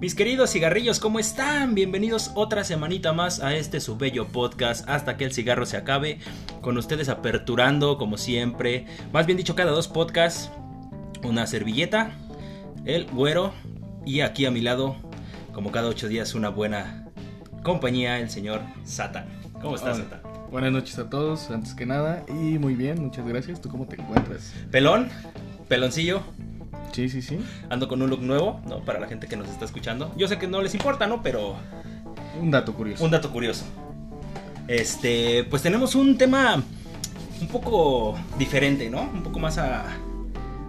Mis 0.00 0.14
queridos 0.14 0.52
cigarrillos, 0.52 1.00
¿cómo 1.00 1.18
están? 1.18 1.74
Bienvenidos 1.74 2.30
otra 2.36 2.62
semanita 2.62 3.12
más 3.12 3.40
a 3.40 3.56
este 3.56 3.80
su 3.80 3.96
bello 3.96 4.28
podcast 4.28 4.88
hasta 4.88 5.16
que 5.16 5.24
el 5.24 5.32
cigarro 5.32 5.66
se 5.66 5.76
acabe. 5.76 6.20
Con 6.60 6.78
ustedes 6.78 7.08
aperturando, 7.08 7.98
como 7.98 8.16
siempre, 8.16 8.86
más 9.12 9.26
bien 9.26 9.36
dicho, 9.36 9.56
cada 9.56 9.72
dos 9.72 9.88
podcasts, 9.88 10.52
una 11.24 11.48
servilleta, 11.48 12.12
el 12.84 13.06
güero 13.06 13.52
y 14.06 14.20
aquí 14.20 14.46
a 14.46 14.52
mi 14.52 14.60
lado, 14.60 14.94
como 15.52 15.72
cada 15.72 15.88
ocho 15.88 16.06
días, 16.06 16.36
una 16.36 16.50
buena 16.50 17.08
compañía, 17.64 18.20
el 18.20 18.30
señor 18.30 18.60
Satan. 18.84 19.26
¿Cómo 19.60 19.74
estás. 19.74 19.96
Satan? 19.96 20.20
Buenas 20.52 20.70
noches 20.70 20.96
a 21.00 21.10
todos, 21.10 21.50
antes 21.50 21.74
que 21.74 21.86
nada, 21.86 22.24
y 22.28 22.60
muy 22.60 22.76
bien, 22.76 23.02
muchas 23.02 23.26
gracias. 23.26 23.60
¿Tú 23.60 23.68
cómo 23.68 23.84
te 23.88 24.00
encuentras? 24.00 24.54
Pelón, 24.70 25.08
peloncillo, 25.66 26.22
Sí, 26.92 27.08
sí, 27.08 27.22
sí. 27.22 27.38
ando 27.70 27.88
con 27.88 28.02
un 28.02 28.10
look 28.10 28.22
nuevo, 28.22 28.60
¿no? 28.66 28.80
Para 28.80 28.98
la 29.00 29.06
gente 29.06 29.26
que 29.26 29.36
nos 29.36 29.48
está 29.48 29.64
escuchando. 29.64 30.12
Yo 30.16 30.28
sé 30.28 30.38
que 30.38 30.46
no 30.46 30.62
les 30.62 30.74
importa, 30.74 31.06
¿no? 31.06 31.22
Pero 31.22 31.56
Un 32.40 32.50
dato 32.50 32.74
curioso. 32.74 33.04
Un 33.04 33.10
dato 33.10 33.30
curioso. 33.30 33.64
Este, 34.66 35.44
pues 35.44 35.62
tenemos 35.62 35.94
un 35.94 36.18
tema 36.18 36.62
un 37.40 37.48
poco 37.48 38.18
diferente, 38.38 38.90
¿no? 38.90 39.02
Un 39.02 39.22
poco 39.22 39.38
más 39.38 39.58
a, 39.58 39.84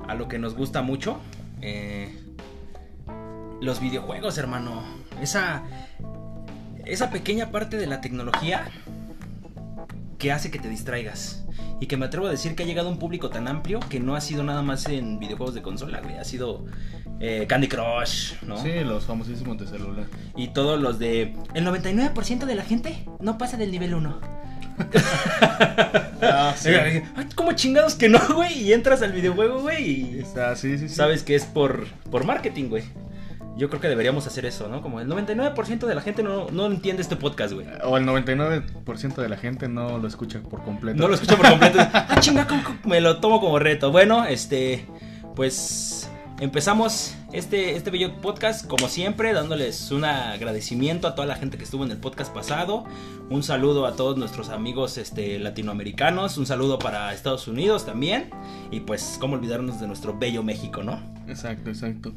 a 0.08 0.16
lo 0.16 0.28
que 0.28 0.40
nos 0.40 0.56
gusta 0.56 0.82
mucho. 0.82 1.20
Eh, 1.62 2.16
los 3.62 3.80
videojuegos, 3.82 4.38
hermano. 4.38 4.84
Esa, 5.22 5.64
esa 6.86 7.10
pequeña 7.10 7.52
parte 7.52 7.78
de 7.78 7.88
la 7.88 8.00
tecnología 8.02 8.70
que 10.18 10.32
hace 10.32 10.50
que 10.52 10.60
te 10.60 10.70
distraigas. 10.70 11.44
Y 11.80 11.88
que 11.88 11.98
me 11.98 12.06
atrevo 12.06 12.28
a 12.28 12.32
decir 12.32 12.56
que 12.56 12.64
ha 12.64 12.66
llegado 12.66 12.90
a 12.90 12.92
un 12.92 13.00
público 13.00 13.30
tan 13.30 13.48
amplio 13.48 13.80
que 13.90 14.00
no 14.00 14.16
ha 14.16 14.22
sido 14.22 14.44
nada 14.44 14.62
más 14.62 14.86
en 14.88 15.20
videojuegos 15.20 15.56
de 15.56 15.62
consola, 15.62 16.02
güey. 16.02 16.18
Ha 16.18 16.26
sido 16.26 16.66
eh, 17.20 17.46
Candy 17.48 17.68
Crush, 17.68 18.34
¿no? 18.44 18.62
Sí, 18.62 18.72
los 18.84 19.06
famosísimos 19.06 19.58
de 19.58 19.68
celular. 19.68 20.06
Y 20.36 20.50
todos 20.50 20.80
los 20.80 21.00
de... 21.00 21.36
El 21.54 21.66
99% 21.66 22.46
de 22.46 22.56
la 22.56 22.64
gente 22.64 23.06
no 23.20 23.38
pasa 23.38 23.58
del 23.58 23.72
nivel 23.72 23.94
1. 23.94 24.20
Ah, 26.22 26.54
Ay, 26.66 27.04
¿Cómo 27.34 27.54
chingados 27.54 27.96
que 27.96 28.10
no, 28.10 28.20
güey? 28.36 28.64
Y 28.64 28.74
entras 28.74 29.02
al 29.02 29.14
videojuego, 29.14 29.62
güey, 29.62 30.16
y 30.16 30.20
Está, 30.20 30.54
sí, 30.58 30.78
sí, 30.78 30.90
sí. 30.90 30.96
sabes 30.96 31.24
que 31.24 31.34
es 31.34 31.46
por, 31.46 31.88
por 32.12 32.26
marketing, 32.26 32.66
güey. 32.66 32.84
Yo 33.60 33.68
creo 33.68 33.82
que 33.82 33.90
deberíamos 33.90 34.26
hacer 34.26 34.46
eso, 34.46 34.70
¿no? 34.70 34.82
Como 34.82 35.02
el 35.02 35.10
99% 35.10 35.86
de 35.86 35.94
la 35.94 36.00
gente 36.00 36.24
no, 36.24 36.48
no 36.50 36.68
entiende 36.68 37.02
este 37.02 37.18
podcast, 37.18 37.54
güey. 37.54 37.68
O 37.84 37.98
el 37.98 38.06
99% 38.06 39.16
de 39.16 39.28
la 39.28 39.36
gente 39.36 39.68
no 39.68 39.98
lo 39.98 40.08
escucha 40.08 40.40
por 40.40 40.64
completo. 40.64 40.98
No 40.98 41.10
lo 41.10 41.16
escucho 41.16 41.36
por 41.36 41.50
completo. 41.50 41.78
Ah, 41.92 42.16
chinga, 42.22 42.48
me 42.86 43.02
lo 43.02 43.20
tomo 43.20 43.42
como 43.42 43.60
reto. 43.60 43.92
Bueno, 43.92 44.24
este, 44.24 44.86
pues 45.36 46.10
empezamos 46.40 47.16
este, 47.34 47.76
este 47.76 47.92
bello 47.92 48.22
podcast, 48.22 48.66
como 48.66 48.88
siempre, 48.88 49.34
dándoles 49.34 49.92
un 49.92 50.06
agradecimiento 50.06 51.08
a 51.08 51.16
toda 51.16 51.28
la 51.28 51.36
gente 51.36 51.58
que 51.58 51.64
estuvo 51.64 51.84
en 51.84 51.92
el 51.92 51.98
podcast 51.98 52.34
pasado. 52.34 52.86
Un 53.30 53.44
saludo 53.44 53.86
a 53.86 53.96
todos 53.96 54.18
nuestros 54.18 54.50
amigos 54.50 54.98
este, 54.98 55.38
latinoamericanos. 55.40 56.38
Un 56.38 56.46
saludo 56.46 56.80
para 56.80 57.14
Estados 57.14 57.48
Unidos 57.48 57.86
también. 57.86 58.30
Y 58.72 58.82
pues, 58.82 59.18
cómo 59.20 59.36
olvidarnos 59.36 59.80
de 59.80 59.88
nuestro 59.88 60.18
bello 60.18 60.42
México, 60.44 60.84
¿no? 60.84 61.00
Exacto, 61.28 61.70
exacto. 61.70 62.14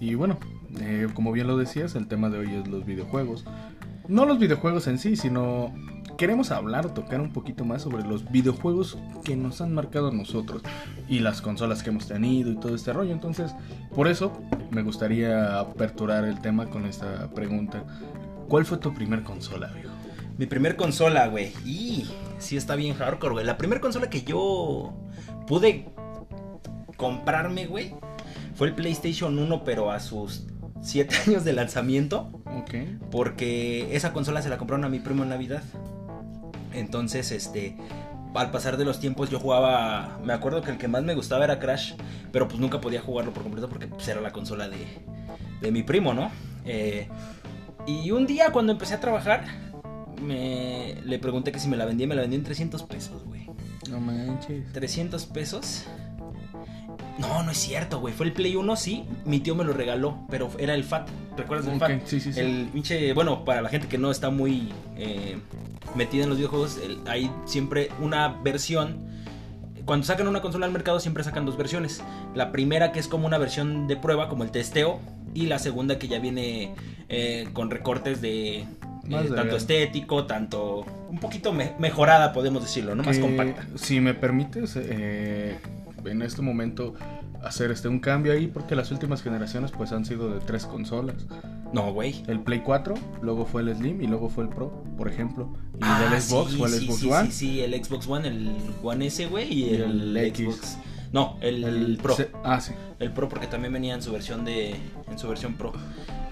Y 0.00 0.14
bueno, 0.14 0.38
eh, 0.80 1.08
como 1.14 1.32
bien 1.32 1.46
lo 1.46 1.56
decías, 1.56 1.94
el 1.94 2.06
tema 2.08 2.28
de 2.28 2.38
hoy 2.38 2.54
es 2.54 2.68
los 2.68 2.84
videojuegos. 2.84 3.44
No 4.08 4.26
los 4.26 4.38
videojuegos 4.38 4.86
en 4.86 4.98
sí, 4.98 5.16
sino 5.16 5.72
queremos 6.16 6.50
hablar 6.50 6.86
o 6.86 6.90
tocar 6.90 7.20
un 7.20 7.32
poquito 7.32 7.64
más 7.64 7.82
sobre 7.82 8.04
los 8.04 8.30
videojuegos 8.30 8.98
que 9.24 9.36
nos 9.36 9.60
han 9.60 9.74
marcado 9.74 10.08
a 10.08 10.12
nosotros 10.12 10.62
y 11.08 11.20
las 11.20 11.40
consolas 11.40 11.82
que 11.82 11.90
hemos 11.90 12.08
tenido 12.08 12.50
y 12.50 12.56
todo 12.56 12.74
este 12.74 12.92
rollo. 12.92 13.12
Entonces, 13.12 13.54
por 13.94 14.08
eso 14.08 14.32
me 14.70 14.82
gustaría 14.82 15.58
aperturar 15.58 16.24
el 16.24 16.40
tema 16.40 16.66
con 16.66 16.86
esta 16.86 17.30
pregunta. 17.30 17.84
¿Cuál 18.48 18.64
fue 18.64 18.78
tu 18.78 18.92
primer 18.92 19.22
consola, 19.22 19.68
viejo? 19.68 19.90
Mi 20.38 20.46
primer 20.46 20.76
consola, 20.76 21.26
güey. 21.28 21.52
Y 21.64 22.06
sí 22.38 22.56
está 22.56 22.76
bien 22.76 22.94
hardcore, 22.94 23.34
güey. 23.34 23.46
La 23.46 23.58
primera 23.58 23.80
consola 23.80 24.10
que 24.10 24.22
yo 24.22 24.92
pude 25.46 25.86
comprarme, 26.96 27.66
güey, 27.66 27.94
fue 28.54 28.68
el 28.68 28.74
PlayStation 28.74 29.38
1, 29.38 29.64
pero 29.64 29.90
a 29.90 30.00
sus 30.00 30.46
7 30.80 31.14
años 31.26 31.44
de 31.44 31.52
lanzamiento. 31.52 32.30
Ok. 32.46 32.74
Porque 33.10 33.94
esa 33.94 34.12
consola 34.12 34.42
se 34.42 34.48
la 34.48 34.58
compraron 34.58 34.84
a 34.84 34.88
mi 34.88 34.98
primo 34.98 35.22
en 35.22 35.30
Navidad. 35.30 35.62
Entonces, 36.74 37.30
este, 37.32 37.76
al 38.34 38.50
pasar 38.50 38.76
de 38.76 38.84
los 38.84 39.00
tiempos 39.00 39.30
yo 39.30 39.38
jugaba, 39.38 40.18
me 40.24 40.32
acuerdo 40.32 40.62
que 40.62 40.70
el 40.70 40.78
que 40.78 40.88
más 40.88 41.02
me 41.02 41.14
gustaba 41.14 41.44
era 41.44 41.58
Crash, 41.58 41.94
pero 42.30 42.48
pues 42.48 42.60
nunca 42.60 42.80
podía 42.80 43.00
jugarlo 43.00 43.32
por 43.32 43.42
completo 43.42 43.68
porque 43.68 43.86
pues, 43.86 44.06
era 44.08 44.20
la 44.20 44.32
consola 44.32 44.68
de, 44.68 44.86
de 45.60 45.72
mi 45.72 45.82
primo, 45.82 46.14
¿no? 46.14 46.30
Eh, 46.64 47.08
y 47.86 48.10
un 48.10 48.26
día 48.26 48.50
cuando 48.52 48.72
empecé 48.72 48.94
a 48.94 49.00
trabajar, 49.00 49.44
me, 50.22 50.96
le 51.04 51.18
pregunté 51.18 51.52
que 51.52 51.58
si 51.58 51.68
me 51.68 51.76
la 51.76 51.84
vendía, 51.84 52.06
me 52.06 52.14
la 52.14 52.22
vendía 52.22 52.38
en 52.38 52.44
300 52.44 52.82
pesos, 52.84 53.24
güey. 53.24 53.46
No 53.90 54.00
manches. 54.00 54.72
300 54.72 55.26
pesos. 55.26 55.86
No, 57.18 57.42
no 57.42 57.50
es 57.50 57.58
cierto, 57.58 58.00
güey. 58.00 58.14
Fue 58.14 58.26
el 58.26 58.32
Play 58.32 58.56
1, 58.56 58.76
sí. 58.76 59.04
Mi 59.24 59.40
tío 59.40 59.54
me 59.54 59.64
lo 59.64 59.72
regaló, 59.72 60.26
pero 60.30 60.50
era 60.58 60.74
el 60.74 60.84
FAT. 60.84 61.08
¿Recuerdas 61.36 61.72
el 61.72 61.78
FAT? 61.78 62.06
sí, 62.06 62.20
sí, 62.20 62.32
sí. 62.32 62.40
El 62.40 62.68
pinche, 62.72 63.12
bueno, 63.12 63.44
para 63.44 63.62
la 63.62 63.68
gente 63.68 63.88
que 63.88 63.98
no 63.98 64.10
está 64.10 64.30
muy 64.30 64.72
eh, 64.96 65.38
metida 65.94 66.22
en 66.24 66.28
los 66.30 66.38
videojuegos, 66.38 66.78
el- 66.82 66.98
hay 67.06 67.30
siempre 67.44 67.90
una 68.00 68.28
versión. 68.42 69.10
Cuando 69.84 70.06
sacan 70.06 70.28
una 70.28 70.40
consola 70.40 70.66
al 70.66 70.72
mercado, 70.72 71.00
siempre 71.00 71.24
sacan 71.24 71.44
dos 71.44 71.56
versiones. 71.56 72.02
La 72.34 72.52
primera 72.52 72.92
que 72.92 73.00
es 73.00 73.08
como 73.08 73.26
una 73.26 73.38
versión 73.38 73.88
de 73.88 73.96
prueba, 73.96 74.28
como 74.28 74.44
el 74.44 74.50
testeo. 74.50 75.00
Y 75.34 75.46
la 75.46 75.58
segunda 75.58 75.98
que 75.98 76.08
ya 76.08 76.18
viene 76.18 76.74
eh, 77.08 77.48
con 77.52 77.70
recortes 77.70 78.20
de... 78.20 78.58
eh, 78.58 78.66
tanto 79.34 79.56
estético, 79.56 80.26
tanto 80.26 80.84
un 81.08 81.18
poquito 81.18 81.52
me- 81.52 81.72
mejorada, 81.78 82.32
podemos 82.32 82.62
decirlo, 82.62 82.94
¿no? 82.94 83.02
Más 83.02 83.18
compacta. 83.18 83.66
Si 83.76 83.98
me 84.00 84.14
permites, 84.14 84.76
eh, 84.76 85.58
en 86.04 86.22
este 86.22 86.42
momento 86.42 86.94
hacer 87.42 87.70
este 87.72 87.88
un 87.88 87.98
cambio 87.98 88.32
ahí 88.32 88.46
porque 88.46 88.76
las 88.76 88.90
últimas 88.92 89.22
generaciones 89.22 89.72
pues 89.72 89.90
han 89.92 90.04
sido 90.04 90.32
de 90.32 90.40
tres 90.40 90.64
consolas. 90.66 91.16
No, 91.72 91.92
güey. 91.92 92.22
El 92.28 92.40
Play 92.40 92.60
4, 92.60 92.94
luego 93.22 93.46
fue 93.46 93.62
el 93.62 93.74
Slim 93.74 94.02
y 94.02 94.06
luego 94.06 94.28
fue 94.28 94.44
el 94.44 94.50
Pro, 94.50 94.82
por 94.96 95.08
ejemplo. 95.08 95.52
Y 95.74 95.78
Ah, 95.80 96.06
del 96.10 96.20
Xbox 96.20 96.50
sí, 96.52 96.58
fue 96.58 96.68
el 96.68 96.74
sí, 96.74 96.86
Xbox 96.86 97.00
sí, 97.00 97.10
One. 97.10 97.26
Sí, 97.26 97.32
sí, 97.32 97.60
el 97.60 97.84
Xbox 97.84 98.06
One, 98.08 98.28
el 98.28 98.56
One 98.82 99.06
S, 99.06 99.26
güey, 99.26 99.52
y, 99.52 99.64
Y 99.64 99.74
el, 99.76 100.16
el 100.16 100.16
X. 100.28 100.46
Xbox. 100.46 100.78
No, 101.12 101.36
el, 101.42 101.98
Pro. 102.02 102.14
C- 102.16 102.30
ah, 102.44 102.60
sí. 102.60 102.72
El 102.98 103.12
Pro 103.12 103.28
porque 103.28 103.46
también 103.46 103.72
venía 103.72 103.94
en 103.94 104.00
su 104.02 104.12
versión 104.12 104.44
de 104.46 104.70
en 105.10 105.18
su 105.18 105.28
versión 105.28 105.54
Pro. 105.54 105.72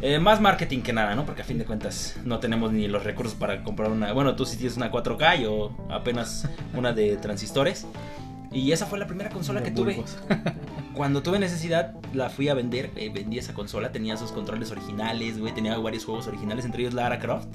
Eh, 0.00 0.18
más 0.18 0.40
marketing 0.40 0.80
que 0.80 0.92
nada, 0.94 1.14
¿no? 1.14 1.26
Porque 1.26 1.42
a 1.42 1.44
fin 1.44 1.58
de 1.58 1.66
cuentas 1.66 2.16
no 2.24 2.38
tenemos 2.38 2.72
ni 2.72 2.88
los 2.88 3.04
recursos 3.04 3.34
para 3.34 3.62
comprar 3.62 3.90
una. 3.90 4.12
Bueno, 4.14 4.36
tú 4.36 4.46
sí 4.46 4.56
tienes 4.56 4.76
una 4.78 4.90
4K 4.90 5.46
o 5.50 5.72
apenas 5.90 6.48
una 6.74 6.92
de 6.94 7.16
transistores. 7.18 7.86
Y 8.52 8.72
esa 8.72 8.86
fue 8.86 8.98
la 8.98 9.06
primera 9.06 9.30
consola 9.30 9.60
De 9.60 9.66
que 9.66 9.72
tuve. 9.72 10.02
Cuando 10.94 11.22
tuve 11.22 11.38
necesidad, 11.38 11.94
la 12.12 12.30
fui 12.30 12.48
a 12.48 12.54
vender. 12.54 12.90
eh, 12.96 13.10
vendí 13.14 13.38
esa 13.38 13.54
consola, 13.54 13.92
tenía 13.92 14.16
sus 14.16 14.32
controles 14.32 14.70
originales, 14.72 15.38
güey. 15.38 15.54
Tenía 15.54 15.78
varios 15.78 16.04
juegos 16.04 16.26
originales, 16.26 16.64
entre 16.64 16.82
ellos 16.82 16.94
Lara 16.94 17.20
Croft. 17.20 17.48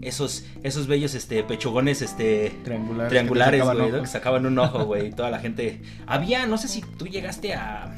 Esos, 0.00 0.44
esos 0.62 0.86
bellos 0.86 1.14
este, 1.14 1.42
pechugones, 1.44 2.02
este. 2.02 2.50
Triangulares. 2.64 3.10
Triangulares, 3.10 3.52
que 3.52 3.58
te 3.58 3.64
sacaban 3.66 3.88
güey, 3.90 4.00
que 4.00 4.08
sacaban 4.08 4.46
un 4.46 4.58
ojo, 4.58 4.84
güey. 4.86 5.10
Toda 5.10 5.30
la 5.30 5.38
gente. 5.38 5.82
Había, 6.06 6.46
no 6.46 6.56
sé 6.58 6.66
si 6.68 6.80
tú 6.80 7.06
llegaste 7.06 7.54
a, 7.54 7.92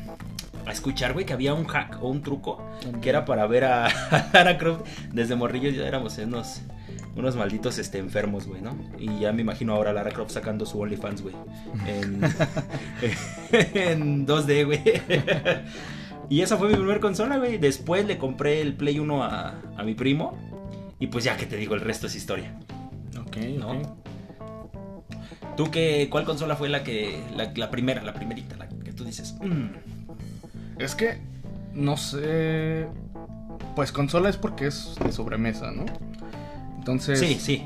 a 0.66 0.72
escuchar, 0.72 1.12
güey, 1.12 1.24
que 1.24 1.32
había 1.32 1.54
un 1.54 1.66
hack 1.66 2.02
o 2.02 2.08
un 2.08 2.22
truco 2.22 2.62
que 3.00 3.08
era 3.08 3.24
para 3.24 3.46
ver 3.46 3.64
a, 3.64 3.86
a 3.86 4.30
Lara 4.34 4.58
Croft. 4.58 4.86
Desde 5.12 5.36
morrillos 5.36 5.74
ya 5.74 5.86
éramos 5.86 6.18
unos, 6.18 6.60
unos 7.16 7.36
malditos 7.36 7.78
este, 7.78 7.98
enfermos, 7.98 8.46
güey, 8.46 8.60
¿no? 8.60 8.76
Y 8.98 9.20
ya 9.20 9.32
me 9.32 9.42
imagino 9.42 9.74
ahora 9.74 9.90
a 9.90 9.92
Lara 9.92 10.10
Croft 10.10 10.32
sacando 10.32 10.66
su 10.66 10.80
OnlyFans, 10.80 11.22
güey. 11.22 11.34
En, 11.86 12.20
en 13.52 14.26
2D, 14.26 14.66
güey. 14.66 14.82
Y 16.28 16.40
esa 16.40 16.56
fue 16.56 16.68
mi 16.68 16.74
primer 16.74 17.00
consola, 17.00 17.36
güey. 17.38 17.58
Después 17.58 18.06
le 18.06 18.18
compré 18.18 18.60
el 18.60 18.74
Play 18.74 18.98
1 18.98 19.22
a, 19.22 19.54
a 19.76 19.82
mi 19.84 19.94
primo. 19.94 20.36
Y 20.98 21.08
pues 21.08 21.24
ya 21.24 21.36
que 21.36 21.46
te 21.46 21.56
digo, 21.56 21.74
el 21.74 21.80
resto 21.82 22.06
es 22.06 22.14
historia. 22.16 22.58
Ok, 23.20 23.36
¿no? 23.58 23.70
ok. 23.72 23.86
¿Tú 25.56 25.70
qué, 25.70 26.08
cuál 26.10 26.24
consola 26.24 26.56
fue 26.56 26.68
la 26.68 26.82
que, 26.82 27.22
la, 27.36 27.52
la 27.54 27.70
primera, 27.70 28.02
la 28.02 28.14
primerita, 28.14 28.56
la 28.56 28.68
que 28.68 28.92
tú 28.92 29.04
dices? 29.04 29.34
"Mm"? 29.40 29.66
Es 30.78 30.94
que, 30.94 31.18
no 31.74 31.96
sé. 31.96 32.86
Pues 33.76 33.92
consola 33.92 34.28
es 34.28 34.36
porque 34.36 34.66
es 34.66 34.94
de 35.04 35.12
sobremesa, 35.12 35.70
¿no? 35.70 35.84
Entonces, 36.84 37.18
Sí, 37.18 37.38
sí. 37.40 37.64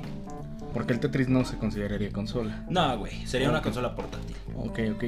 porque 0.73 0.93
el 0.93 1.01
Tetris 1.01 1.27
no 1.29 1.45
se 1.45 1.57
consideraría 1.59 2.13
consola. 2.13 2.63
No, 2.69 2.97
güey, 2.99 3.27
sería 3.27 3.51
una 3.51 3.63
consola 3.63 3.97
portátil. 3.97 4.37
Ok, 4.55 4.79
ok. 4.95 5.05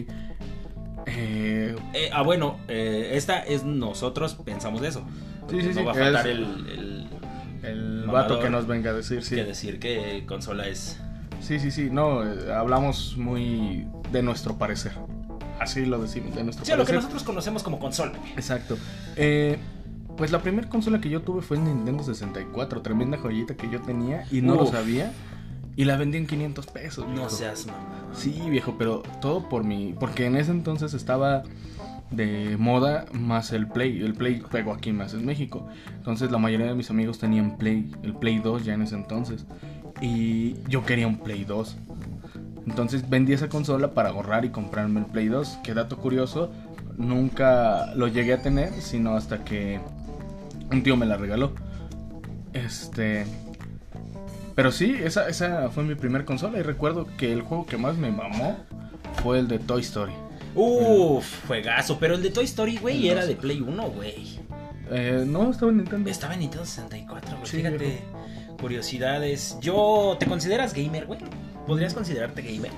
Eh, 1.07 1.77
Eh, 1.95 2.11
ah, 2.13 2.23
bueno, 2.23 2.59
eh, 2.67 3.11
esta 3.15 3.39
es 3.39 3.63
nosotros 3.63 4.35
pensamos 4.35 4.83
eso. 4.83 5.05
Sí, 5.49 5.61
sí, 5.61 5.69
no 5.69 5.75
sí, 5.75 5.83
va 5.85 5.93
a 5.93 5.95
faltar 5.95 6.27
es- 6.27 6.37
el, 6.37 7.07
el 7.63 8.03
vato 8.09 8.41
que 8.41 8.51
nos 8.51 8.67
venga 8.67 8.91
a 8.91 8.95
decir, 8.95 9.23
sí. 9.23 9.37
que 9.37 9.45
decir 9.45 9.79
que 9.79 10.25
consola 10.27 10.67
es. 10.67 10.99
Sí, 11.41 11.61
sí, 11.61 11.71
sí, 11.71 11.89
no, 11.91 12.25
eh, 12.29 12.53
hablamos 12.53 13.17
muy 13.17 13.87
de 14.11 14.23
nuestro 14.25 14.59
parecer. 14.59 14.93
Así 15.61 15.87
lo 15.87 16.01
decimos, 16.01 16.35
de 16.35 16.43
nuestro 16.43 16.65
Sí, 16.65 16.73
lo 16.73 16.79
que 16.79 16.83
parecer. 16.83 16.97
nosotros 16.97 17.23
conocemos 17.23 17.63
como 17.63 17.79
consola. 17.79 18.13
Exacto. 18.37 18.77
Eh, 19.15 19.57
Pues 20.21 20.33
la 20.33 20.43
primera 20.43 20.69
consola 20.69 21.01
que 21.01 21.09
yo 21.09 21.23
tuve 21.23 21.41
fue 21.41 21.57
el 21.57 21.65
Nintendo 21.65 22.05
64, 22.05 22.83
tremenda 22.83 23.17
joyita 23.17 23.57
que 23.57 23.71
yo 23.71 23.81
tenía 23.81 24.27
y 24.31 24.43
no 24.43 24.55
lo 24.55 24.67
sabía. 24.67 25.13
Y 25.77 25.87
la 25.87 25.97
vendí 25.97 26.19
en 26.19 26.27
500 26.27 26.67
pesos. 26.67 27.07
No 27.07 27.15
viejo. 27.15 27.31
seas 27.31 27.67
mamá. 27.67 28.05
Sí, 28.13 28.39
viejo, 28.51 28.75
pero 28.77 29.03
todo 29.23 29.49
por 29.49 29.65
mi... 29.65 29.95
Porque 29.99 30.27
en 30.27 30.37
ese 30.37 30.51
entonces 30.51 30.93
estaba 30.93 31.45
de 32.11 32.59
moda 32.59 33.07
más 33.15 33.53
el 33.53 33.67
Play. 33.67 34.03
El 34.03 34.13
Play 34.13 34.43
pegó 34.53 34.75
aquí 34.75 34.93
más 34.93 35.15
en 35.15 35.25
México. 35.25 35.67
Entonces 35.97 36.31
la 36.31 36.37
mayoría 36.37 36.67
de 36.67 36.75
mis 36.75 36.91
amigos 36.91 37.19
tenían 37.19 37.57
Play. 37.57 37.91
El 38.03 38.13
Play 38.13 38.41
2 38.41 38.67
ya 38.67 38.75
en 38.75 38.83
ese 38.83 38.97
entonces. 38.97 39.47
Y 40.03 40.57
yo 40.69 40.85
quería 40.85 41.07
un 41.07 41.21
Play 41.21 41.45
2. 41.47 41.77
Entonces 42.67 43.09
vendí 43.09 43.33
esa 43.33 43.49
consola 43.49 43.95
para 43.95 44.11
ahorrar 44.11 44.45
y 44.45 44.51
comprarme 44.51 45.01
el 45.01 45.07
Play 45.07 45.29
2. 45.29 45.61
Que 45.65 45.73
dato 45.73 45.97
curioso, 45.97 46.51
nunca 46.99 47.95
lo 47.95 48.07
llegué 48.07 48.35
a 48.35 48.43
tener, 48.43 48.71
sino 48.83 49.17
hasta 49.17 49.45
que 49.45 49.81
un 50.71 50.83
tío 50.83 50.97
me 50.97 51.07
la 51.07 51.17
regaló. 51.17 51.53
Este... 52.53 53.27
Pero 54.55 54.73
sí, 54.73 54.95
esa, 55.03 55.29
esa 55.29 55.71
fue 55.71 55.85
mi 55.85 55.95
primer 55.95 56.25
consola 56.25 56.59
y 56.59 56.63
recuerdo 56.63 57.07
que 57.17 57.33
el 57.33 57.43
juego 57.43 57.65
que 57.67 57.77
más 57.79 57.97
me 57.97 58.11
mamó 58.11 58.59
fue 59.23 59.39
el 59.39 59.49
de 59.49 59.59
Toy 59.59 59.81
Story. 59.81 60.13
Uf, 60.55 61.47
juegazo. 61.47 61.99
Pero 61.99 62.15
el 62.17 62.23
de 62.23 62.31
Toy 62.31 62.45
Story, 62.45 62.77
güey, 62.77 63.09
era 63.09 63.25
de 63.25 63.37
Play 63.37 63.61
1, 63.61 63.91
güey. 63.91 64.39
Eh, 64.91 65.25
no, 65.27 65.51
estaba 65.51 65.71
en 65.71 65.79
Nintendo. 65.79 66.11
Estaba 66.11 66.35
en 66.35 66.41
Nintendo 66.41 66.67
64, 66.67 67.31
güey. 67.37 67.47
Sí, 67.47 67.57
Fíjate, 67.59 67.79
viejo. 67.79 68.57
curiosidades. 68.61 69.57
Yo, 69.61 70.17
¿te 70.19 70.27
consideras 70.27 70.75
gamer, 70.75 71.07
güey? 71.07 71.21
¿Podrías 71.67 71.95
considerarte 71.95 72.43
gamer? 72.43 72.73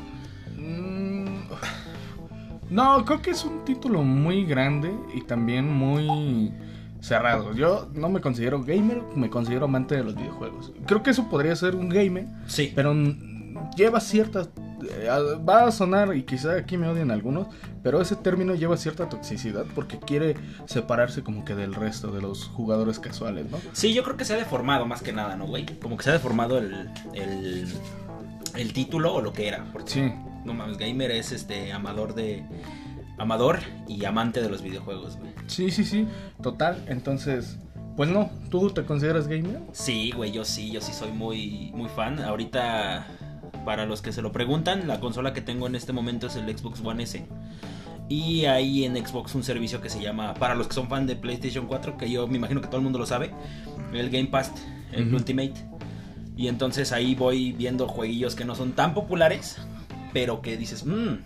Mm, 0.56 1.44
No, 2.70 3.04
creo 3.04 3.20
que 3.22 3.30
es 3.30 3.44
un 3.44 3.64
título 3.64 4.02
muy 4.02 4.44
grande 4.44 4.92
y 5.14 5.22
también 5.22 5.68
muy 5.72 6.52
cerrado. 7.02 7.52
Yo 7.54 7.88
no 7.94 8.08
me 8.08 8.20
considero 8.20 8.62
gamer, 8.62 9.02
me 9.14 9.28
considero 9.28 9.66
amante 9.66 9.96
de 9.96 10.04
los 10.04 10.14
videojuegos. 10.14 10.72
Creo 10.86 11.02
que 11.02 11.10
eso 11.10 11.28
podría 11.28 11.54
ser 11.56 11.74
un 11.74 11.88
gamer, 11.90 12.26
Sí. 12.46 12.72
pero 12.74 12.94
lleva 13.76 14.00
ciertas... 14.00 14.48
eh, 14.88 15.08
Va 15.48 15.64
a 15.66 15.72
sonar 15.72 16.16
y 16.16 16.22
quizá 16.22 16.56
aquí 16.56 16.76
me 16.78 16.86
odien 16.88 17.10
algunos, 17.10 17.48
pero 17.82 18.00
ese 18.00 18.14
término 18.16 18.54
lleva 18.54 18.76
cierta 18.76 19.08
toxicidad 19.08 19.64
porque 19.74 19.98
quiere 19.98 20.36
separarse 20.66 21.22
como 21.22 21.44
que 21.44 21.54
del 21.54 21.74
resto 21.74 22.12
de 22.12 22.22
los 22.22 22.46
jugadores 22.46 22.98
casuales, 22.98 23.50
¿no? 23.50 23.58
Sí, 23.72 23.92
yo 23.94 24.02
creo 24.04 24.16
que 24.16 24.24
se 24.24 24.34
ha 24.34 24.36
deformado 24.36 24.86
más 24.86 25.02
que 25.02 25.12
nada, 25.12 25.36
¿no, 25.36 25.46
güey? 25.46 25.66
Como 25.80 25.96
que 25.96 26.04
se 26.04 26.10
ha 26.10 26.14
deformado 26.14 26.58
el, 26.58 26.88
el, 27.14 27.66
el 28.56 28.72
título 28.72 29.14
o 29.14 29.20
lo 29.20 29.32
que 29.32 29.48
era. 29.48 29.64
Porque, 29.72 29.90
Sí, 29.90 30.12
no 30.44 30.54
mames, 30.54 30.78
gamer 30.78 31.10
es 31.10 31.32
este 31.32 31.72
amador 31.72 32.14
de... 32.14 32.44
Amador 33.22 33.60
y 33.86 34.04
amante 34.04 34.42
de 34.42 34.48
los 34.48 34.62
videojuegos, 34.62 35.16
güey. 35.16 35.32
sí, 35.46 35.70
sí, 35.70 35.84
sí, 35.84 36.08
total. 36.42 36.84
Entonces, 36.88 37.56
pues 37.96 38.10
no, 38.10 38.30
¿tú 38.50 38.70
te 38.70 38.84
consideras 38.84 39.28
gamer? 39.28 39.60
Sí, 39.72 40.12
güey, 40.16 40.32
yo 40.32 40.44
sí, 40.44 40.70
yo 40.70 40.80
sí 40.80 40.92
soy 40.92 41.12
muy, 41.12 41.70
muy 41.74 41.88
fan. 41.88 42.18
Ahorita, 42.20 43.06
para 43.64 43.86
los 43.86 44.02
que 44.02 44.12
se 44.12 44.22
lo 44.22 44.32
preguntan, 44.32 44.88
la 44.88 44.98
consola 44.98 45.32
que 45.32 45.40
tengo 45.40 45.66
en 45.66 45.74
este 45.74 45.92
momento 45.92 46.26
es 46.26 46.36
el 46.36 46.56
Xbox 46.56 46.80
One 46.84 47.02
S. 47.04 47.24
Y 48.08 48.46
hay 48.46 48.84
en 48.84 48.96
Xbox 48.96 49.34
un 49.34 49.44
servicio 49.44 49.80
que 49.80 49.88
se 49.88 50.00
llama, 50.02 50.34
para 50.34 50.54
los 50.54 50.66
que 50.66 50.74
son 50.74 50.88
fan 50.88 51.06
de 51.06 51.16
PlayStation 51.16 51.66
4, 51.66 51.96
que 51.96 52.10
yo 52.10 52.26
me 52.26 52.38
imagino 52.38 52.60
que 52.60 52.66
todo 52.66 52.78
el 52.78 52.82
mundo 52.82 52.98
lo 52.98 53.06
sabe, 53.06 53.30
el 53.92 54.10
Game 54.10 54.26
Pass, 54.26 54.52
el. 54.92 55.14
Ultimate. 55.14 55.54
Y 56.36 56.48
entonces 56.48 56.92
ahí 56.92 57.14
voy 57.14 57.52
viendo 57.52 57.86
jueguillos 57.86 58.34
que 58.34 58.44
no 58.44 58.54
son 58.54 58.72
tan 58.72 58.94
populares, 58.94 59.58
pero 60.12 60.42
que 60.42 60.56
dices, 60.56 60.84
mmm, 60.84 61.18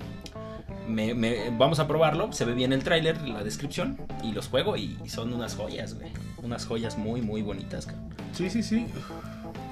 me, 0.89 1.15
me- 1.15 1.51
vamos 1.57 1.79
a 1.81 1.87
probarlo, 1.89 2.33
se 2.33 2.45
ve 2.45 2.55
bien 2.55 2.73
el 2.73 2.83
tráiler, 2.85 3.21
la 3.29 3.43
descripción, 3.45 3.99
y 4.23 4.33
los 4.33 4.49
juego 4.49 4.77
y 4.77 4.97
son 5.07 5.33
unas 5.33 5.55
joyas, 5.55 5.95
güey. 5.95 6.11
Unas 6.43 6.67
joyas 6.67 6.97
muy, 6.99 7.23
muy 7.23 7.43
bonitas, 7.43 7.87
cabrón. 7.87 8.09
Sí, 8.33 8.51
sí, 8.51 8.63
sí. 8.63 8.87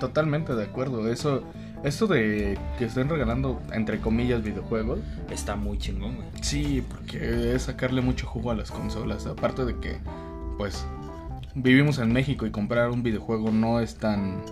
Totalmente 0.01 0.55
de 0.55 0.65
acuerdo. 0.65 1.09
Eso, 1.11 1.43
esto 1.85 2.07
de 2.07 2.59
que 2.79 2.87
estén 2.87 3.09
regalando, 3.09 3.61
entre 3.73 4.01
comillas, 4.01 4.43
videojuegos. 4.43 4.99
Está 5.31 5.57
muy 5.57 5.79
chingón, 5.79 6.17
güey. 6.17 6.29
Sí, 6.41 6.83
porque 6.89 7.55
es 7.55 7.63
sacarle 7.63 8.01
mucho 8.01 8.27
jugo 8.27 8.51
a 8.51 8.55
las 8.55 8.71
consolas. 8.71 9.27
Aparte 9.27 9.65
de 9.65 9.79
que, 9.79 9.99
pues, 10.59 10.85
vivimos 11.55 11.99
en 11.99 12.13
México 12.13 12.47
y 12.47 12.51
comprar 12.51 12.91
un 12.91 13.03
videojuego 13.03 13.51
no 13.51 13.81
es 13.81 13.97
tan 13.97 14.43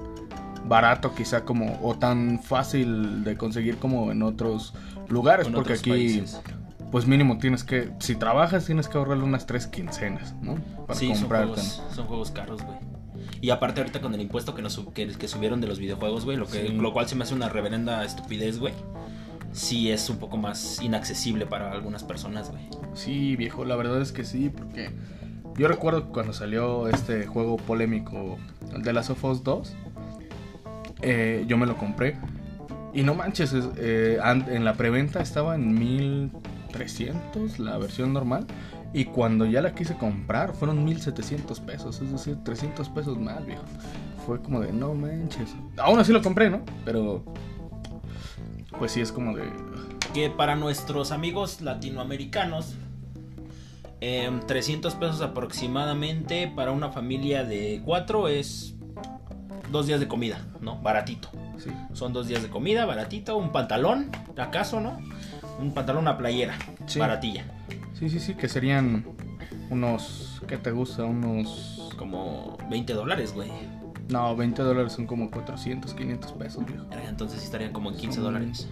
barato 0.68 1.12
quizá 1.14 1.44
como 1.44 1.80
o 1.82 1.96
tan 1.96 2.38
fácil 2.40 3.24
de 3.24 3.36
conseguir 3.36 3.78
como 3.78 4.12
en 4.12 4.22
otros 4.22 4.74
lugares 5.12 5.44
Con 5.46 5.54
porque 5.54 5.74
aquí 5.74 5.90
países. 5.90 6.40
pues 6.90 7.06
mínimo 7.06 7.38
tienes 7.38 7.62
que 7.64 7.90
si 8.00 8.16
trabajas 8.16 8.64
tienes 8.66 8.88
que 8.88 8.98
ahorrarle 8.98 9.24
unas 9.24 9.46
tres 9.46 9.66
quincenas 9.66 10.34
no 10.42 10.54
para 10.86 10.98
Sí, 10.98 11.14
son 11.14 11.28
juegos, 11.28 11.82
son 11.94 12.06
juegos 12.06 12.30
caros, 12.30 12.62
güey. 12.62 12.78
Y 13.40 13.50
aparte 13.50 13.80
ahorita 13.80 14.00
con 14.00 14.14
el 14.14 14.20
impuesto 14.20 14.54
que, 14.54 14.62
nos, 14.62 14.78
que, 14.94 15.06
que 15.08 15.28
subieron 15.28 15.60
de 15.60 15.66
los 15.66 15.78
videojuegos, 15.78 16.24
güey, 16.24 16.36
lo, 16.36 16.46
que, 16.46 16.68
Sí. 16.68 16.72
lo 16.74 16.92
cual 16.92 17.08
se 17.08 17.14
me 17.16 17.24
hace 17.24 17.34
una 17.34 17.48
reverenda 17.48 18.04
estupidez, 18.04 18.58
güey. 18.58 18.72
Sí 19.52 19.90
es 19.90 20.08
un 20.08 20.16
poco 20.18 20.36
más 20.38 20.80
inaccesible 20.80 21.44
para 21.46 21.72
algunas 21.72 22.04
personas, 22.04 22.50
güey. 22.50 22.62
Sí, 22.94 23.36
viejo, 23.36 23.64
la 23.64 23.76
verdad 23.76 24.00
es 24.00 24.12
que 24.12 24.24
sí, 24.24 24.48
porque 24.48 24.90
yo 25.56 25.68
recuerdo 25.68 26.08
cuando 26.10 26.32
salió 26.32 26.88
este 26.88 27.26
juego 27.26 27.56
polémico, 27.58 28.38
el 28.74 28.82
de 28.82 28.92
las 28.92 29.10
of 29.10 29.22
Us 29.24 29.42
2, 29.44 29.72
eh, 31.02 31.44
yo 31.48 31.58
me 31.58 31.66
lo 31.66 31.76
compré. 31.76 32.16
Y 32.94 33.02
no 33.02 33.14
manches, 33.14 33.52
es- 33.52 33.68
eh, 33.76 34.18
en 34.22 34.64
la 34.64 34.74
preventa 34.74 35.20
estaba 35.20 35.54
en 35.54 35.72
1300 35.74 37.58
la 37.58 37.78
versión 37.78 38.12
normal. 38.12 38.46
Y 38.94 39.06
cuando 39.06 39.46
ya 39.46 39.62
la 39.62 39.74
quise 39.74 39.94
comprar 39.96 40.52
fueron 40.54 40.84
1700 40.84 41.60
pesos, 41.60 42.00
es 42.02 42.12
decir, 42.12 42.36
300 42.44 42.90
pesos 42.90 43.18
más, 43.18 43.44
viejo. 43.46 43.62
Fue 44.26 44.40
como 44.42 44.60
de, 44.60 44.70
no 44.72 44.92
manches. 44.94 45.54
Aún 45.78 45.98
así 45.98 46.12
lo 46.12 46.20
compré, 46.22 46.50
¿no? 46.50 46.60
Pero, 46.84 47.24
pues 48.78 48.92
sí, 48.92 49.00
es 49.00 49.10
como 49.10 49.34
de... 49.34 49.44
Que 50.12 50.28
para 50.28 50.56
nuestros 50.56 51.10
amigos 51.10 51.62
latinoamericanos, 51.62 52.74
em, 54.02 54.40
300 54.40 54.94
pesos 54.94 55.22
aproximadamente 55.22 56.52
para 56.54 56.70
una 56.72 56.90
familia 56.90 57.44
de 57.44 57.80
cuatro 57.82 58.28
es 58.28 58.74
dos 59.72 59.86
días 59.86 59.98
de 60.00 60.08
comida, 60.08 60.44
¿no? 60.60 60.78
Baratito. 60.80 61.28
Sí. 61.58 61.70
Son 61.92 62.12
dos 62.12 62.28
días 62.28 62.42
de 62.42 62.48
comida, 62.48 62.84
baratito, 62.84 63.36
un 63.36 63.50
pantalón, 63.52 64.10
¿acaso, 64.36 64.80
no? 64.80 64.98
Un 65.58 65.72
pantalón, 65.74 66.02
una 66.02 66.16
playera, 66.18 66.54
Sí. 66.86 66.98
baratilla. 66.98 67.44
Sí, 67.94 68.08
sí, 68.08 68.20
sí, 68.20 68.34
que 68.34 68.48
serían 68.48 69.04
unos, 69.70 70.42
¿qué 70.46 70.56
te 70.58 70.70
gusta? 70.70 71.04
Unos... 71.04 71.90
Como 71.96 72.58
20 72.68 72.94
dólares, 72.94 73.32
güey. 73.34 73.50
No, 74.08 74.34
20 74.34 74.62
dólares 74.62 74.92
son 74.92 75.06
como 75.06 75.30
400, 75.30 75.94
500 75.94 76.32
pesos, 76.32 76.66
viejo. 76.66 76.84
Entonces 77.08 77.42
estarían 77.42 77.72
como 77.72 77.90
en 77.90 77.96
15 77.96 78.16
Son- 78.16 78.24
dólares. 78.24 78.68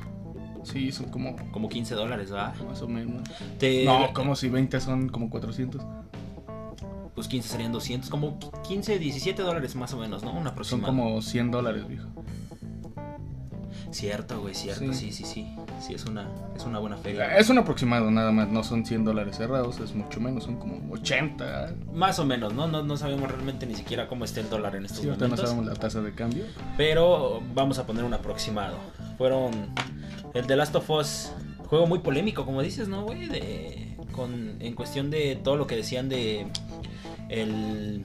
Sí, 0.64 0.92
son 0.92 1.07
como 1.09 1.37
Como 1.52 1.69
15 1.71 1.95
dólares, 1.95 2.33
¿va? 2.35 2.52
más 2.69 2.83
o 2.83 2.88
menos. 2.88 3.23
Te- 3.59 3.85
No, 3.85 4.12
como 4.12 4.37
si 4.37 4.49
20 4.50 4.78
son 4.80 5.09
como 5.09 5.30
400. 5.30 5.80
Pues 7.21 7.29
15 7.29 7.49
serían 7.50 7.71
200, 7.73 8.09
como 8.09 8.39
15, 8.67 8.99
17 8.99 9.43
dólares 9.43 9.75
más 9.77 9.93
o 9.93 9.99
menos, 9.99 10.23
¿no? 10.23 10.31
Un 10.31 10.39
Son 10.39 10.47
aproximado. 10.49 10.87
como 10.87 11.21
100 11.21 11.50
dólares, 11.50 11.87
viejo. 11.87 12.09
Cierto, 13.91 14.41
güey, 14.41 14.55
cierto, 14.55 14.91
sí, 14.95 15.12
Sí. 15.12 15.12
sí, 15.12 15.25
sí. 15.25 15.55
Sí, 15.81 15.93
es 15.95 16.07
una, 16.07 16.27
es 16.57 16.65
una 16.65 16.79
buena 16.79 16.97
feria. 16.97 17.37
Es 17.37 17.50
un 17.50 17.59
aproximado 17.59 18.11
nada 18.11 18.33
más, 18.33 18.49
no 18.49 18.65
son 18.65 18.87
100 18.87 19.05
dólares 19.05 19.37
cerrados, 19.37 19.79
es 19.81 19.95
mucho 19.95 20.19
menos, 20.19 20.45
son 20.45 20.57
como 20.57 20.81
80. 20.95 21.75
Más 21.93 22.19
o 22.19 22.25
menos, 22.25 22.55
¿no? 22.55 22.69
¿no? 22.69 22.83
No 22.83 22.97
sabemos 22.97 23.31
realmente 23.31 23.67
ni 23.67 23.75
siquiera 23.75 24.09
cómo 24.09 24.25
está 24.25 24.41
el 24.41 24.49
dólar 24.49 24.77
en 24.77 24.87
estos 24.87 25.00
Sí, 25.00 25.07
ahorita 25.09 25.25
no 25.27 25.31
momentos. 25.31 25.50
sabemos 25.50 25.71
la 25.75 25.79
tasa 25.79 26.00
de 26.00 26.15
cambio. 26.15 26.45
Pero 26.79 27.43
vamos 27.55 27.79
a 27.79 27.87
poner 27.87 28.05
un 28.05 28.15
aproximado. 28.15 28.77
Fueron 29.19 29.50
el 30.33 30.47
The 30.47 30.57
Last 30.57 30.75
of 30.75 30.89
Us, 30.89 31.33
juego 31.67 31.87
muy 31.87 31.99
polémico, 31.99 32.47
como 32.47 32.62
dices, 32.62 32.89
¿no, 32.89 33.03
güey? 33.05 33.27
De, 33.29 33.97
con, 34.12 34.57
en 34.61 34.75
cuestión 34.75 35.11
de 35.11 35.37
todo 35.37 35.57
lo 35.57 35.67
que 35.67 35.77
decían 35.77 36.09
de 36.09 36.47
el 37.31 38.05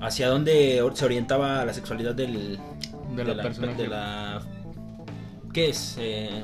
hacia 0.00 0.28
dónde 0.28 0.82
se 0.94 1.04
orientaba 1.04 1.64
la 1.64 1.72
sexualidad 1.74 2.14
del 2.14 2.58
De 3.14 3.24
la 3.24 3.42
personaje. 3.42 3.82
de 3.82 3.88
la 3.88 4.42
¿qué 5.52 5.70
es? 5.70 5.96
Eh, 5.98 6.42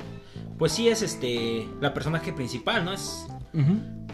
pues 0.59 0.73
sí 0.73 0.89
es 0.89 1.03
este 1.03 1.67
la 1.81 1.93
personaje 1.95 2.33
principal, 2.33 2.85
¿no? 2.85 2.93
Es 2.93 3.27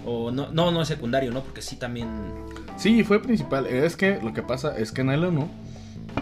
o 0.07 0.31
no 0.31 0.50
no 0.52 0.71
no 0.71 0.83
es 0.83 0.88
secundario, 0.88 1.31
¿no? 1.33 1.43
Porque 1.43 1.62
sí 1.62 1.76
también 1.76 2.09
Sí, 2.76 3.02
fue 3.02 3.21
principal. 3.21 3.67
Es 3.67 3.97
que 3.97 4.21
lo 4.23 4.33
que 4.33 4.43
pasa 4.43 4.78
es 4.78 4.93
que 4.93 5.00
en 5.00 5.11
el 5.11 5.25
1, 5.25 5.49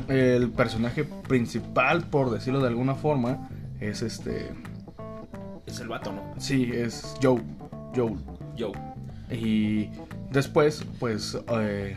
el 0.09 0.51
personaje 0.51 1.05
principal, 1.05 2.05
por 2.05 2.31
decirlo 2.31 2.61
de 2.61 2.69
alguna 2.69 2.95
forma, 2.95 3.51
es 3.79 4.01
este. 4.01 4.53
es 5.67 5.81
el 5.81 5.89
vato, 5.89 6.13
¿no? 6.13 6.23
Sí, 6.39 6.71
es 6.73 7.15
Joe. 7.23 7.43
Joel. 7.95 8.17
Yo. 8.57 8.73
Y 9.31 9.91
después, 10.31 10.85
pues, 10.99 11.39
eh, 11.61 11.97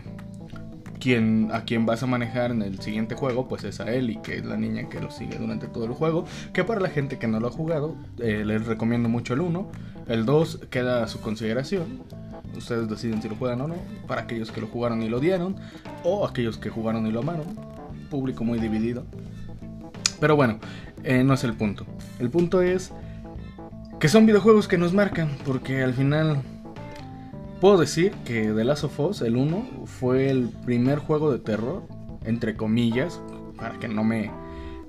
quien, 1.00 1.50
a 1.54 1.64
quien 1.64 1.86
vas 1.86 2.04
a 2.04 2.08
manejar 2.08 2.52
en 2.52 2.62
el 2.62 2.80
siguiente 2.80 3.16
juego, 3.16 3.48
pues 3.48 3.64
es 3.64 3.80
a 3.80 3.92
Ellie, 3.92 4.20
que 4.22 4.38
es 4.38 4.46
la 4.46 4.58
niña 4.58 4.90
que 4.90 5.00
lo 5.00 5.10
sigue 5.10 5.38
durante 5.38 5.68
todo 5.68 5.86
el 5.86 5.94
juego. 5.94 6.26
Que 6.54 6.64
para 6.64 6.82
la 6.82 6.90
gente 6.90 7.18
que 7.18 7.28
no 7.28 7.40
lo 7.40 7.48
ha 7.48 7.52
jugado, 7.52 7.96
eh, 8.20 8.44
les 8.46 8.66
recomiendo 8.66 9.10
mucho 9.10 9.34
el 9.34 9.42
1. 9.42 9.72
El 10.08 10.26
2 10.26 10.68
queda 10.70 11.04
a 11.04 11.08
su 11.08 11.22
consideración. 11.22 12.04
Ustedes 12.56 12.90
deciden 12.90 13.22
si 13.22 13.30
lo 13.30 13.36
juegan 13.36 13.62
o 13.62 13.68
no. 13.68 13.76
Para 14.08 14.22
aquellos 14.22 14.52
que 14.52 14.62
lo 14.62 14.68
jugaron 14.68 15.02
y 15.02 15.10
lo 15.10 15.20
dieron, 15.20 15.56
o 16.04 16.28
aquellos 16.28 16.58
que 16.58 16.70
jugaron 16.70 17.08
y 17.08 17.12
lo 17.12 17.20
amaron. 17.20 17.46
Público 18.10 18.44
muy 18.44 18.60
dividido. 18.60 19.06
Pero 20.20 20.36
bueno, 20.36 20.60
eh, 21.04 21.24
no 21.24 21.34
es 21.34 21.44
el 21.44 21.54
punto. 21.54 21.86
El 22.20 22.30
punto 22.30 22.62
es 22.62 22.92
que 24.00 24.10
son 24.10 24.26
videojuegos 24.26 24.68
que 24.68 24.78
nos 24.78 24.94
marcan, 24.94 25.30
porque 25.46 25.84
al 25.84 25.94
final 25.94 26.42
puedo 27.60 27.78
decir 27.78 28.12
que 28.26 28.52
The 28.52 28.64
Last 28.64 28.84
of 28.86 29.00
Us, 29.00 29.22
el 29.22 29.36
1, 29.36 29.86
fue 29.86 30.30
el 30.30 30.50
primer 30.66 31.00
juego 31.00 31.32
de 31.32 31.40
terror, 31.40 31.84
entre 32.26 32.56
comillas, 32.56 33.22
para 33.58 33.78
que 33.80 33.88
no 33.88 34.04
me, 34.04 34.32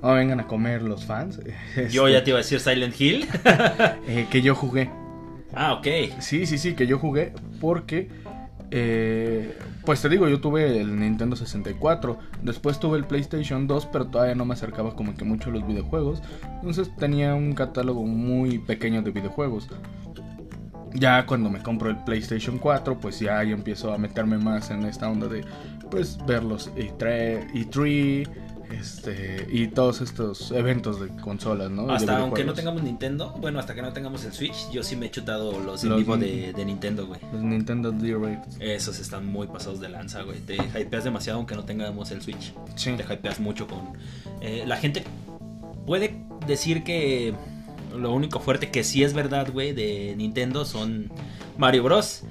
no 0.02 0.14
vengan 0.14 0.40
a 0.40 0.46
comer 0.46 0.82
los 0.82 1.04
fans. 1.04 1.40
Yo 1.90 2.06
Este, 2.06 2.12
ya 2.12 2.24
te 2.24 2.30
iba 2.30 2.38
a 2.38 2.42
decir 2.42 2.60
Silent 2.60 2.98
Hill. 3.00 3.26
eh, 4.06 4.26
que 4.30 4.42
yo 4.42 4.54
jugué. 4.54 4.90
ah, 5.54 5.74
ok. 5.74 5.86
Sí, 6.20 6.46
sí, 6.46 6.58
sí, 6.58 6.74
que 6.74 6.86
yo 6.86 6.98
jugué 6.98 7.32
porque, 7.60 8.08
eh, 8.70 9.56
pues 9.84 10.00
te 10.00 10.08
digo, 10.08 10.28
yo 10.28 10.40
tuve 10.40 10.80
el 10.80 10.98
Nintendo 10.98 11.34
64, 11.36 12.18
después 12.42 12.78
tuve 12.78 12.98
el 12.98 13.04
PlayStation 13.04 13.66
2, 13.66 13.86
pero 13.86 14.06
todavía 14.06 14.34
no 14.34 14.44
me 14.44 14.54
acercaba 14.54 14.94
como 14.94 15.14
que 15.14 15.24
mucho 15.24 15.50
a 15.50 15.52
los 15.52 15.66
videojuegos, 15.66 16.22
entonces 16.56 16.94
tenía 16.96 17.34
un 17.34 17.52
catálogo 17.54 18.04
muy 18.04 18.58
pequeño 18.58 19.02
de 19.02 19.10
videojuegos. 19.10 19.68
Ya 20.94 21.24
cuando 21.26 21.50
me 21.50 21.62
compro 21.62 21.88
el 21.90 21.96
PlayStation 21.98 22.58
4, 22.58 22.98
pues 22.98 23.20
ya 23.20 23.42
yo 23.44 23.54
empiezo 23.54 23.92
a 23.92 23.98
meterme 23.98 24.38
más 24.38 24.70
en 24.70 24.84
esta 24.84 25.08
onda 25.08 25.28
de, 25.28 25.44
pues, 25.90 26.18
ver 26.26 26.42
los 26.42 26.70
E3, 26.74 27.52
E3 27.52 28.28
este, 28.72 29.46
y 29.50 29.66
todos 29.68 30.00
estos 30.00 30.52
eventos 30.52 31.00
de 31.00 31.08
consolas, 31.20 31.70
¿no? 31.70 31.90
Hasta 31.90 32.18
aunque 32.18 32.44
no 32.44 32.54
tengamos 32.54 32.82
Nintendo, 32.84 33.34
bueno, 33.40 33.58
hasta 33.58 33.74
que 33.74 33.82
no 33.82 33.92
tengamos 33.92 34.24
el 34.24 34.32
Switch, 34.32 34.70
yo 34.70 34.82
sí 34.84 34.94
me 34.94 35.06
he 35.06 35.10
chutado 35.10 35.58
los 35.60 35.82
en 35.82 35.90
Los 35.90 35.98
vivo 35.98 36.16
Nin- 36.16 36.20
de, 36.20 36.52
de 36.52 36.64
Nintendo, 36.64 37.06
güey. 37.06 37.20
Los 37.32 37.42
Nintendo 37.42 37.90
Direct. 37.90 38.60
Esos 38.60 39.00
están 39.00 39.26
muy 39.26 39.48
pasados 39.48 39.80
de 39.80 39.88
lanza, 39.88 40.22
güey. 40.22 40.38
Te 40.40 40.54
hypeas 40.56 41.02
demasiado 41.04 41.38
aunque 41.38 41.56
no 41.56 41.64
tengamos 41.64 42.10
el 42.12 42.22
Switch. 42.22 42.54
Sí. 42.76 42.92
Te 42.96 43.02
hypeas 43.12 43.40
mucho 43.40 43.66
con... 43.66 43.80
eh, 44.40 44.62
la 44.66 44.76
gente 44.76 45.02
puede 45.84 46.22
decir 46.46 46.84
que 46.84 47.34
lo 47.96 48.12
único 48.12 48.40
fuerte 48.40 48.70
que 48.70 48.84
sí 48.84 49.02
es 49.02 49.14
verdad, 49.14 49.50
güey, 49.52 49.72
de 49.72 50.14
Nintendo 50.16 50.64
son 50.64 51.10
Mario 51.58 51.84
Bros. 51.84 52.22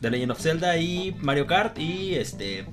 The 0.00 0.10
Legend 0.10 0.32
of 0.32 0.40
Zelda 0.40 0.76
y 0.76 1.16
Mario 1.20 1.46
Kart 1.46 1.78
y 1.78 2.14
este... 2.14 2.66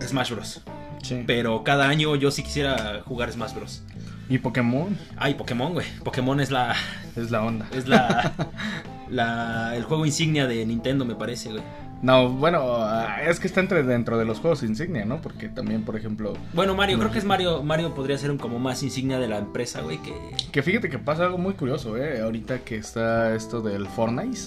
Smash 0.00 0.30
Bros. 0.30 0.62
Sí. 1.02 1.24
Pero 1.26 1.64
cada 1.64 1.88
año 1.88 2.14
yo 2.16 2.30
sí 2.30 2.42
quisiera 2.42 3.02
jugar 3.04 3.32
Smash 3.32 3.54
Bros. 3.54 3.82
Y 4.28 4.38
Pokémon 4.38 4.96
Ay, 5.16 5.34
Pokémon, 5.34 5.72
güey. 5.72 5.86
Pokémon 6.02 6.40
es 6.40 6.50
la... 6.50 6.74
es 7.16 7.30
la 7.30 7.42
onda. 7.42 7.68
Es 7.74 7.88
la... 7.88 8.32
la 9.10 9.76
el 9.76 9.84
juego 9.84 10.06
insignia 10.06 10.46
de 10.46 10.64
Nintendo, 10.64 11.04
me 11.04 11.14
parece, 11.14 11.50
güey. 11.50 11.62
No, 12.04 12.28
bueno, 12.28 12.60
ah, 12.80 13.22
es 13.26 13.40
que 13.40 13.46
está 13.46 13.60
entre 13.60 13.82
dentro 13.82 14.18
de 14.18 14.26
los 14.26 14.38
juegos 14.38 14.62
insignia, 14.62 15.06
¿no? 15.06 15.22
Porque 15.22 15.48
también, 15.48 15.84
por 15.84 15.96
ejemplo, 15.96 16.34
Bueno, 16.52 16.74
Mario, 16.74 16.96
No. 16.98 17.02
creo 17.04 17.12
que 17.12 17.18
es 17.18 17.24
Mario. 17.24 17.62
Mario 17.62 17.94
podría 17.94 18.18
ser 18.18 18.30
un 18.30 18.36
como 18.36 18.58
más 18.58 18.82
insignia 18.82 19.18
de 19.18 19.26
la 19.26 19.38
empresa, 19.38 19.80
güey, 19.80 19.96
que. 20.02 20.12
que 20.52 20.62
fíjate 20.62 20.90
que 20.90 20.98
pasa 20.98 21.24
algo 21.24 21.38
muy 21.38 21.54
curioso, 21.54 21.96
¿eh? 21.96 22.20
Ahorita 22.20 22.58
que 22.58 22.76
está 22.76 23.34
esto 23.34 23.62
del 23.62 23.86
Fortnite, 23.86 24.38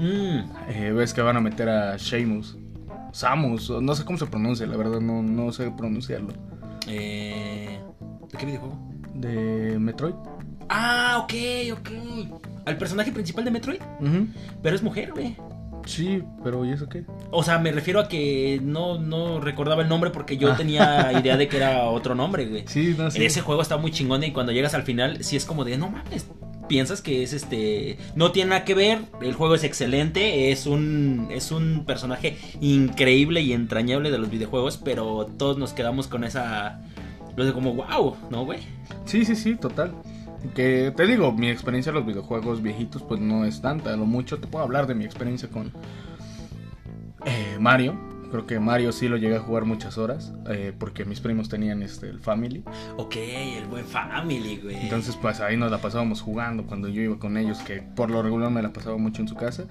Mm, 0.00 0.40
eh, 0.70 0.92
ves 0.92 1.12
que 1.14 1.20
van 1.22 1.36
a 1.36 1.40
meter 1.40 1.68
a 1.68 1.96
Sheamus, 1.96 2.56
Samus, 3.12 3.70
no 3.70 3.94
sé 3.94 4.04
cómo 4.04 4.18
se 4.18 4.26
pronuncia, 4.26 4.66
la 4.66 4.76
verdad 4.76 5.00
no, 5.00 5.22
no 5.22 5.50
sé 5.52 5.70
pronunciarlo, 5.76 6.32
eh, 6.86 7.80
¿De 8.32 8.38
qué 8.38 8.46
videojuego? 8.46 8.76
de 9.14 9.76
Metroid. 9.78 10.14
Ah, 10.68 11.20
ok, 11.24 11.32
ok. 11.78 11.90
Al 12.66 12.76
personaje 12.76 13.10
principal 13.12 13.44
de 13.44 13.50
Metroid, 13.50 13.80
pero 14.62 14.76
es 14.76 14.82
mujer, 14.82 15.12
güey. 15.12 15.36
Sí, 15.88 16.22
pero 16.44 16.64
¿y 16.66 16.70
eso 16.72 16.88
qué? 16.88 17.04
O 17.30 17.42
sea, 17.42 17.58
me 17.58 17.72
refiero 17.72 17.98
a 18.00 18.08
que 18.08 18.60
no, 18.62 18.98
no 18.98 19.40
recordaba 19.40 19.82
el 19.82 19.88
nombre 19.88 20.10
porque 20.10 20.36
yo 20.36 20.52
Ah. 20.52 20.56
tenía 20.56 21.12
idea 21.18 21.36
de 21.38 21.48
que 21.48 21.56
era 21.56 21.84
otro 21.88 22.14
nombre, 22.14 22.46
güey. 22.46 22.64
Sí, 22.66 22.94
no 22.96 23.10
sé. 23.10 23.24
Ese 23.24 23.40
juego 23.40 23.62
está 23.62 23.78
muy 23.78 23.90
chingón 23.90 24.22
y 24.22 24.32
cuando 24.32 24.52
llegas 24.52 24.74
al 24.74 24.82
final, 24.82 25.24
sí 25.24 25.36
es 25.36 25.44
como 25.46 25.64
de, 25.64 25.78
no 25.78 25.88
mames, 25.90 26.26
piensas 26.68 27.00
que 27.00 27.22
es 27.22 27.32
este... 27.32 27.96
No 28.14 28.30
tiene 28.32 28.50
nada 28.50 28.64
que 28.66 28.74
ver, 28.74 28.98
el 29.22 29.32
juego 29.32 29.54
es 29.54 29.64
excelente, 29.64 30.50
es 30.52 30.66
un, 30.66 31.28
es 31.30 31.50
un 31.52 31.84
personaje 31.86 32.36
increíble 32.60 33.40
y 33.40 33.54
entrañable 33.54 34.10
de 34.10 34.18
los 34.18 34.28
videojuegos, 34.30 34.76
pero 34.76 35.24
todos 35.38 35.56
nos 35.56 35.72
quedamos 35.72 36.06
con 36.08 36.24
esa... 36.24 36.80
Lo 37.36 37.44
de 37.46 37.52
como, 37.52 37.72
wow, 37.72 38.16
¿no, 38.30 38.44
güey? 38.44 38.58
Sí, 39.06 39.24
sí, 39.24 39.36
sí, 39.36 39.54
total. 39.54 39.94
Que 40.54 40.92
te 40.96 41.06
digo, 41.06 41.32
mi 41.32 41.48
experiencia 41.48 41.90
en 41.90 41.96
los 41.96 42.06
videojuegos 42.06 42.62
viejitos 42.62 43.02
pues 43.02 43.20
no 43.20 43.44
es 43.44 43.60
tanta. 43.60 43.92
A 43.92 43.96
lo 43.96 44.06
mucho 44.06 44.38
te 44.38 44.46
puedo 44.46 44.64
hablar 44.64 44.86
de 44.86 44.94
mi 44.94 45.04
experiencia 45.04 45.48
con 45.48 45.72
eh, 47.24 47.56
Mario. 47.60 48.08
Creo 48.30 48.46
que 48.46 48.60
Mario 48.60 48.92
sí 48.92 49.08
lo 49.08 49.16
llegué 49.16 49.36
a 49.36 49.40
jugar 49.40 49.64
muchas 49.64 49.96
horas 49.96 50.34
eh, 50.50 50.74
porque 50.78 51.06
mis 51.06 51.18
primos 51.20 51.48
tenían 51.48 51.82
este 51.82 52.10
el 52.10 52.20
Family. 52.20 52.62
Ok, 52.98 53.16
el 53.16 53.66
buen 53.66 53.86
Family, 53.86 54.58
güey. 54.58 54.76
Entonces 54.76 55.16
pues 55.16 55.40
ahí 55.40 55.56
nos 55.56 55.70
la 55.70 55.78
pasábamos 55.78 56.20
jugando 56.20 56.66
cuando 56.66 56.88
yo 56.88 57.00
iba 57.00 57.18
con 57.18 57.38
ellos, 57.38 57.58
que 57.60 57.80
por 57.80 58.10
lo 58.10 58.22
regular 58.22 58.50
me 58.50 58.62
la 58.62 58.72
pasaba 58.72 58.98
mucho 58.98 59.22
en 59.22 59.28
su 59.28 59.34
casa. 59.34 59.64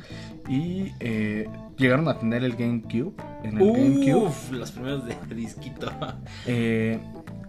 Y 0.50 0.92
eh, 1.00 1.48
llegaron 1.78 2.08
a 2.08 2.18
tener 2.18 2.44
el 2.44 2.56
GameCube. 2.56 3.14
En 3.44 3.60
el 3.60 3.74
GameCube. 3.74 4.26
Uf, 4.26 4.52
los 4.52 4.72
primeros 4.72 5.06
de 5.06 5.36
disquito. 5.36 5.92
Eh, 6.48 7.00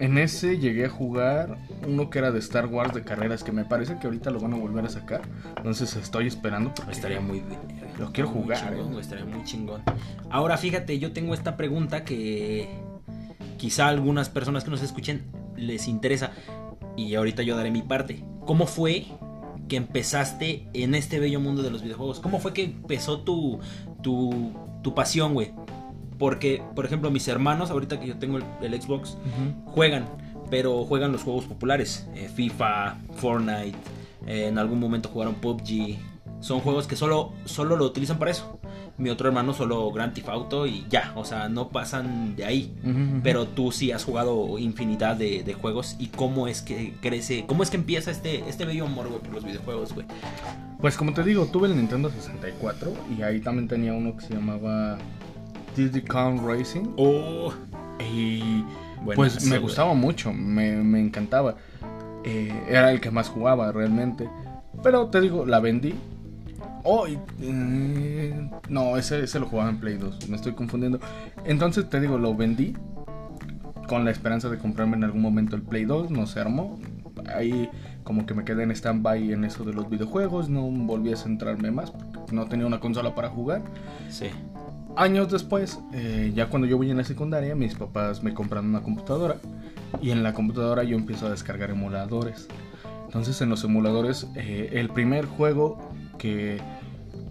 en 0.01 0.19
ese 0.19 0.59
llegué 0.59 0.87
a 0.87 0.89
jugar 0.89 1.59
uno 1.87 2.11
que 2.11 2.19
era 2.19 2.31
de 2.31 2.39
Star 2.39 2.67
Wars 2.67 2.95
de 2.95 3.03
carreras, 3.03 3.43
que 3.43 3.53
me 3.53 3.65
parece 3.65 3.99
que 3.99 4.07
ahorita 4.07 4.31
lo 4.31 4.41
van 4.41 4.55
a 4.55 4.57
volver 4.57 4.85
a 4.85 4.89
sacar. 4.89 5.23
Entonces 5.57 5.95
estoy 5.97 6.27
esperando 6.27 6.73
porque 6.75 6.93
Estaría 6.93 7.21
muy... 7.21 7.43
Lo 7.99 8.13
quiero 8.13 8.31
muy 8.31 8.43
jugar, 8.43 8.59
chingón, 8.59 8.95
eh. 8.95 9.01
estaría 9.01 9.25
muy 9.25 9.45
chingón. 9.45 9.83
Ahora 10.31 10.57
fíjate, 10.57 10.99
yo 10.99 11.13
tengo 11.13 11.35
esta 11.35 11.57
pregunta 11.57 12.05
que 12.05 12.69
quizá 13.57 13.87
a 13.87 13.89
algunas 13.89 14.29
personas 14.29 14.65
que 14.65 14.71
nos 14.71 14.83
escuchen 14.83 15.25
les 15.57 15.89
interesa. 15.89 16.33
Y 16.97 17.15
ahorita 17.15 17.43
yo 17.43 17.57
daré 17.57 17.71
mi 17.71 17.83
parte. 17.83 18.25
¿Cómo 18.45 18.67
fue 18.67 19.07
que 19.69 19.77
empezaste 19.77 20.69
en 20.73 20.95
este 20.95 21.19
bello 21.19 21.41
mundo 21.41 21.63
de 21.63 21.71
los 21.71 21.83
videojuegos? 21.83 22.21
¿Cómo 22.21 22.39
fue 22.41 22.53
que 22.53 22.65
empezó 22.65 23.21
tu, 23.21 23.61
tu, 24.03 24.53
tu 24.83 24.95
pasión, 24.95 25.35
güey? 25.35 25.53
Porque, 26.19 26.63
por 26.75 26.85
ejemplo, 26.85 27.11
mis 27.11 27.29
hermanos, 27.29 27.71
ahorita 27.71 28.01
que 28.01 28.07
yo 28.09 28.17
tengo 28.19 28.39
el, 28.39 28.45
el 28.61 28.81
Xbox, 28.83 29.17
juegan, 29.67 30.07
pero 30.51 30.85
juegan 30.85 31.13
los 31.13 31.23
juegos 31.23 31.45
populares. 31.45 32.09
eh, 32.15 32.29
FIFA, 32.35 32.97
Fortnite, 33.17 33.77
eh, 34.27 34.49
en 34.49 34.59
algún 34.59 34.81
momento 34.81 35.09
jugaron 35.09 35.35
PUBG. 35.37 35.97
Son 36.41 36.61
juegos 36.61 36.87
que 36.87 36.95
solo, 36.95 37.33
solo 37.45 37.77
lo 37.77 37.85
utilizan 37.85 38.19
para 38.19 38.31
eso. 38.31 38.61
Mi 38.97 39.11
otro 39.11 39.29
hermano 39.29 39.55
solo 39.55 39.91
Grand 39.93 40.13
Theft 40.13 40.29
Auto 40.29 40.67
y 40.67 40.85
ya, 40.89 41.13
o 41.15 41.25
sea, 41.25 41.49
no 41.49 41.69
pasan 41.69 42.35
de 42.35 42.45
ahí. 42.45 42.75
Pero 43.23 43.47
tú 43.47 43.71
sí 43.71 43.93
has 43.93 44.05
jugado 44.05 44.59
infinidad 44.59 45.15
de, 45.17 45.43
de 45.45 45.55
juegos 45.55 45.95
y 46.01 46.09
cómo 46.09 46.49
es 46.49 46.63
que 46.63 46.95
crece, 47.01 47.45
cómo 47.47 47.63
es 47.63 47.71
que 47.71 47.77
empieza 47.77 48.11
este, 48.11 48.43
este 48.49 48.65
bello 48.65 48.87
amor, 48.87 49.09
güey, 49.09 49.21
por 49.21 49.35
los 49.35 49.45
videojuegos, 49.45 49.95
güey. 49.95 50.07
Pues 50.81 50.97
como 50.97 51.13
te 51.13 51.23
digo, 51.23 51.47
tuve 51.47 51.69
el 51.69 51.77
Nintendo 51.77 52.11
64 52.11 52.93
y 53.17 53.23
ahí 53.23 53.41
también 53.41 53.69
tenía 53.69 53.93
uno 53.93 54.17
que 54.17 54.25
se 54.25 54.35
llamaba 54.35 54.99
Diddy 55.79 56.03
Kong 56.03 56.41
Racing. 56.45 56.95
Oh, 56.97 57.53
Y 58.01 58.65
pues 59.15 59.45
me 59.45 59.59
gustaba 59.59 59.95
mucho, 59.95 60.33
me, 60.33 60.73
me 60.73 61.01
encantaba. 61.01 61.55
Eh, 62.25 62.53
era 62.69 62.91
el 62.91 63.01
que 63.01 63.13
más 63.13 63.29
jugaba 63.29 63.71
realmente. 63.71 64.29
Pero 64.83 65.07
te 65.07 65.21
digo, 65.21 65.47
la 65.47 65.61
vendí. 65.61 65.95
Oh, 66.83 67.07
y, 67.07 67.17
eh, 67.41 68.51
no, 68.69 68.97
ese, 68.97 69.23
ese 69.23 69.39
lo 69.39 69.47
jugaba 69.47 69.71
en 69.71 69.79
Play 69.79 69.99
2, 69.99 70.29
me 70.29 70.37
estoy 70.37 70.53
confundiendo. 70.55 70.99
Entonces 71.45 71.89
te 71.89 72.01
digo, 72.01 72.19
lo 72.19 72.35
vendí 72.35 72.75
con 73.87 74.05
la 74.05 74.11
esperanza 74.11 74.49
de 74.49 74.59
comprarme 74.59 74.97
en 74.97 75.05
algún 75.05 75.23
momento 75.23 75.55
el 75.55 75.63
Play 75.63 75.85
2, 75.85 76.11
no 76.11 76.27
se 76.27 76.41
armó. 76.41 76.79
Ahí 77.35 77.69
como 78.03 78.27
que 78.27 78.35
me 78.35 78.45
quedé 78.45 78.65
en 78.65 78.71
stand-by 78.73 79.33
en 79.33 79.45
eso 79.45 79.65
de 79.65 79.75
los 79.75 79.89
videojuegos, 79.89 80.49
no 80.49 80.63
volví 80.63 81.13
a 81.13 81.17
centrarme 81.17 81.71
más 81.71 81.91
porque 81.91 82.35
no 82.35 82.47
tenía 82.47 82.67
una 82.67 82.81
consola 82.81 83.15
para 83.15 83.29
jugar. 83.29 83.63
sí. 84.11 84.31
Años 84.99 85.31
después, 85.31 85.79
eh, 85.93 86.33
ya 86.35 86.49
cuando 86.49 86.67
yo 86.67 86.77
voy 86.77 86.91
en 86.91 86.97
la 86.97 87.05
secundaria, 87.05 87.55
mis 87.55 87.77
papás 87.77 88.25
me 88.25 88.35
compran 88.35 88.67
una 88.67 88.83
computadora 88.83 89.37
y 90.03 90.11
en 90.11 90.25
la 90.25 90.33
computadora 90.33 90.83
yo 90.83 90.97
empiezo 90.97 91.29
a 91.29 91.31
descargar 91.31 91.71
emuladores. 91.71 92.49
Entonces 93.05 93.41
en 93.41 93.49
los 93.49 93.63
emuladores, 93.63 94.27
eh, 94.35 94.71
el 94.73 94.89
primer 94.89 95.27
juego 95.27 95.79
que 96.19 96.61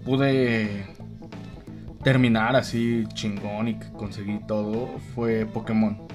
pude 0.06 0.86
terminar 2.04 2.56
así 2.56 3.04
chingón 3.14 3.68
y 3.68 3.74
que 3.78 3.92
conseguí 3.92 4.40
todo 4.48 4.88
fue 5.14 5.46
Pokémon. 5.46 6.08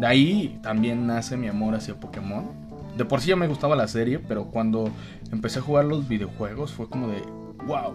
De 0.00 0.06
ahí 0.08 0.58
también 0.64 1.06
nace 1.06 1.36
mi 1.36 1.46
amor 1.46 1.76
hacia 1.76 1.94
Pokémon. 1.94 2.50
De 2.96 3.04
por 3.04 3.20
sí 3.20 3.28
ya 3.28 3.36
me 3.36 3.46
gustaba 3.46 3.76
la 3.76 3.86
serie, 3.86 4.18
pero 4.18 4.46
cuando 4.46 4.90
empecé 5.30 5.60
a 5.60 5.62
jugar 5.62 5.84
los 5.84 6.08
videojuegos 6.08 6.72
fue 6.72 6.88
como 6.88 7.06
de, 7.06 7.22
wow, 7.68 7.94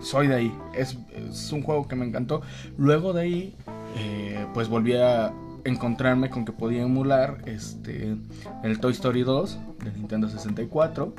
soy 0.00 0.26
de 0.28 0.34
ahí. 0.34 0.58
Es, 0.74 0.96
es 1.14 1.52
un 1.52 1.62
juego 1.62 1.86
que 1.88 1.96
me 1.96 2.04
encantó. 2.06 2.42
Luego 2.76 3.12
de 3.12 3.22
ahí, 3.22 3.56
eh, 3.96 4.46
pues 4.54 4.68
volví 4.68 4.94
a 4.94 5.32
encontrarme 5.64 6.30
con 6.30 6.44
que 6.44 6.52
podía 6.52 6.82
emular 6.82 7.38
este, 7.46 8.16
el 8.62 8.80
Toy 8.80 8.92
Story 8.92 9.22
2 9.22 9.58
de 9.84 9.92
Nintendo 9.92 10.28
64. 10.28 11.14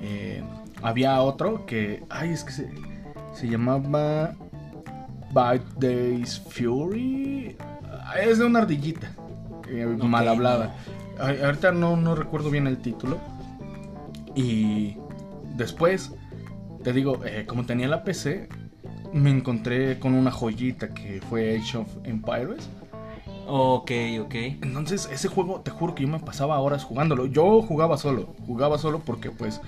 Eh, 0.00 0.42
había 0.82 1.20
otro 1.20 1.66
que, 1.66 2.02
ay, 2.10 2.30
es 2.30 2.44
que 2.44 2.52
se- 2.52 2.70
Se 3.34 3.48
llamaba 3.48 4.34
Bite 5.30 5.64
Days 5.78 6.38
Fury. 6.50 7.56
Es 8.22 8.38
de 8.38 8.44
una 8.44 8.60
ardillita. 8.60 9.10
eh, 9.68 9.86
mal 9.86 10.28
hablada. 10.28 10.74
Ahorita 11.18 11.72
no, 11.72 11.96
no 11.96 12.14
recuerdo 12.14 12.50
bien 12.50 12.66
el 12.66 12.76
título. 12.78 13.18
Y 14.34 14.96
después, 15.56 16.12
te 16.82 16.92
digo, 16.92 17.24
eh, 17.24 17.44
como 17.46 17.64
tenía 17.64 17.88
la 17.88 18.04
PC, 18.04 18.48
me 19.12 19.30
encontré 19.30 19.98
con 19.98 20.14
una 20.14 20.30
joyita 20.30 20.94
que 20.94 21.20
fue 21.28 21.56
Age 21.56 21.78
of 21.78 21.88
Empires. 22.04 22.68
Ok, 23.46 23.90
ok. 24.20 24.34
Entonces, 24.62 25.08
ese 25.12 25.28
juego, 25.28 25.60
te 25.60 25.70
juro 25.70 25.94
que 25.94 26.02
yo 26.02 26.08
me 26.08 26.18
pasaba 26.20 26.58
horas 26.60 26.84
jugándolo. 26.84 27.26
Yo 27.26 27.62
jugaba 27.62 27.98
solo, 27.98 28.34
jugaba 28.46 28.78
solo 28.78 29.00
porque, 29.00 29.30
pues, 29.30 29.60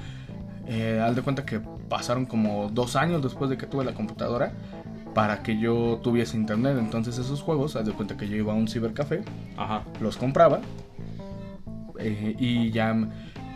eh, 0.66 1.00
haz 1.04 1.14
de 1.16 1.23
cuenta 1.23 1.44
que 1.44 1.61
pasaron 1.88 2.25
como 2.25 2.71
dos 2.71 2.97
años 2.97 3.23
después 3.23 3.50
de 3.50 3.59
que 3.59 3.66
tuve 3.66 3.85
la 3.85 3.94
computadora 3.94 4.52
para 5.14 5.42
que 5.42 5.59
yo 5.59 6.00
tuviese 6.02 6.37
internet. 6.37 6.76
Entonces, 6.78 7.18
esos 7.18 7.42
juegos, 7.42 7.76
haz 7.76 7.87
de 7.87 7.92
cuenta 7.92 8.16
que 8.16 8.28
yo 8.28 8.37
iba 8.37 8.52
a 8.52 8.56
un 8.56 8.68
cibercafé, 8.68 9.23
Ajá. 9.56 9.83
los 10.00 10.16
compraba 10.16 10.61
eh, 11.99 12.35
y 12.38 12.71
ya 12.71 12.97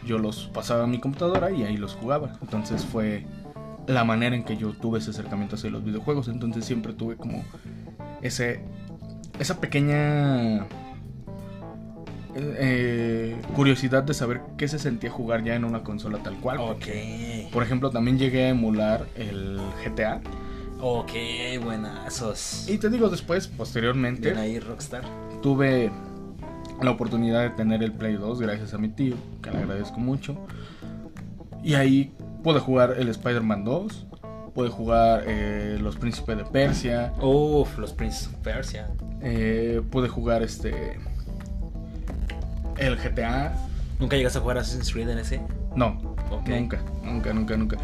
yo 0.04 0.18
los 0.18 0.46
pasaba 0.46 0.84
a 0.84 0.86
mi 0.86 0.98
computadora 1.00 1.50
y 1.50 1.62
ahí 1.62 1.76
los 1.76 1.94
jugaba. 1.94 2.38
Entonces, 2.42 2.84
fue 2.84 3.26
la 3.88 4.04
manera 4.04 4.36
en 4.36 4.44
que 4.44 4.56
yo 4.56 4.72
tuve 4.72 5.00
ese 5.00 5.10
acercamiento 5.10 5.56
hacia 5.56 5.70
los 5.70 5.82
videojuegos. 5.84 6.28
Entonces, 6.28 6.64
siempre 6.64 6.92
tuve 6.92 7.16
como 7.16 7.42
ese 8.22 8.60
esa 9.40 9.60
pequeña 9.60 10.66
eh, 12.34 13.36
curiosidad 13.54 14.02
de 14.04 14.14
saber 14.14 14.40
qué 14.56 14.68
se 14.68 14.78
sentía 14.78 15.10
jugar 15.10 15.42
ya 15.44 15.54
en 15.54 15.64
una 15.64 15.82
consola 15.82 16.18
tal 16.22 16.36
cual. 16.36 16.58
porque, 16.58 17.44
Ok. 17.46 17.52
Por 17.52 17.62
ejemplo, 17.62 17.90
también 17.90 18.18
llegué 18.18 18.44
a 18.44 18.48
emular 18.50 19.06
el 19.16 19.58
GTA. 19.84 20.20
Ok, 20.80 21.10
buenazos. 21.62 22.68
Y 22.68 22.78
te 22.78 22.88
digo 22.88 23.08
después, 23.08 23.48
posteriormente, 23.48 24.30
Bien 24.30 24.38
ahí, 24.38 24.60
Rockstar. 24.60 25.02
tuve 25.42 25.90
la 26.82 26.90
oportunidad 26.92 27.42
de 27.42 27.50
tener 27.50 27.82
el 27.82 27.92
Play 27.92 28.14
2 28.14 28.40
gracias 28.40 28.74
a 28.74 28.78
mi 28.78 28.88
tío, 28.88 29.16
que 29.42 29.50
le 29.50 29.58
agradezco 29.58 29.98
mucho. 29.98 30.36
Y 31.64 31.74
ahí 31.74 32.12
pude 32.42 32.60
jugar 32.60 32.94
el 32.98 33.08
Spider-Man 33.08 33.64
2, 33.64 34.06
pude 34.54 34.68
jugar 34.68 35.24
eh, 35.26 35.78
Los 35.80 35.96
Príncipes 35.96 36.36
de 36.36 36.44
Persia, 36.44 37.12
Uf, 37.20 37.78
los 37.78 37.92
Prince 37.92 38.26
of 38.26 38.34
Persia. 38.36 38.88
eh, 39.22 39.80
pude 39.90 40.08
jugar 40.08 40.42
este 40.42 40.98
el 42.78 42.96
GTA. 42.96 43.52
¿Nunca 43.98 44.16
llegaste 44.16 44.38
a 44.38 44.42
jugar 44.42 44.58
Assassin's 44.58 44.92
Creed 44.92 45.08
en 45.08 45.18
ese? 45.18 45.40
No, 45.74 45.98
nunca, 46.46 46.78
nunca, 47.02 47.32
nunca, 47.32 47.56
nunca. 47.56 47.76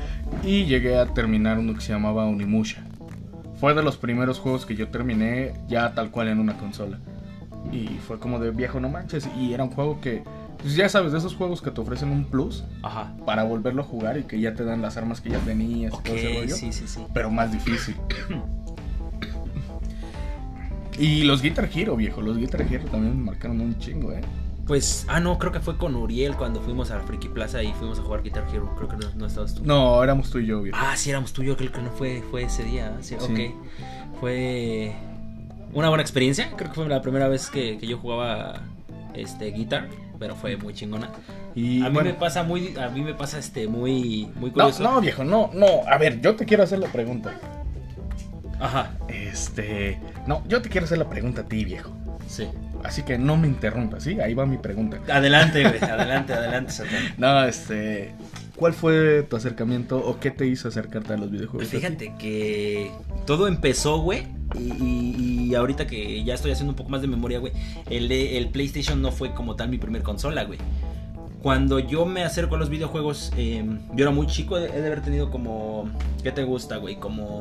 Y 0.44 0.64
llegué 0.66 0.96
a 0.96 1.06
terminar 1.06 1.58
uno 1.58 1.74
que 1.74 1.80
se 1.80 1.92
llamaba 1.92 2.24
Unimusha. 2.26 2.84
Fue 3.58 3.74
de 3.74 3.82
los 3.82 3.96
primeros 3.96 4.38
juegos 4.38 4.66
que 4.66 4.76
yo 4.76 4.88
terminé 4.88 5.54
ya 5.68 5.92
tal 5.94 6.10
cual 6.10 6.28
en 6.28 6.38
una 6.38 6.56
consola. 6.56 6.98
Y 7.72 7.88
fue 8.06 8.18
como 8.20 8.38
de 8.38 8.50
viejo, 8.50 8.78
no 8.78 8.88
manches. 8.88 9.28
Y 9.38 9.52
era 9.54 9.64
un 9.64 9.70
juego 9.70 10.00
que, 10.00 10.22
pues 10.64 10.74
ya 10.76 10.88
sabes, 10.88 11.12
de 11.12 11.18
esos 11.18 11.34
juegos 11.36 11.60
que 11.62 11.70
te 11.70 11.80
ofrecen 11.80 12.08
un 12.10 12.24
plus 12.24 12.64
Ajá. 12.82 13.12
para 13.26 13.44
volverlo 13.44 13.82
a 13.82 13.84
jugar 13.84 14.16
y 14.18 14.22
que 14.24 14.40
ya 14.40 14.54
te 14.54 14.64
dan 14.64 14.80
las 14.82 14.96
armas 14.96 15.20
que 15.20 15.28
ya 15.30 15.38
tenías 15.40 15.92
y 15.92 15.94
Ok, 15.94 16.02
todo 16.04 16.14
ese 16.16 16.40
rollo. 16.40 16.56
sí, 16.56 16.72
sí, 16.72 16.88
sí. 16.88 17.00
Pero 17.14 17.30
más 17.30 17.52
difícil. 17.52 17.94
y 20.98 21.24
los 21.24 21.42
Guitar 21.42 21.68
Hero, 21.74 21.96
viejo. 21.96 22.22
Los 22.22 22.38
Guitar 22.38 22.62
Hero 22.62 22.84
también 22.90 23.16
me 23.18 23.24
marcaron 23.24 23.60
un 23.60 23.78
chingo, 23.78 24.12
eh. 24.12 24.20
Pues, 24.66 25.04
ah, 25.08 25.20
no, 25.20 25.38
creo 25.38 25.52
que 25.52 25.60
fue 25.60 25.76
con 25.76 25.94
Uriel 25.94 26.36
cuando 26.36 26.60
fuimos 26.62 26.90
a 26.90 26.96
la 26.96 27.02
Friki 27.02 27.28
Plaza 27.28 27.62
y 27.62 27.72
fuimos 27.74 27.98
a 27.98 28.02
jugar 28.02 28.22
Guitar 28.22 28.44
Hero. 28.50 28.72
Creo 28.76 28.88
que 28.88 28.96
no, 28.96 29.06
no 29.16 29.26
estabas 29.26 29.54
tú. 29.54 29.62
No, 29.64 30.02
éramos 30.02 30.30
tú 30.30 30.38
y 30.38 30.46
yo, 30.46 30.62
viejo. 30.62 30.78
Ah, 30.80 30.96
sí, 30.96 31.10
éramos 31.10 31.32
tú. 31.34 31.42
Yo 31.42 31.56
creo 31.56 31.70
que 31.70 31.82
no 31.82 31.90
fue, 31.90 32.22
fue 32.30 32.44
ese 32.44 32.64
día. 32.64 32.96
Sí, 33.02 33.16
Sí. 33.18 33.24
ok. 33.52 34.18
Fue 34.20 34.94
una 35.74 35.88
buena 35.90 36.00
experiencia. 36.02 36.50
Creo 36.56 36.70
que 36.70 36.76
fue 36.76 36.88
la 36.88 37.02
primera 37.02 37.28
vez 37.28 37.50
que, 37.50 37.76
que 37.76 37.86
yo 37.86 37.98
jugaba 37.98 38.62
este 39.12 39.50
guitar, 39.50 39.88
pero 40.24 40.36
fue 40.36 40.56
muy 40.56 40.72
chingona. 40.72 41.10
Y 41.54 41.82
a 41.82 41.90
mí 41.90 41.94
bueno, 41.96 42.08
me 42.08 42.14
pasa 42.14 42.42
muy, 42.44 42.74
a 42.78 42.88
mí 42.88 43.02
me 43.02 43.12
pasa 43.12 43.38
este 43.38 43.68
muy, 43.68 44.30
muy 44.36 44.48
no, 44.48 44.54
curioso. 44.54 44.82
no, 44.82 44.98
viejo, 45.02 45.22
no, 45.22 45.50
no. 45.52 45.66
A 45.86 45.98
ver, 45.98 46.18
yo 46.22 46.34
te 46.34 46.46
quiero 46.46 46.62
hacer 46.62 46.78
la 46.78 46.88
pregunta. 46.88 47.34
Ajá, 48.58 48.92
Este. 49.08 50.00
No, 50.26 50.42
yo 50.48 50.62
te 50.62 50.70
quiero 50.70 50.86
hacer 50.86 50.96
la 50.96 51.10
pregunta 51.10 51.42
a 51.42 51.44
ti, 51.44 51.62
viejo. 51.66 51.92
sí. 52.26 52.48
Así 52.82 53.02
que 53.02 53.16
no 53.18 53.36
me 53.38 53.46
interrumpas, 53.48 54.02
¿sí? 54.02 54.18
Ahí 54.20 54.34
va 54.34 54.44
mi 54.44 54.58
pregunta. 54.58 54.98
Adelante, 55.10 55.62
güey, 55.62 55.78
adelante, 55.90 56.32
adelante, 56.34 56.70
Satán. 56.72 57.14
No, 57.18 57.44
este. 57.44 58.14
¿Cuál 58.56 58.72
fue 58.72 59.24
tu 59.24 59.36
acercamiento 59.36 59.98
o 59.98 60.20
qué 60.20 60.30
te 60.30 60.46
hizo 60.46 60.68
acercarte 60.68 61.12
a 61.12 61.16
los 61.16 61.30
videojuegos? 61.30 61.68
Pues 61.68 61.82
fíjate 61.82 62.14
que 62.18 62.90
todo 63.26 63.48
empezó, 63.48 63.98
güey. 63.98 64.26
Y, 64.56 65.54
ahorita 65.54 65.86
que 65.86 66.22
ya 66.24 66.34
estoy 66.34 66.52
haciendo 66.52 66.72
un 66.72 66.76
poco 66.76 66.90
más 66.90 67.00
de 67.00 67.08
memoria, 67.08 67.38
güey. 67.38 67.52
El, 67.90 68.48
PlayStation 68.50 69.02
no 69.02 69.10
fue 69.10 69.34
como 69.34 69.56
tal 69.56 69.68
mi 69.68 69.78
primer 69.78 70.02
consola, 70.02 70.44
güey. 70.44 70.58
Cuando 71.42 71.78
yo 71.78 72.06
me 72.06 72.22
acerco 72.22 72.54
a 72.54 72.58
los 72.58 72.70
videojuegos, 72.70 73.32
eh, 73.36 73.64
yo 73.94 74.04
era 74.04 74.10
muy 74.10 74.26
chico, 74.26 74.56
he 74.56 74.68
de 74.68 74.86
haber 74.86 75.02
tenido 75.02 75.30
como... 75.30 75.90
¿Qué 76.22 76.32
te 76.32 76.44
gusta, 76.44 76.76
güey? 76.76 76.96
Como... 76.96 77.40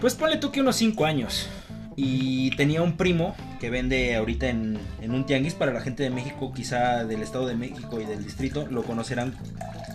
Pues 0.00 0.14
ponle 0.14 0.36
tú 0.36 0.50
que 0.50 0.60
unos 0.60 0.76
5 0.76 1.04
años. 1.04 1.48
Y 1.96 2.50
tenía 2.56 2.82
un 2.82 2.98
primo 2.98 3.34
que 3.58 3.70
vende 3.70 4.14
ahorita 4.16 4.48
en, 4.48 4.78
en 5.00 5.12
un 5.12 5.24
tianguis 5.24 5.54
para 5.54 5.72
la 5.72 5.80
gente 5.80 6.02
de 6.02 6.10
México, 6.10 6.52
quizá 6.54 7.04
del 7.04 7.22
Estado 7.22 7.46
de 7.46 7.56
México 7.56 8.00
y 8.00 8.04
del 8.04 8.22
distrito, 8.22 8.66
lo 8.66 8.82
conocerán, 8.82 9.34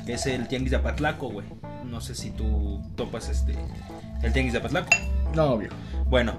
que 0.05 0.13
es 0.13 0.25
el 0.25 0.47
tianguis 0.47 0.71
de 0.71 0.77
Apatlaco, 0.77 1.29
güey. 1.29 1.45
No 1.85 2.01
sé 2.01 2.15
si 2.15 2.31
tú 2.31 2.81
topas 2.95 3.29
este 3.29 3.55
el 4.23 4.33
tianguis 4.33 4.53
de 4.53 4.59
Apatlaco. 4.59 4.89
No, 5.35 5.57
viejo. 5.57 5.75
Bueno, 6.09 6.33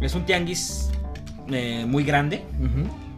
es 0.00 0.14
un 0.14 0.26
tianguis 0.26 0.90
eh, 1.48 1.84
muy 1.86 2.04
grande 2.04 2.42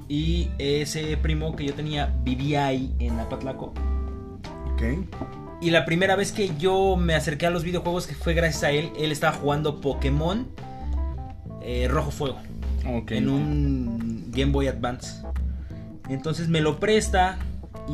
y 0.09 0.51
ese 0.59 1.17
primo 1.17 1.57
que 1.57 1.65
yo 1.65 1.75
tenía 1.75 2.15
vivía 2.23 2.67
ahí 2.67 2.95
en 2.99 3.19
Apatlaco. 3.19 3.73
Ok. 4.73 4.83
Y 5.61 5.71
la 5.71 5.85
primera 5.85 6.15
vez 6.15 6.33
que 6.33 6.51
yo 6.59 6.97
me 6.97 7.15
acerqué 7.15 7.47
a 7.47 7.51
los 7.51 7.65
videojuegos 7.65 8.07
que 8.07 8.15
fue 8.15 8.35
gracias 8.35 8.65
a 8.65 8.71
él, 8.71 8.93
él 8.99 9.11
estaba 9.11 9.33
jugando 9.37 9.81
Pokémon 9.81 10.47
eh, 11.63 11.89
Rojo 11.89 12.11
Fuego 12.11 12.39
Ok. 12.87 13.13
en 13.13 13.29
un 13.29 14.31
Game 14.31 14.53
Boy 14.53 14.69
Advance. 14.69 15.23
Entonces 16.09 16.49
me 16.49 16.61
lo 16.61 16.81
presta 16.81 17.39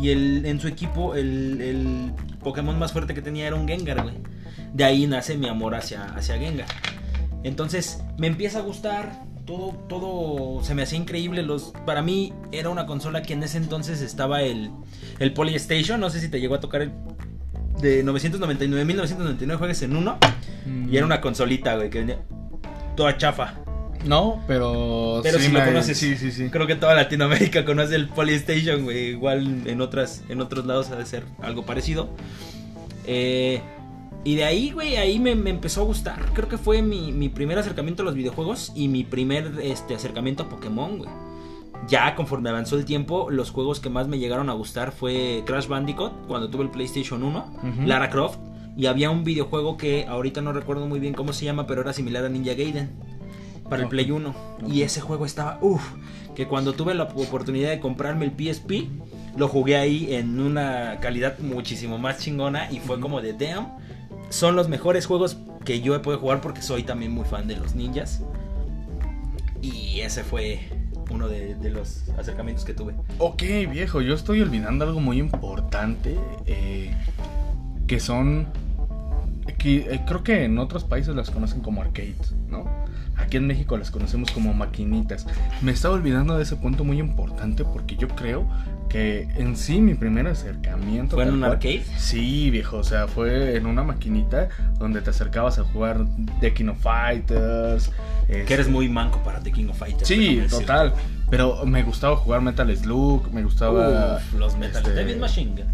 y 0.00 0.10
el, 0.10 0.46
en 0.46 0.60
su 0.60 0.68
equipo 0.68 1.14
el, 1.14 1.60
el 1.60 2.12
Pokémon 2.42 2.78
más 2.78 2.92
fuerte 2.92 3.14
que 3.14 3.22
tenía 3.22 3.46
era 3.46 3.56
un 3.56 3.66
Gengar, 3.66 4.02
güey. 4.02 4.16
De 4.72 4.84
ahí 4.84 5.06
nace 5.06 5.36
mi 5.36 5.48
amor 5.48 5.74
hacia, 5.74 6.04
hacia 6.04 6.38
Gengar. 6.38 6.68
Entonces 7.42 8.02
me 8.18 8.26
empieza 8.26 8.58
a 8.58 8.62
gustar. 8.62 9.24
Todo, 9.44 9.72
todo 9.90 10.64
se 10.64 10.74
me 10.74 10.82
hacía 10.82 10.98
increíble. 10.98 11.42
Los, 11.42 11.72
para 11.84 12.00
mí 12.00 12.32
era 12.50 12.70
una 12.70 12.86
consola 12.86 13.20
que 13.22 13.34
en 13.34 13.42
ese 13.42 13.58
entonces 13.58 14.00
estaba 14.00 14.40
el, 14.42 14.70
el 15.18 15.32
Polystation. 15.34 16.00
No 16.00 16.08
sé 16.08 16.20
si 16.20 16.28
te 16.28 16.40
llegó 16.40 16.54
a 16.54 16.60
tocar 16.60 16.80
el 16.82 16.92
de 17.80 18.02
999, 18.02 18.84
1999 18.84 19.58
juegues 19.58 19.82
en 19.82 19.96
uno. 19.96 20.18
Mm. 20.64 20.88
Y 20.92 20.96
era 20.96 21.04
una 21.04 21.20
consolita, 21.20 21.76
güey, 21.76 21.90
que 21.90 21.98
venía 21.98 22.18
toda 22.96 23.16
chafa. 23.16 23.54
No, 24.04 24.42
pero. 24.46 25.20
Pero 25.22 25.38
si 25.38 25.50
lo 25.50 25.60
me- 25.60 25.64
conoces. 25.64 25.96
Sí, 25.96 26.16
sí, 26.16 26.30
sí. 26.30 26.50
Creo 26.50 26.66
que 26.66 26.74
toda 26.74 26.94
Latinoamérica 26.94 27.64
conoce 27.66 27.94
el 27.96 28.08
Polystation, 28.08 28.84
güey. 28.84 29.10
Igual 29.10 29.62
en 29.66 29.80
otras, 29.80 30.22
en 30.28 30.40
otros 30.42 30.66
lados 30.66 30.90
ha 30.90 30.96
de 30.96 31.06
ser 31.06 31.24
algo 31.40 31.64
parecido. 31.64 32.10
Eh, 33.06 33.60
y 34.24 34.36
de 34.36 34.44
ahí, 34.44 34.70
güey, 34.70 34.96
ahí 34.96 35.18
me, 35.18 35.34
me 35.34 35.50
empezó 35.50 35.82
a 35.82 35.84
gustar. 35.84 36.18
Creo 36.34 36.48
que 36.48 36.58
fue 36.58 36.82
mi, 36.82 37.12
mi 37.12 37.28
primer 37.28 37.58
acercamiento 37.58 38.02
a 38.02 38.06
los 38.06 38.14
videojuegos 38.14 38.72
y 38.74 38.88
mi 38.88 39.04
primer 39.04 39.52
este, 39.62 39.94
acercamiento 39.94 40.44
a 40.44 40.48
Pokémon, 40.48 40.98
güey. 40.98 41.10
Ya 41.88 42.14
conforme 42.14 42.48
avanzó 42.48 42.76
el 42.76 42.86
tiempo, 42.86 43.28
los 43.30 43.50
juegos 43.50 43.80
que 43.80 43.90
más 43.90 44.08
me 44.08 44.18
llegaron 44.18 44.48
a 44.48 44.54
gustar 44.54 44.92
fue 44.92 45.42
Crash 45.44 45.66
Bandicoot, 45.66 46.26
cuando 46.26 46.48
tuve 46.48 46.62
el 46.64 46.70
PlayStation 46.70 47.22
1, 47.22 47.38
Ujú. 47.58 47.82
Lara 47.86 48.08
Croft, 48.08 48.38
y 48.76 48.86
había 48.86 49.10
un 49.10 49.24
videojuego 49.24 49.76
que 49.76 50.06
ahorita 50.06 50.40
no 50.40 50.52
recuerdo 50.52 50.86
muy 50.86 51.00
bien 51.00 51.14
cómo 51.14 51.32
se 51.32 51.44
llama, 51.44 51.66
pero 51.66 51.82
era 51.82 51.92
similar 51.92 52.24
a 52.24 52.28
Ninja 52.28 52.54
Gaiden 52.54 52.90
para 53.68 53.82
el. 53.84 53.88
Play 53.88 54.10
1. 54.10 54.34
Y 54.68 54.82
ese 54.82 55.00
juego 55.00 55.26
estaba, 55.26 55.58
uff, 55.60 55.82
que 56.34 56.46
cuando 56.46 56.72
tuve 56.72 56.94
la 56.94 57.04
oportunidad 57.04 57.70
de 57.70 57.80
comprarme 57.80 58.24
el 58.26 58.32
PSP, 58.32 58.88
lo 59.36 59.48
jugué 59.48 59.76
ahí 59.76 60.14
en 60.14 60.40
una 60.40 60.98
calidad 61.00 61.38
muchísimo 61.38 61.98
más 61.98 62.18
chingona 62.18 62.70
y 62.70 62.80
fue 62.80 63.00
como 63.00 63.20
de 63.20 63.32
damn. 63.32 63.68
Son 64.30 64.56
los 64.56 64.68
mejores 64.68 65.06
juegos 65.06 65.38
que 65.64 65.80
yo 65.80 65.94
he 65.94 66.00
podido 66.00 66.20
jugar 66.20 66.40
porque 66.40 66.60
soy 66.62 66.82
también 66.82 67.12
muy 67.12 67.24
fan 67.24 67.46
de 67.46 67.56
los 67.56 67.74
ninjas. 67.74 68.22
Y 69.62 70.00
ese 70.00 70.24
fue 70.24 70.60
uno 71.10 71.28
de, 71.28 71.54
de 71.54 71.70
los 71.70 72.08
acercamientos 72.18 72.64
que 72.64 72.74
tuve. 72.74 72.94
Ok, 73.18 73.42
viejo, 73.70 74.00
yo 74.02 74.14
estoy 74.14 74.40
olvidando 74.40 74.84
algo 74.84 75.00
muy 75.00 75.18
importante. 75.18 76.18
eh, 76.46 76.94
que 77.86 78.00
son. 78.00 78.46
Que, 79.58 79.76
eh, 79.94 80.00
creo 80.06 80.22
que 80.22 80.44
en 80.44 80.58
otros 80.58 80.84
países 80.84 81.14
las 81.14 81.30
conocen 81.30 81.60
como 81.60 81.82
arcades, 81.82 82.34
¿no? 82.48 82.64
Aquí 83.16 83.24
aquí 83.24 83.36
en 83.36 83.46
México 83.46 83.76
las 83.76 83.90
conocemos 83.92 84.30
como 84.32 84.52
maquinitas. 84.54 85.26
Me 85.62 85.70
estaba 85.72 85.94
olvidando 85.94 86.36
de 86.36 86.42
ese 86.42 86.56
punto 86.56 86.82
muy 86.84 86.98
importante 86.98 87.64
porque 87.64 87.96
yo 87.96 88.08
creo 88.08 88.48
que 88.88 89.28
en 89.36 89.56
sí 89.56 89.80
mi 89.80 89.94
primer 89.94 90.26
acercamiento... 90.26 91.16
¿Fue 91.16 91.24
en 91.24 91.34
un 91.34 91.38
cual- 91.40 91.52
arcade? 91.52 91.84
Sí, 91.96 92.50
viejo, 92.50 92.78
o 92.78 92.84
sea, 92.84 93.06
fue 93.06 93.56
en 93.56 93.66
una 93.66 93.82
maquinita 93.84 94.48
donde 94.78 95.00
te 95.00 95.10
acercabas 95.10 95.58
a 95.58 95.64
jugar 95.64 96.04
The 96.40 96.52
King 96.54 96.68
of 96.68 96.80
Fighters. 96.80 97.90
este, 98.28 98.44
Que 98.44 98.54
eres 98.54 98.68
muy 98.68 98.88
manco 98.88 99.22
para 99.22 99.40
The 99.40 99.52
King 99.52 99.68
of 99.70 99.78
Fighters. 99.78 100.08
Sí, 100.08 100.16
déjame 100.36 100.42
decirte. 100.42 100.64
Pero 101.30 101.64
me 101.64 101.82
gustaba 101.82 102.16
jugar 102.16 102.40
Metal 102.42 102.76
Slug, 102.76 103.32
me 103.32 103.42
gustaba 103.42 104.16
Uf, 104.16 104.34
los 104.34 104.56
Metal 104.56 104.82
este, 104.82 104.92
Devil 104.94 105.18
Machine 105.18 105.50
Gun. 105.62 105.66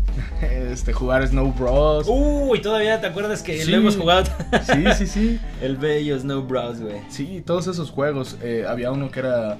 este, 0.48 0.92
jugar 0.92 1.26
Snow 1.26 1.52
Bros. 1.52 2.06
Uy, 2.08 2.60
todavía 2.62 3.00
te 3.00 3.08
acuerdas 3.08 3.42
que 3.42 3.60
Sí. 3.62 3.70
lo 3.70 3.78
hemos 3.78 3.96
jugado. 3.96 4.24
Sí, 4.64 4.84
sí, 4.96 5.06
sí. 5.06 5.40
El 5.62 5.76
bello 5.76 6.18
Snow 6.18 6.42
Bros, 6.42 6.80
güey. 6.80 7.00
Sí, 7.08 7.42
todos 7.44 7.66
esos 7.66 7.90
juegos. 7.90 8.38
Eh, 8.42 8.64
había 8.66 8.90
uno 8.90 9.10
que 9.10 9.20
era 9.20 9.58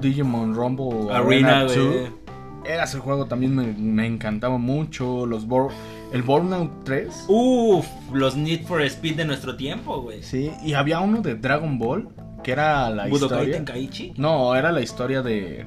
Digimon 0.00 0.54
Rumble 0.54 1.12
Arena, 1.12 1.64
2. 1.64 1.76
güey. 1.76 2.22
Era 2.64 2.84
ese 2.84 2.98
juego 3.00 3.26
también 3.26 3.54
me, 3.56 3.64
me 3.72 4.06
encantaba 4.06 4.56
mucho. 4.56 5.26
Los 5.26 5.46
Bor- 5.48 5.72
el 6.12 6.22
Burnout 6.22 6.84
3. 6.84 7.24
Uf, 7.28 7.86
los 8.12 8.36
Need 8.36 8.66
for 8.66 8.80
Speed 8.82 9.16
de 9.16 9.24
nuestro 9.24 9.56
tiempo, 9.56 10.00
güey. 10.00 10.22
Sí, 10.22 10.52
y 10.64 10.74
había 10.74 11.00
uno 11.00 11.20
de 11.20 11.34
Dragon 11.34 11.78
Ball 11.78 12.08
que 12.42 12.52
era 12.52 12.90
la 12.90 13.06
Budokai 13.06 13.38
historia. 13.48 13.56
Tenkaichi. 13.56 14.14
No, 14.16 14.54
era 14.54 14.72
la 14.72 14.80
historia 14.80 15.22
de 15.22 15.66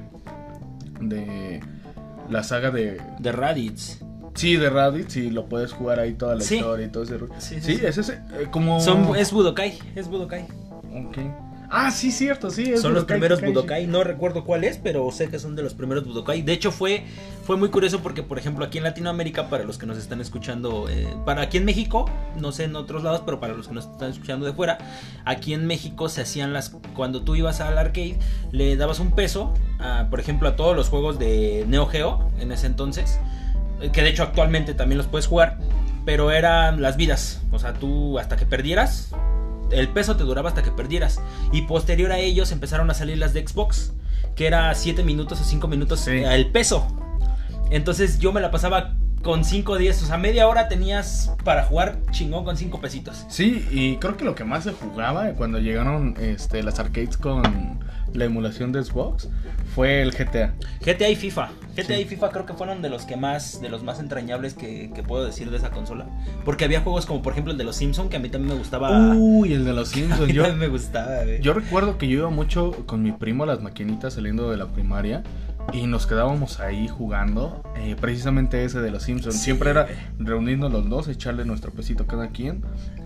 de 1.00 1.60
la 2.30 2.42
saga 2.42 2.70
de 2.70 3.00
De 3.18 3.32
Raditz. 3.32 4.00
sí 4.34 4.56
de 4.56 4.70
Raditz 4.70 5.16
y 5.16 5.30
lo 5.30 5.46
puedes 5.46 5.72
jugar 5.72 6.00
ahí 6.00 6.14
toda 6.14 6.34
la 6.34 6.40
Sí. 6.42 6.56
historia 6.56 6.86
y 6.86 6.88
todo 6.90 7.02
ese. 7.04 7.18
Sí, 7.38 7.60
sí, 7.60 7.76
Sí, 7.76 7.84
es 7.86 7.98
ese 7.98 8.14
eh, 8.14 8.48
como 8.50 8.80
Son, 8.80 9.14
es 9.16 9.32
Budokai, 9.32 9.78
es 9.94 10.08
Budokai. 10.08 10.42
Ok. 10.94 11.18
Ah, 11.70 11.90
sí, 11.90 12.12
cierto, 12.12 12.50
sí. 12.50 12.72
es 12.72 12.80
Son 12.80 12.94
los 12.94 13.02
Budokai 13.02 13.18
primeros. 13.18 13.40
Budokai, 13.42 13.86
no 13.86 14.04
recuerdo 14.04 14.44
cuál 14.44 14.64
es, 14.64 14.78
pero 14.78 15.10
sé 15.10 15.28
que 15.28 15.38
son 15.38 15.56
de 15.56 15.62
los 15.62 15.74
primeros 15.74 16.04
Budokai. 16.04 16.42
De 16.42 16.52
hecho, 16.52 16.70
fue, 16.70 17.04
fue 17.44 17.56
muy 17.56 17.70
curioso 17.70 18.00
porque, 18.00 18.22
por 18.22 18.38
ejemplo, 18.38 18.64
aquí 18.64 18.78
en 18.78 18.84
Latinoamérica, 18.84 19.48
para 19.48 19.64
los 19.64 19.78
que 19.78 19.86
nos 19.86 19.98
están 19.98 20.20
escuchando, 20.20 20.88
eh, 20.88 21.08
para 21.24 21.42
aquí 21.42 21.56
en 21.56 21.64
México, 21.64 22.10
no 22.40 22.52
sé 22.52 22.64
en 22.64 22.76
otros 22.76 23.02
lados, 23.02 23.22
pero 23.24 23.40
para 23.40 23.54
los 23.54 23.68
que 23.68 23.74
nos 23.74 23.86
están 23.86 24.10
escuchando 24.10 24.46
de 24.46 24.52
fuera, 24.52 24.78
aquí 25.24 25.54
en 25.54 25.66
México 25.66 26.08
se 26.08 26.22
hacían 26.22 26.52
las. 26.52 26.70
Cuando 26.94 27.22
tú 27.22 27.34
ibas 27.34 27.60
al 27.60 27.78
arcade, 27.78 28.18
le 28.52 28.76
dabas 28.76 29.00
un 29.00 29.12
peso, 29.12 29.52
a, 29.78 30.08
por 30.10 30.20
ejemplo, 30.20 30.48
a 30.48 30.56
todos 30.56 30.76
los 30.76 30.88
juegos 30.88 31.18
de 31.18 31.64
Neo 31.68 31.86
Geo 31.86 32.30
en 32.38 32.52
ese 32.52 32.66
entonces, 32.66 33.18
eh, 33.80 33.90
que 33.92 34.02
de 34.02 34.10
hecho 34.10 34.22
actualmente 34.22 34.74
también 34.74 34.98
los 34.98 35.06
puedes 35.06 35.26
jugar, 35.26 35.58
pero 36.04 36.30
eran 36.30 36.80
las 36.80 36.96
vidas. 36.96 37.42
O 37.50 37.58
sea, 37.58 37.74
tú 37.74 38.18
hasta 38.18 38.36
que 38.36 38.46
perdieras, 38.46 39.10
el 39.70 39.88
peso 39.88 40.16
te 40.16 40.24
duraba 40.24 40.48
hasta 40.48 40.62
que 40.62 40.70
perdieras. 40.70 41.20
Y 41.52 41.62
posterior 41.62 42.12
a 42.12 42.18
ellos 42.18 42.52
empezaron 42.52 42.90
a 42.90 42.94
salir 42.94 43.18
las 43.18 43.32
de 43.34 43.46
Xbox, 43.46 43.92
que 44.34 44.46
era 44.46 44.74
7 44.74 45.02
minutos 45.02 45.40
o 45.40 45.44
5 45.44 45.68
minutos 45.68 46.00
Sí. 46.00 46.10
eh, 46.10 46.34
el 46.34 46.50
peso. 46.50 46.86
Entonces 47.70 48.18
yo 48.18 48.32
me 48.32 48.40
la 48.40 48.50
pasaba 48.50 48.94
con 49.22 49.44
5 49.44 49.72
o 49.72 49.76
10, 49.76 50.02
o 50.02 50.06
sea, 50.06 50.18
media 50.18 50.46
hora 50.46 50.68
tenías 50.68 51.32
para 51.42 51.64
jugar 51.64 51.98
chingón 52.12 52.44
con 52.44 52.56
5 52.56 52.80
pesitos. 52.80 53.24
Sí, 53.28 53.66
y 53.72 53.96
creo 53.96 54.16
que 54.16 54.24
lo 54.24 54.34
que 54.36 54.44
más 54.44 54.62
se 54.64 54.72
jugaba 54.72 55.30
cuando 55.32 55.58
llegaron 55.58 56.14
este, 56.20 56.62
las 56.62 56.78
arcades 56.78 57.16
con 57.16 57.80
la 58.16 58.24
emulación 58.24 58.72
de 58.72 58.82
Xbox 58.82 59.28
fue 59.74 60.02
el 60.02 60.12
GTA. 60.12 60.54
GTA 60.84 61.08
y 61.10 61.16
FIFA. 61.16 61.50
GTA 61.76 61.84
Sí. 61.96 62.02
y 62.02 62.04
FIFA 62.06 62.30
creo 62.30 62.46
que 62.46 62.54
fueron 62.54 62.80
de 62.82 62.88
los 62.88 63.04
que 63.04 63.16
más, 63.16 63.60
de 63.60 63.68
los 63.68 63.82
más 63.82 64.00
entrañables 64.00 64.54
que, 64.54 64.90
que 64.94 65.02
puedo 65.02 65.24
decir 65.24 65.50
de 65.50 65.58
esa 65.58 65.70
consola. 65.70 66.06
Porque 66.44 66.64
había 66.64 66.80
juegos 66.80 67.04
como 67.06 67.20
por 67.22 67.32
ejemplo 67.32 67.52
el 67.52 67.58
de 67.58 67.64
los 67.64 67.76
Simpson 67.76 68.08
que 68.08 68.16
a 68.16 68.20
mí 68.20 68.28
también 68.28 68.54
me 68.54 68.58
gustaba. 68.58 69.14
Uy, 69.14 69.52
el 69.52 69.64
de 69.64 69.72
los 69.74 69.88
Simpsons. 69.90 70.32
Yo, 70.32 70.52
me 70.56 70.68
gustaba, 70.68 71.24
güey. 71.24 71.40
yo 71.42 71.52
recuerdo 71.52 71.98
que 71.98 72.08
yo 72.08 72.20
iba 72.20 72.30
mucho 72.30 72.72
con 72.86 73.02
mi 73.02 73.12
primo 73.12 73.44
a 73.44 73.46
las 73.46 73.60
maquinitas 73.60 74.14
saliendo 74.14 74.50
de 74.50 74.56
la 74.56 74.66
primaria 74.66 75.22
y 75.72 75.86
nos 75.88 76.06
quedábamos 76.06 76.60
ahí 76.60 76.86
jugando 76.88 77.62
eh, 77.76 77.96
precisamente 78.00 78.64
ese 78.64 78.80
de 78.80 78.90
los 78.90 79.02
Simpsons. 79.02 79.34
Sí, 79.34 79.40
Siempre 79.42 79.70
era 79.70 79.88
reunirnos 80.18 80.72
los 80.72 80.88
dos, 80.88 81.08
echarle 81.08 81.44
nuestro 81.44 81.72
pesito 81.72 82.04
a 82.04 82.06
cada 82.06 82.28
quien, 82.28 82.62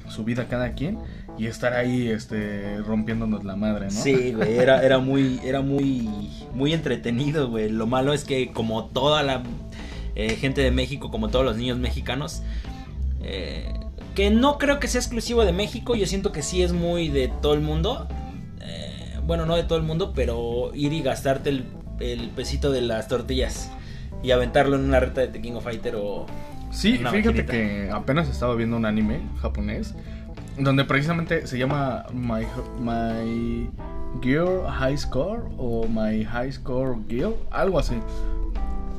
su 0.09 0.25
vida 0.25 0.43
a 0.43 0.47
cada 0.49 0.73
quien 0.75 0.99
y 1.41 1.47
estar 1.47 1.73
ahí 1.73 2.09
este, 2.09 2.77
rompiéndonos 2.83 3.45
la 3.45 3.57
madre, 3.57 3.87
¿no? 3.87 3.91
Sí, 3.93 4.33
güey, 4.37 4.59
era, 4.59 4.85
era 4.85 4.99
muy, 4.99 5.41
era 5.43 5.63
muy, 5.63 6.07
muy 6.53 6.75
entretenido, 6.75 7.49
güey. 7.49 7.71
Lo 7.71 7.87
malo 7.87 8.13
es 8.13 8.25
que 8.25 8.53
como 8.53 8.89
toda 8.89 9.23
la 9.23 9.43
eh, 10.17 10.37
gente 10.37 10.61
de 10.61 10.71
México, 10.71 11.11
como 11.11 11.29
todos 11.31 11.47
los 11.47 11.57
niños 11.57 11.79
mexicanos, 11.79 12.43
eh, 13.23 13.73
que 14.15 14.29
no 14.29 14.59
creo 14.59 14.81
que 14.81 14.87
sea 14.87 15.01
exclusivo 15.01 15.47
de 15.47 15.53
México, 15.53 15.95
yo 15.95 16.05
siento 16.05 16.31
que 16.31 16.43
sí 16.43 16.63
es 16.63 16.75
muy 16.75 17.09
de 17.09 17.29
todo 17.41 17.55
el 17.55 17.63
mundo. 17.63 18.07
Eh, 18.61 19.19
bueno, 19.27 19.47
no 19.47 19.57
de 19.57 19.63
todo 19.63 19.79
el 19.79 19.85
mundo, 19.85 20.13
pero 20.15 20.73
ir 20.75 20.93
y 20.93 21.01
gastarte 21.01 21.49
el, 21.49 21.65
el 22.01 22.29
pesito 22.29 22.71
de 22.71 22.83
las 22.83 23.09
tortillas 23.09 23.71
y 24.23 24.33
aventarlo 24.33 24.77
en 24.77 24.85
una 24.85 25.01
reta 25.01 25.23
de 25.23 25.29
The 25.29 25.41
King 25.41 25.53
of 25.53 25.65
Fighter 25.65 25.95
o... 25.97 26.27
Sí, 26.71 26.99
fíjate 26.99 27.17
maquinita. 27.17 27.53
que 27.53 27.91
apenas 27.91 28.29
estaba 28.29 28.55
viendo 28.55 28.77
un 28.77 28.85
anime 28.85 29.23
japonés 29.41 29.95
donde 30.59 30.85
precisamente 30.85 31.47
se 31.47 31.59
llama 31.59 32.05
My, 32.13 32.47
My 32.81 33.71
Girl 34.23 34.67
High 34.69 34.99
Score 34.99 35.43
o 35.57 35.87
My 35.89 36.25
High 36.25 36.53
Score 36.53 36.97
Girl, 37.09 37.35
algo 37.51 37.79
así. 37.79 37.95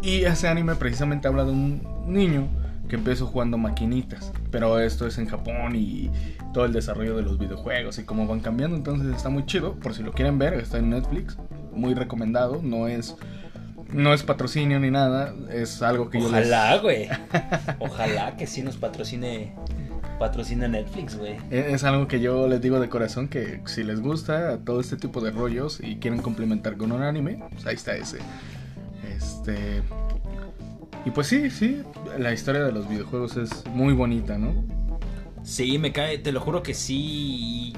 Y 0.01 0.23
ese 0.23 0.47
anime 0.47 0.75
precisamente 0.75 1.27
habla 1.27 1.43
de 1.45 1.51
un 1.51 1.81
niño 2.07 2.47
que 2.89 2.95
empezó 2.95 3.25
jugando 3.27 3.57
maquinitas, 3.57 4.33
pero 4.49 4.79
esto 4.79 5.07
es 5.07 5.17
en 5.17 5.27
Japón 5.27 5.75
y 5.75 6.09
todo 6.53 6.65
el 6.65 6.73
desarrollo 6.73 7.15
de 7.15 7.21
los 7.21 7.37
videojuegos 7.37 7.97
y 7.99 8.03
cómo 8.03 8.27
van 8.27 8.41
cambiando, 8.41 8.75
entonces 8.75 9.15
está 9.15 9.29
muy 9.29 9.45
chido, 9.45 9.75
por 9.75 9.93
si 9.93 10.03
lo 10.03 10.11
quieren 10.11 10.37
ver, 10.37 10.55
está 10.55 10.77
en 10.79 10.89
Netflix, 10.89 11.37
muy 11.71 11.93
recomendado, 11.93 12.59
no 12.61 12.87
es 12.89 13.15
no 13.93 14.13
es 14.13 14.23
patrocinio 14.23 14.79
ni 14.79 14.89
nada, 14.91 15.33
es 15.53 15.81
algo 15.81 16.09
que 16.09 16.19
yo 16.19 16.25
les- 16.31 16.47
Ojalá, 16.47 16.77
güey. 16.79 17.07
Ojalá 17.79 18.35
que 18.37 18.47
sí 18.47 18.61
nos 18.61 18.75
patrocine, 18.77 19.53
patrocine 20.21 20.67
Netflix, 20.69 21.17
güey. 21.17 21.37
E-, 21.49 21.73
Es 21.73 21.83
algo 21.83 22.07
que 22.07 22.19
yo 22.19 22.47
les 22.47 22.61
digo 22.61 22.79
de 22.79 22.87
corazón 22.89 23.27
que 23.27 23.61
si 23.65 23.83
les 23.83 23.99
gusta 24.01 24.59
todo 24.63 24.79
este 24.79 24.95
tipo 24.95 25.19
de 25.19 25.31
rollos 25.31 25.79
y 25.83 25.95
quieren 25.95 26.21
complementar 26.21 26.77
con 26.77 26.91
un 26.91 27.01
anime, 27.01 27.43
pues 27.51 27.65
ahí 27.65 27.75
está 27.75 27.95
ese. 27.95 28.19
Este 29.17 29.81
y 31.03 31.09
pues 31.09 31.25
sí, 31.27 31.49
sí, 31.49 31.81
la 32.19 32.31
historia 32.31 32.63
de 32.63 32.71
los 32.71 32.87
videojuegos 32.87 33.35
es 33.35 33.49
muy 33.73 33.93
bonita, 33.93 34.37
¿no? 34.37 34.53
Sí, 35.43 35.79
me 35.79 35.91
cae, 35.91 36.19
te 36.19 36.31
lo 36.31 36.39
juro 36.39 36.61
que 36.61 36.75
sí. 36.75 37.73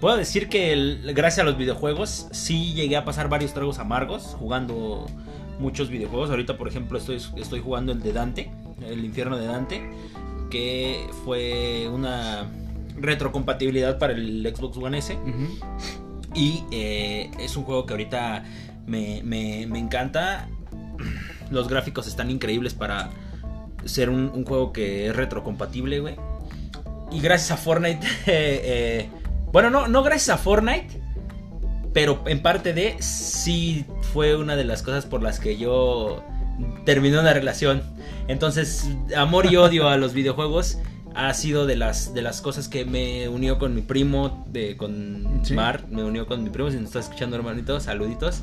Puedo 0.00 0.16
decir 0.16 0.48
que 0.48 0.72
el- 0.72 1.12
gracias 1.14 1.40
a 1.46 1.48
los 1.48 1.56
videojuegos 1.56 2.26
sí 2.32 2.72
llegué 2.74 2.96
a 2.96 3.04
pasar 3.04 3.28
varios 3.28 3.54
tragos 3.54 3.78
amargos 3.78 4.34
jugando 4.38 5.06
muchos 5.60 5.90
videojuegos. 5.90 6.30
Ahorita, 6.30 6.58
por 6.58 6.66
ejemplo, 6.66 6.98
estoy, 6.98 7.18
estoy 7.36 7.60
jugando 7.60 7.92
el 7.92 8.02
de 8.02 8.12
Dante, 8.12 8.50
el 8.84 9.04
infierno 9.04 9.36
de 9.38 9.46
Dante, 9.46 9.88
que 10.50 11.06
fue 11.24 11.88
una 11.88 12.46
retrocompatibilidad 12.96 13.98
para 13.98 14.12
el 14.12 14.52
Xbox 14.54 14.76
One 14.76 14.98
S. 14.98 15.16
Y 16.34 16.64
eh, 16.70 17.30
es 17.40 17.56
un 17.56 17.64
juego 17.64 17.86
que 17.86 17.94
ahorita 17.94 18.44
me, 18.86 19.22
me- 19.24 19.66
me 19.66 19.78
encanta. 19.78 20.48
Los 21.50 21.68
gráficos 21.68 22.06
están 22.06 22.30
increíbles 22.30 22.74
para 22.74 23.10
ser 23.84 24.10
un, 24.10 24.30
un 24.34 24.44
juego 24.44 24.72
que 24.72 25.06
es 25.08 25.16
retrocompatible, 25.16 26.00
güey. 26.00 26.16
Y 27.10 27.20
gracias 27.20 27.50
a 27.52 27.56
Fortnite. 27.56 28.06
eh, 28.26 28.60
eh, 28.64 29.08
bueno, 29.52 29.70
no, 29.70 29.88
no 29.88 30.02
gracias 30.02 30.28
a 30.30 30.38
Fortnite. 30.38 31.00
Pero 31.92 32.22
en 32.26 32.40
parte 32.40 32.72
de 32.72 32.94
sí 33.02 33.84
fue 34.12 34.36
una 34.36 34.54
de 34.54 34.62
las 34.64 34.82
cosas 34.82 35.06
por 35.06 35.22
las 35.24 35.40
que 35.40 35.56
yo 35.56 36.22
terminé 36.84 37.18
una 37.18 37.32
relación. 37.32 37.82
Entonces, 38.28 38.88
amor 39.16 39.46
y 39.46 39.56
odio 39.56 39.88
a 39.88 39.96
los 39.96 40.12
videojuegos 40.12 40.78
ha 41.14 41.34
sido 41.34 41.66
de 41.66 41.76
las, 41.76 42.14
de 42.14 42.22
las 42.22 42.40
cosas 42.40 42.68
que 42.68 42.84
me 42.84 43.28
unió 43.28 43.58
con 43.58 43.74
mi 43.74 43.82
primo, 43.82 44.46
de, 44.50 44.76
con 44.76 45.40
Sí. 45.42 45.54
Mar, 45.54 45.86
me 45.90 46.04
unió 46.04 46.26
con 46.26 46.44
mi 46.44 46.50
primo, 46.50 46.70
si 46.70 46.76
nos 46.76 46.86
estás 46.86 47.06
escuchando 47.06 47.36
hermanito, 47.36 47.80
saluditos. 47.80 48.42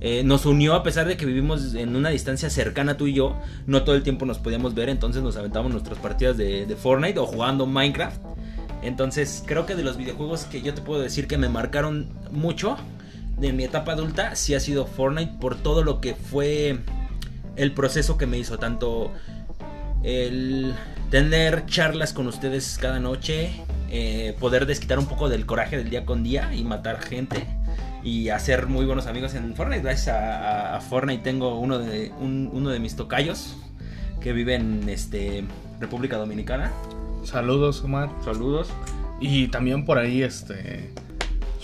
Eh, 0.00 0.22
nos 0.24 0.46
unió 0.46 0.74
a 0.74 0.82
pesar 0.82 1.06
de 1.06 1.16
que 1.16 1.26
vivimos 1.26 1.74
en 1.74 1.94
una 1.94 2.08
distancia 2.08 2.50
cercana 2.50 2.96
tú 2.96 3.06
y 3.06 3.14
yo, 3.14 3.36
no 3.66 3.84
todo 3.84 3.94
el 3.94 4.02
tiempo 4.02 4.26
nos 4.26 4.38
podíamos 4.38 4.74
ver, 4.74 4.88
entonces 4.88 5.22
nos 5.22 5.36
aventamos 5.36 5.70
nuestras 5.70 5.98
partidas 5.98 6.36
de, 6.36 6.66
de 6.66 6.76
Fortnite 6.76 7.18
o 7.20 7.26
jugando 7.26 7.66
Minecraft. 7.66 8.20
Entonces 8.82 9.44
creo 9.46 9.64
que 9.64 9.76
de 9.76 9.84
los 9.84 9.96
videojuegos 9.96 10.44
que 10.44 10.60
yo 10.60 10.74
te 10.74 10.82
puedo 10.82 11.00
decir 11.02 11.28
que 11.28 11.38
me 11.38 11.48
marcaron 11.48 12.08
mucho 12.32 12.76
de 13.38 13.52
mi 13.52 13.64
etapa 13.64 13.92
adulta, 13.92 14.34
sí 14.34 14.54
ha 14.54 14.60
sido 14.60 14.86
Fortnite 14.86 15.34
por 15.40 15.56
todo 15.56 15.84
lo 15.84 16.00
que 16.00 16.14
fue 16.14 16.80
el 17.56 17.72
proceso 17.72 18.16
que 18.18 18.26
me 18.26 18.38
hizo, 18.38 18.58
tanto 18.58 19.12
el 20.02 20.74
tener 21.10 21.66
charlas 21.66 22.12
con 22.12 22.26
ustedes 22.26 22.78
cada 22.80 22.98
noche, 22.98 23.50
eh, 23.90 24.34
poder 24.40 24.66
desquitar 24.66 24.98
un 24.98 25.06
poco 25.06 25.28
del 25.28 25.46
coraje 25.46 25.76
del 25.76 25.90
día 25.90 26.04
con 26.04 26.22
día 26.24 26.52
y 26.54 26.64
matar 26.64 27.00
gente 27.00 27.46
y 28.02 28.30
hacer 28.30 28.66
muy 28.66 28.84
buenos 28.86 29.06
amigos 29.06 29.34
en 29.34 29.54
Fortnite. 29.54 29.82
Gracias 29.82 30.08
a, 30.08 30.72
a- 30.72 30.76
a 30.76 30.80
Fortnite 30.80 31.22
tengo 31.22 31.58
uno 31.58 31.78
de, 31.78 32.10
un- 32.20 32.50
uno 32.52 32.70
de 32.70 32.80
mis 32.80 32.96
tocayos 32.96 33.56
que 34.20 34.32
vive 34.32 34.54
en 34.54 34.88
este, 34.88 35.44
República 35.80 36.16
Dominicana. 36.16 36.72
Saludos, 37.24 37.82
Omar. 37.84 38.10
Saludos. 38.24 38.70
Y 39.20 39.48
también 39.48 39.84
por 39.84 39.98
ahí, 39.98 40.22
este. 40.22 40.90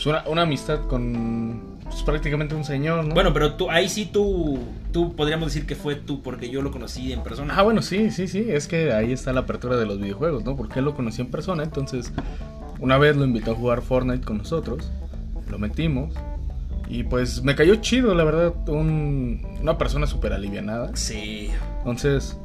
una, 0.07 0.22
una 0.29 0.42
amistad 0.42 0.87
con 0.87 1.78
pues, 1.90 2.03
prácticamente 2.03 2.55
un 2.55 2.64
señor, 2.64 3.05
¿no? 3.05 3.14
Bueno, 3.14 3.33
pero 3.33 3.55
tú, 3.55 3.70
ahí 3.70 3.88
sí 3.88 4.07
tú, 4.12 4.59
tú 4.92 5.14
podríamos 5.14 5.53
decir 5.53 5.66
que 5.66 5.74
fue 5.74 5.94
tú, 5.96 6.22
porque 6.22 6.51
yo 6.51 6.62
lo 6.62 6.70
conocí 6.70 7.12
en 7.12 7.22
persona. 7.22 7.55
Ah, 7.57 7.62
bueno, 7.62 7.83
sí, 7.83 8.11
sí, 8.11 8.29
sí, 8.29 8.46
es 8.48 8.66
que 8.68 8.92
ahí 8.92 9.12
está 9.12 9.33
la 9.33 9.40
apertura 9.40 9.77
de 9.77 9.87
los 9.87 9.98
videojuegos, 10.01 10.44
¿no? 10.44 10.57
Porque 10.57 10.79
él 10.81 10.85
lo 10.85 10.94
conocí 10.94 11.20
en 11.20 11.31
persona, 11.31 11.62
entonces 11.62 12.12
una 12.81 12.98
vez 12.98 13.16
lo 13.16 13.24
invitó 13.24 13.53
a 13.53 13.55
jugar 13.55 13.83
Fortnite 13.83 14.24
con 14.24 14.38
nosotros, 14.38 14.90
lo 15.51 15.59
metimos 15.59 16.14
y 16.88 17.03
pues 17.05 17.42
me 17.42 17.55
cayó 17.55 17.74
chido, 17.77 18.14
la 18.14 18.24
verdad, 18.24 18.53
un- 18.68 19.42
una 19.61 19.77
persona 19.79 20.07
súper 20.07 20.33
alivianada. 20.33 20.90
Sí. 20.94 21.51
Entonces, 21.81 22.38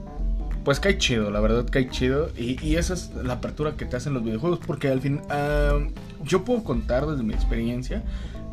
pues 0.65 0.79
cae 0.79 0.97
chido, 0.97 1.29
la 1.32 1.39
verdad 1.39 1.65
cae 1.69 1.89
chido. 1.89 2.29
Y, 2.38 2.62
y 2.65 2.75
esa 2.77 2.93
es 2.93 3.12
la 3.23 3.34
apertura 3.36 3.73
que 3.77 3.86
te 3.86 3.95
hacen 3.95 4.13
los 4.13 4.23
videojuegos. 4.23 4.60
Porque 4.65 4.88
al 4.89 4.99
fin, 5.01 5.21
ah, 5.29 5.77
yo 6.25 6.43
puedo 6.43 6.63
contar 6.63 7.06
desde 7.06 7.23
mi 7.23 7.34
experiencia 7.34 8.01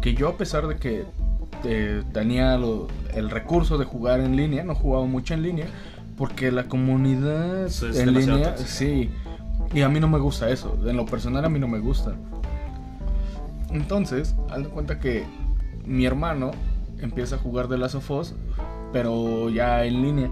que 0.01 0.15
yo 0.15 0.29
a 0.29 0.37
pesar 0.37 0.67
de 0.67 0.77
que 0.77 1.05
eh, 1.65 2.03
tenía 2.13 2.57
lo- 2.57 2.89
el 3.15 3.29
recurso 3.31 3.77
de 3.77 3.85
jugar 3.85 4.21
en 4.21 4.35
línea, 4.37 4.65
no 4.65 4.75
jugaba 4.75 5.05
mucho 5.07 5.35
en 5.35 5.43
línea, 5.43 5.67
porque 6.17 6.51
la 6.51 6.65
comunidad 6.65 7.67
en 7.95 8.13
línea, 8.15 8.51
tóxico. 8.55 8.69
sí. 8.69 9.11
Y 9.75 9.83
a 9.83 9.89
mí 9.89 10.01
no 10.01 10.09
me 10.09 10.19
gusta 10.19 10.49
eso, 10.51 10.77
en 10.87 10.97
lo 10.97 11.05
personal 11.07 11.45
a 11.45 11.49
mí 11.49 11.59
no 11.59 11.69
me 11.69 11.79
gusta. 11.79 12.15
Entonces, 13.73 14.35
haz 14.51 14.59
de 14.65 14.69
cuenta 14.69 14.99
que 14.99 15.25
mi 15.85 16.07
hermano 16.07 16.51
empieza 17.01 17.37
a 17.37 17.39
jugar 17.39 17.69
de 17.69 17.79
Last 17.79 17.95
of 17.95 18.11
Us, 18.11 18.35
pero 18.93 19.49
ya 19.51 19.85
en 19.85 20.03
línea. 20.03 20.31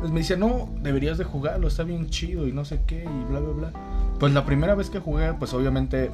Pues 0.00 0.10
me 0.10 0.20
dice, 0.20 0.36
no, 0.36 0.68
deberías 0.80 1.18
de 1.18 1.24
jugarlo, 1.24 1.68
está 1.68 1.84
bien 1.84 2.08
chido 2.08 2.48
y 2.48 2.52
no 2.52 2.64
sé 2.64 2.80
qué 2.86 3.04
y 3.04 3.24
bla, 3.30 3.40
bla, 3.40 3.52
bla. 3.52 3.72
Pues 4.18 4.32
la 4.32 4.44
primera 4.44 4.74
vez 4.74 4.90
que 4.90 4.98
jugué, 5.00 5.32
pues 5.34 5.52
obviamente 5.54 6.10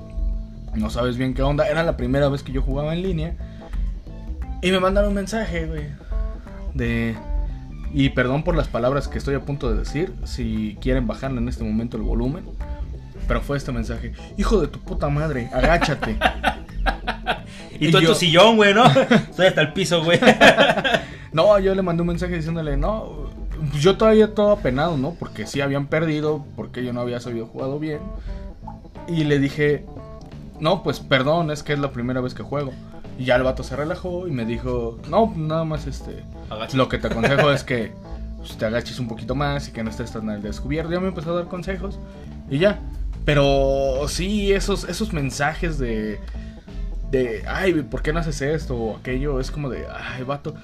no 0.78 0.90
sabes 0.90 1.16
bien 1.16 1.34
qué 1.34 1.42
onda. 1.42 1.68
Era 1.68 1.82
la 1.82 1.96
primera 1.96 2.28
vez 2.28 2.42
que 2.42 2.52
yo 2.52 2.62
jugaba 2.62 2.94
en 2.94 3.02
línea. 3.02 3.34
Y 4.62 4.70
me 4.70 4.80
mandaron 4.80 5.10
un 5.10 5.14
mensaje, 5.14 5.66
güey. 5.66 5.86
De... 6.74 7.16
Y 7.92 8.10
perdón 8.10 8.44
por 8.44 8.56
las 8.56 8.68
palabras 8.68 9.08
que 9.08 9.18
estoy 9.18 9.34
a 9.34 9.40
punto 9.40 9.70
de 9.70 9.78
decir, 9.78 10.12
si 10.24 10.76
quieren 10.80 11.06
bajarle 11.06 11.38
en 11.38 11.48
este 11.48 11.64
momento 11.64 11.96
el 11.96 12.02
volumen. 12.02 12.44
Pero 13.26 13.40
fue 13.40 13.56
este 13.56 13.72
mensaje. 13.72 14.12
Hijo 14.36 14.60
de 14.60 14.68
tu 14.68 14.80
puta 14.80 15.08
madre, 15.08 15.50
agáchate. 15.52 16.18
Y 17.80 17.88
Y 17.88 17.90
tú 17.92 17.98
en 17.98 18.06
tu 18.06 18.14
sillón, 18.14 18.56
güey, 18.56 18.74
¿no? 18.74 18.84
Estoy 19.30 19.46
hasta 19.46 19.60
el 19.60 19.72
piso, 19.72 20.02
güey. 20.02 20.18
No, 21.32 21.58
yo 21.58 21.74
le 21.74 21.82
mandé 21.82 22.00
un 22.00 22.08
mensaje 22.08 22.36
diciéndole, 22.36 22.76
no, 22.76 23.30
yo 23.78 23.96
todavía 23.96 24.34
todo 24.34 24.52
apenado, 24.52 24.96
¿no? 24.96 25.14
Porque 25.14 25.46
sí 25.46 25.60
habían 25.60 25.86
perdido, 25.86 26.44
porque 26.56 26.82
yo 26.82 26.92
no 26.92 27.00
había 27.00 27.20
sabido 27.20 27.46
jugado 27.46 27.78
bien. 27.78 28.00
Y 29.06 29.24
le 29.24 29.38
dije, 29.38 29.84
no, 30.60 30.82
pues 30.82 31.00
perdón, 31.00 31.50
es 31.50 31.62
que 31.62 31.72
es 31.72 31.78
la 31.78 31.90
primera 31.92 32.20
vez 32.20 32.34
que 32.34 32.42
juego. 32.42 32.72
Y 33.18 33.24
ya 33.24 33.36
el 33.36 33.42
vato 33.42 33.62
se 33.64 33.74
relajó 33.76 34.28
y 34.28 34.30
me 34.30 34.44
dijo, 34.44 34.98
no, 35.08 35.32
nada 35.36 35.64
más 35.64 35.86
este, 35.86 36.22
Agáchate. 36.50 36.76
lo 36.76 36.88
que 36.88 36.98
te 36.98 37.08
aconsejo 37.08 37.50
es 37.50 37.64
que 37.64 37.92
pues, 38.36 38.56
te 38.56 38.64
agaches 38.64 38.98
un 39.00 39.08
poquito 39.08 39.34
más 39.34 39.68
y 39.68 39.72
que 39.72 39.82
no 39.82 39.90
estés 39.90 40.12
tan 40.12 40.30
al 40.30 40.40
descubierto. 40.42 40.92
Ya 40.92 41.00
me 41.00 41.08
empezó 41.08 41.32
a 41.32 41.36
dar 41.36 41.48
consejos 41.48 41.98
y 42.48 42.58
ya. 42.58 42.78
Pero 43.24 44.06
sí, 44.08 44.52
esos, 44.52 44.84
esos 44.88 45.12
mensajes 45.12 45.78
de, 45.78 46.18
de, 47.10 47.44
ay, 47.46 47.74
¿por 47.82 48.02
qué 48.02 48.12
no 48.12 48.20
haces 48.20 48.40
esto 48.40 48.76
o 48.76 48.96
aquello? 48.96 49.38
Es 49.40 49.50
como 49.50 49.68
de, 49.68 49.84
ay, 49.86 50.22
vato, 50.22 50.54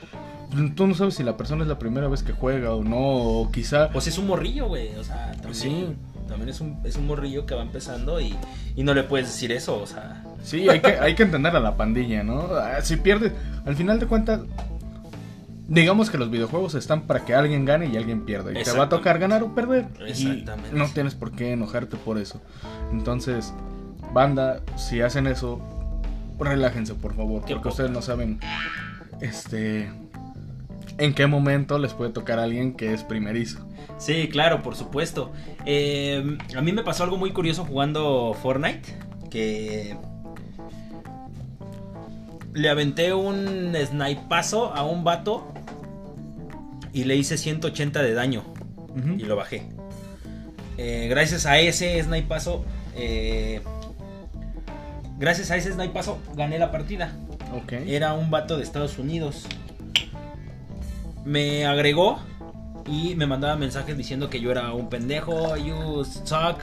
tú 0.75 0.87
no 0.87 0.95
sabes 0.95 1.15
si 1.15 1.23
la 1.25 1.37
persona 1.37 1.63
es 1.63 1.69
la 1.69 1.79
primera 1.79 2.09
vez 2.09 2.23
que 2.23 2.33
juega 2.33 2.73
o 2.75 2.83
no, 2.83 2.99
o 2.99 3.51
quizá... 3.51 3.91
Pues 3.91 4.07
es 4.07 4.17
un 4.17 4.29
morrillo, 4.29 4.69
güey. 4.69 4.95
O 4.97 5.05
sea, 5.05 5.33
también, 5.33 5.55
Sí. 5.55 5.87
También 6.35 6.49
es, 6.49 6.61
un, 6.61 6.81
es 6.83 6.97
un 6.97 7.07
morrillo 7.07 7.47
que 7.47 7.55
va 7.55 7.63
empezando 7.63 8.21
y, 8.21 8.35
y 8.75 8.83
no 8.83 8.93
le 8.93 9.05
puedes 9.05 9.29
decir 9.29 9.53
eso, 9.53 9.81
o 9.81 9.87
sea. 9.87 10.25
Sí, 10.43 10.69
hay 10.69 10.81
que, 10.81 10.99
hay 10.99 11.15
que 11.15 11.23
entender 11.23 11.55
a 11.55 11.61
la 11.61 11.77
pandilla, 11.77 12.25
¿no? 12.25 12.49
Ah, 12.57 12.81
Si 12.83 12.97
pierdes, 12.97 13.31
al 13.65 13.77
final 13.77 14.01
de 14.01 14.07
cuentas, 14.07 14.41
digamos 15.69 16.11
que 16.11 16.19
los 16.19 16.33
videojuegos 16.33 16.75
están 16.75 17.03
para 17.03 17.25
que 17.25 17.37
alguien 17.37 17.65
gane 17.65 17.87
y 17.87 17.97
alguien 17.97 18.25
pierda. 18.25 18.51
Y 18.51 18.65
te 18.65 18.73
va 18.73 18.85
a 18.85 18.89
tocar 18.89 19.21
ganar 19.21 19.45
o 19.45 19.55
perder. 19.55 19.87
Exactamente. 20.05 20.71
Y 20.75 20.77
no 20.77 20.89
tienes 20.89 21.15
por 21.15 21.31
qué 21.31 21.53
enojarte 21.53 21.97
por 21.97 22.19
eso. 22.19 22.43
Entonces, 22.91 23.55
banda, 24.13 24.61
si 24.77 25.01
hacen 25.01 25.29
eso, 25.29 25.61
relájense, 26.41 26.95
por 26.95 27.15
favor. 27.15 27.45
Porque 27.49 27.69
ustedes 27.69 27.93
no 27.93 28.03
saben, 28.03 28.41
este, 29.21 29.89
en 30.99 31.15
qué 31.15 31.29
momento 31.29 31.79
les 31.79 31.95
puede 31.95 32.11
tocar 32.11 32.41
a 32.41 32.43
alguien 32.43 32.75
que 32.75 32.93
es 32.93 33.05
primerizo. 33.05 33.65
Sí, 34.05 34.29
claro, 34.29 34.61
por 34.61 34.77
supuesto. 34.77 35.33
Eh, 35.65 36.37
a 36.55 36.61
mí 36.61 36.73
me 36.73 36.83
pasó 36.83 37.05
algo 37.05 37.17
muy 37.17 37.31
curioso 37.31 37.65
jugando 37.65 38.35
Fortnite. 38.35 38.99
Que 39.31 39.97
le 42.53 42.69
aventé 42.69 43.15
un 43.15 43.75
snipazo 43.75 44.75
a 44.75 44.85
un 44.85 45.05
vato 45.05 45.51
y 46.93 47.05
le 47.05 47.17
hice 47.17 47.39
180 47.39 48.03
de 48.03 48.13
daño 48.13 48.45
y 49.17 49.23
lo 49.23 49.37
bajé. 49.37 49.63
Eh, 50.77 51.07
gracias 51.09 51.47
a 51.47 51.59
ese 51.59 52.03
snipazo, 52.03 52.63
eh, 52.95 53.63
gracias 55.19 55.51
a 55.51 55.57
ese 55.57 55.73
snipazo 55.73 56.19
gané 56.35 56.59
la 56.59 56.71
partida. 56.71 57.17
Era 57.87 58.13
un 58.13 58.31
vato 58.31 58.59
de 58.59 58.65
Estados 58.65 58.99
Unidos. 58.99 59.47
Me 61.25 61.65
agregó 61.65 62.21
y 62.87 63.15
me 63.15 63.27
mandaba 63.27 63.57
mensajes 63.57 63.97
diciendo 63.97 64.29
que 64.29 64.41
yo 64.41 64.51
era 64.51 64.73
un 64.73 64.89
pendejo, 64.89 65.57
you 65.57 66.05
suck. 66.05 66.59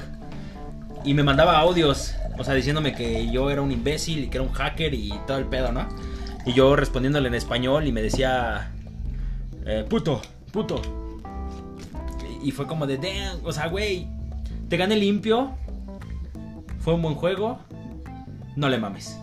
Y 1.03 1.13
me 1.13 1.23
mandaba 1.23 1.57
audios, 1.57 2.13
o 2.37 2.43
sea, 2.43 2.53
diciéndome 2.53 2.93
que 2.93 3.31
yo 3.31 3.49
era 3.49 3.61
un 3.61 3.71
imbécil 3.71 4.25
y 4.25 4.27
que 4.27 4.37
era 4.37 4.45
un 4.45 4.53
hacker 4.53 4.93
y 4.93 5.11
todo 5.25 5.39
el 5.39 5.45
pedo, 5.45 5.71
¿no? 5.71 5.87
Y 6.45 6.53
yo 6.53 6.75
respondiéndole 6.75 7.27
en 7.27 7.33
español 7.33 7.87
y 7.87 7.91
me 7.91 8.01
decía, 8.01 8.71
eh, 9.65 9.85
puto, 9.89 10.21
puto. 10.51 10.81
Y 12.43 12.51
fue 12.51 12.67
como 12.67 12.85
de, 12.85 12.97
damn, 12.97 13.43
o 13.43 13.51
sea, 13.51 13.67
güey, 13.67 14.07
te 14.69 14.77
gané 14.77 14.95
limpio, 14.95 15.51
fue 16.79 16.93
un 16.93 17.01
buen 17.01 17.15
juego, 17.15 17.59
no 18.55 18.69
le 18.69 18.77
mames. 18.77 19.19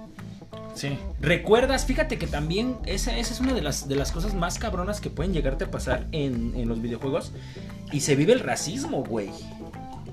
Sí. 0.78 0.96
¿Recuerdas? 1.20 1.86
Fíjate 1.86 2.18
que 2.18 2.28
también 2.28 2.76
esa, 2.86 3.18
esa 3.18 3.34
es 3.34 3.40
una 3.40 3.52
de 3.52 3.62
las, 3.62 3.88
de 3.88 3.96
las 3.96 4.12
cosas 4.12 4.34
más 4.34 4.60
cabronas 4.60 5.00
que 5.00 5.10
pueden 5.10 5.32
llegarte 5.32 5.64
a 5.64 5.70
pasar 5.72 6.06
en, 6.12 6.54
en 6.54 6.68
los 6.68 6.80
videojuegos. 6.80 7.32
Y 7.90 8.00
se 8.00 8.14
vive 8.14 8.32
el 8.32 8.40
racismo, 8.40 9.02
güey. 9.02 9.30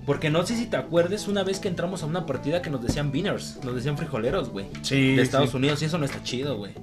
Porque 0.08 0.32
no 0.32 0.43
sé 0.43 0.56
si 0.56 0.65
te 0.65 0.78
acuerdes 0.78 1.28
una 1.28 1.43
vez 1.43 1.60
que 1.60 1.67
entramos 1.67 2.01
a 2.01 2.08
una 2.08 2.25
partida 2.25 2.63
que 2.63 2.71
nos 2.71 2.82
decían 2.82 3.12
beaners, 3.12 3.60
nos 3.63 3.75
decían 3.75 3.95
frijoleros, 3.95 4.49
güey. 4.49 4.65
Sí. 4.82 5.15
De 5.15 5.21
Estados 5.21 5.51
sí. 5.51 5.58
Unidos 5.58 5.84
y 5.84 5.86
eso 5.86 5.99
no 5.99 6.06
está 6.06 6.23
chido, 6.23 6.58
güey. 6.58 6.73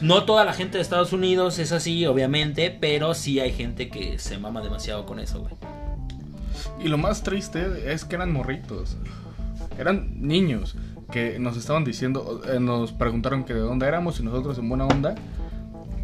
No 0.00 0.24
toda 0.24 0.46
la 0.46 0.54
gente 0.54 0.78
de 0.78 0.82
Estados 0.82 1.12
Unidos 1.12 1.58
es 1.58 1.72
así, 1.72 2.06
obviamente, 2.06 2.70
pero 2.70 3.12
sí 3.12 3.38
hay 3.38 3.52
gente 3.52 3.90
que 3.90 4.18
se 4.18 4.38
mama 4.38 4.62
demasiado 4.62 5.04
con 5.04 5.18
eso, 5.18 5.40
güey. 5.40 5.54
Y 6.82 6.88
lo 6.88 6.96
más 6.96 7.22
triste 7.22 7.92
es 7.92 8.06
que 8.06 8.16
eran 8.16 8.32
morritos. 8.32 8.96
Eran 9.78 10.20
niños 10.20 10.74
que 11.10 11.38
nos 11.38 11.56
estaban 11.56 11.84
diciendo, 11.84 12.42
eh, 12.52 12.60
nos 12.60 12.92
preguntaron 12.92 13.44
que 13.44 13.54
de 13.54 13.60
dónde 13.60 13.86
éramos 13.86 14.20
y 14.20 14.22
nosotros 14.22 14.58
en 14.58 14.68
buena 14.68 14.86
onda, 14.86 15.14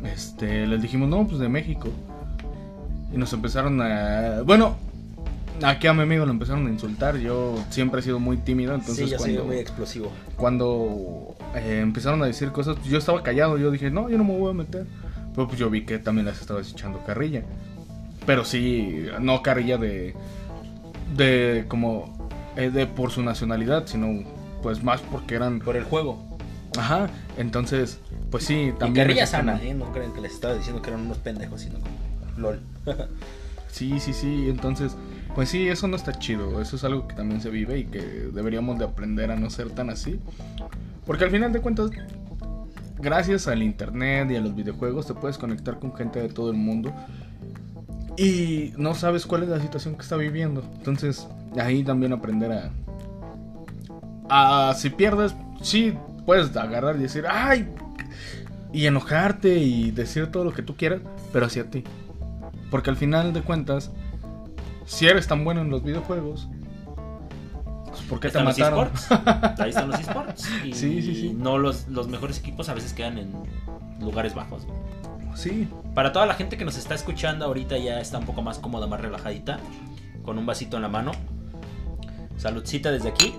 este, 0.05 0.67
les 0.67 0.83
dijimos, 0.83 1.09
no, 1.09 1.27
pues 1.27 1.39
de 1.39 1.49
México. 1.49 1.89
Y 3.13 3.19
nos 3.19 3.33
empezaron 3.33 3.81
a... 3.83 4.43
Bueno, 4.43 4.77
aquí 5.63 5.87
a 5.87 5.93
mi 5.93 6.03
amigo 6.03 6.25
lo 6.25 6.31
empezaron 6.31 6.67
a 6.67 6.71
insultar. 6.71 7.17
Yo 7.19 7.59
siempre 7.71 8.01
he 8.01 8.03
sido 8.03 8.21
muy 8.21 8.37
tímido, 8.37 8.75
entonces 8.75 9.07
sí, 9.07 9.11
yo 9.11 9.19
soy 9.19 9.35
cuando, 9.35 9.45
muy 9.47 9.57
explosivo. 9.57 10.13
cuando 10.37 11.35
eh, 11.55 11.81
empezaron 11.83 12.23
a 12.23 12.27
decir 12.27 12.51
cosas, 12.53 12.77
yo 12.85 12.99
estaba 12.99 13.23
callado. 13.23 13.59
Yo 13.59 13.71
dije, 13.71 13.91
no, 13.91 14.09
yo 14.09 14.17
no 14.17 14.25
me 14.25 14.39
voy 14.39 14.51
a 14.51 14.55
meter. 14.55 14.87
Pero 15.35 15.47
pues 15.47 15.59
yo 15.59 15.71
vi 15.71 15.85
que 15.85 15.99
también 15.99 16.27
las 16.27 16.41
estabas 16.41 16.71
echando 16.71 17.05
carrilla. 17.05 17.43
Pero 18.27 18.45
sí, 18.45 19.07
no 19.21 19.43
carrilla 19.43 19.79
de. 19.79 20.15
de 21.17 21.65
como. 21.69 22.31
eh, 22.57 22.71
de 22.71 22.87
por 22.87 23.11
su 23.11 23.23
nacionalidad, 23.23 23.87
sino 23.87 24.25
pues 24.63 24.83
más 24.83 25.01
porque 25.01 25.35
eran. 25.37 25.61
Por 25.61 25.77
el 25.77 25.85
juego. 25.85 26.39
Ajá, 26.79 27.09
entonces, 27.37 27.99
pues 28.31 28.45
sí, 28.45 28.55
Y 28.69 28.73
también. 28.73 29.11
es 29.11 29.17
como- 29.17 29.27
sana, 29.27 29.61
¿eh? 29.63 29.75
No 29.75 29.91
creen 29.93 30.13
que 30.13 30.21
les 30.21 30.33
estaba 30.33 30.55
diciendo 30.55 30.81
que 30.83 30.91
eran 30.91 31.03
unos 31.03 31.19
pendejos, 31.19 31.61
sino 31.63 31.79
como 31.81 32.39
LOL. 32.39 32.61
Sí, 33.73 34.01
sí, 34.01 34.13
sí, 34.13 34.49
entonces, 34.51 34.97
pues 35.37 35.49
sí, 35.49 35.69
eso 35.69 35.87
no 35.87 35.95
está 35.95 36.13
chido, 36.19 36.61
eso 36.61 36.75
es 36.75 36.83
algo 36.83 37.07
que 37.07 37.15
también 37.15 37.41
se 37.41 37.51
vive 37.51 37.79
y 37.79 37.85
que 37.85 38.01
deberíamos 38.01 38.81
de 38.81 38.85
aprender 38.85 39.31
a 39.31 39.37
no 39.37 39.49
ser 39.49 39.71
tan 39.71 39.91
así. 39.91 40.19
Porque 41.07 41.23
al 41.23 41.31
final 41.31 41.53
de 41.53 41.61
cuentas, 41.61 41.91
gracias 42.99 43.47
al 43.47 43.63
internet 43.63 44.29
y 44.33 44.35
a 44.35 44.41
los 44.41 44.57
videojuegos 44.57 45.07
te 45.07 45.15
puedes 45.15 45.39
conectar 45.39 45.79
con 45.79 45.95
gente 45.95 46.21
de 46.21 46.29
todo 46.31 46.51
el 46.51 46.57
mundo 46.57 46.93
y 48.17 48.73
no 48.77 48.95
sabes 48.95 49.25
cuál 49.25 49.45
es 49.45 49.49
la 49.51 49.61
situación 49.61 49.95
que 49.95 50.03
está 50.03 50.17
viviendo. 50.17 50.65
Entonces, 50.79 51.29
ahí 51.57 51.85
también 51.85 52.13
aprender 52.13 52.51
a... 52.51 52.71
si 54.77 54.91
pierdes, 54.91 55.35
sí, 55.63 55.95
puedes 56.27 56.55
agarrar 56.57 56.97
y 56.97 57.01
decir, 57.01 57.25
ay, 57.29 57.69
y 58.73 58.87
enojarte 58.87 59.59
y 59.59 59.91
decir 59.91 60.31
todo 60.31 60.45
lo 60.45 60.53
que 60.53 60.63
tú 60.63 60.77
quieras, 60.77 61.01
pero 61.33 61.47
hacia 61.47 61.71
ti. 61.71 61.85
Porque 62.71 62.91
al 62.91 62.97
final 62.97 63.33
de 63.33 63.43
cuentas, 63.43 63.91
si 64.87 65.07
eres 65.07 65.27
tan 65.27 65.45
bueno 65.45 65.61
en 65.61 65.71
los 65.71 65.83
videojuegos, 65.83 66.49
¿Por 68.09 68.19
qué 68.19 68.29
te 68.29 68.39
están 68.39 68.45
los 68.45 68.59
mataron? 68.59 68.91
esports. 68.95 69.61
Ahí 69.61 69.71
están 69.71 69.89
los 69.91 70.01
esports. 70.01 70.49
Y 70.65 70.73
Sí, 70.73 71.03
sí, 71.03 71.15
sí. 71.15 71.33
no 71.37 71.59
los, 71.59 71.87
los 71.89 72.09
mejores 72.09 72.39
equipos 72.39 72.69
a 72.69 72.75
veces 72.75 72.93
quedan 72.93 73.19
en 73.19 73.33
lugares 74.01 74.35
bajos. 74.35 74.65
güey. 74.65 74.79
Sí, 75.37 75.69
Para 75.95 76.13
toda 76.13 76.27
la 76.27 76.35
gente 76.35 76.57
que 76.57 76.65
nos 76.65 76.77
está 76.77 76.95
escuchando 76.95 77.45
ahorita 77.45 77.79
ya 77.79 78.01
está 78.01 78.19
un 78.19 78.27
poco 78.27 78.43
más 78.43 78.59
cómoda, 78.59 78.87
más 78.89 79.01
relajadita, 79.01 79.59
con 80.25 80.39
un 80.39 80.47
vasito 80.47 80.77
en 80.77 80.83
la 80.83 80.89
mano. 80.89 81.13
Saludcita 82.37 82.91
desde 82.91 83.09
aquí. 83.11 83.35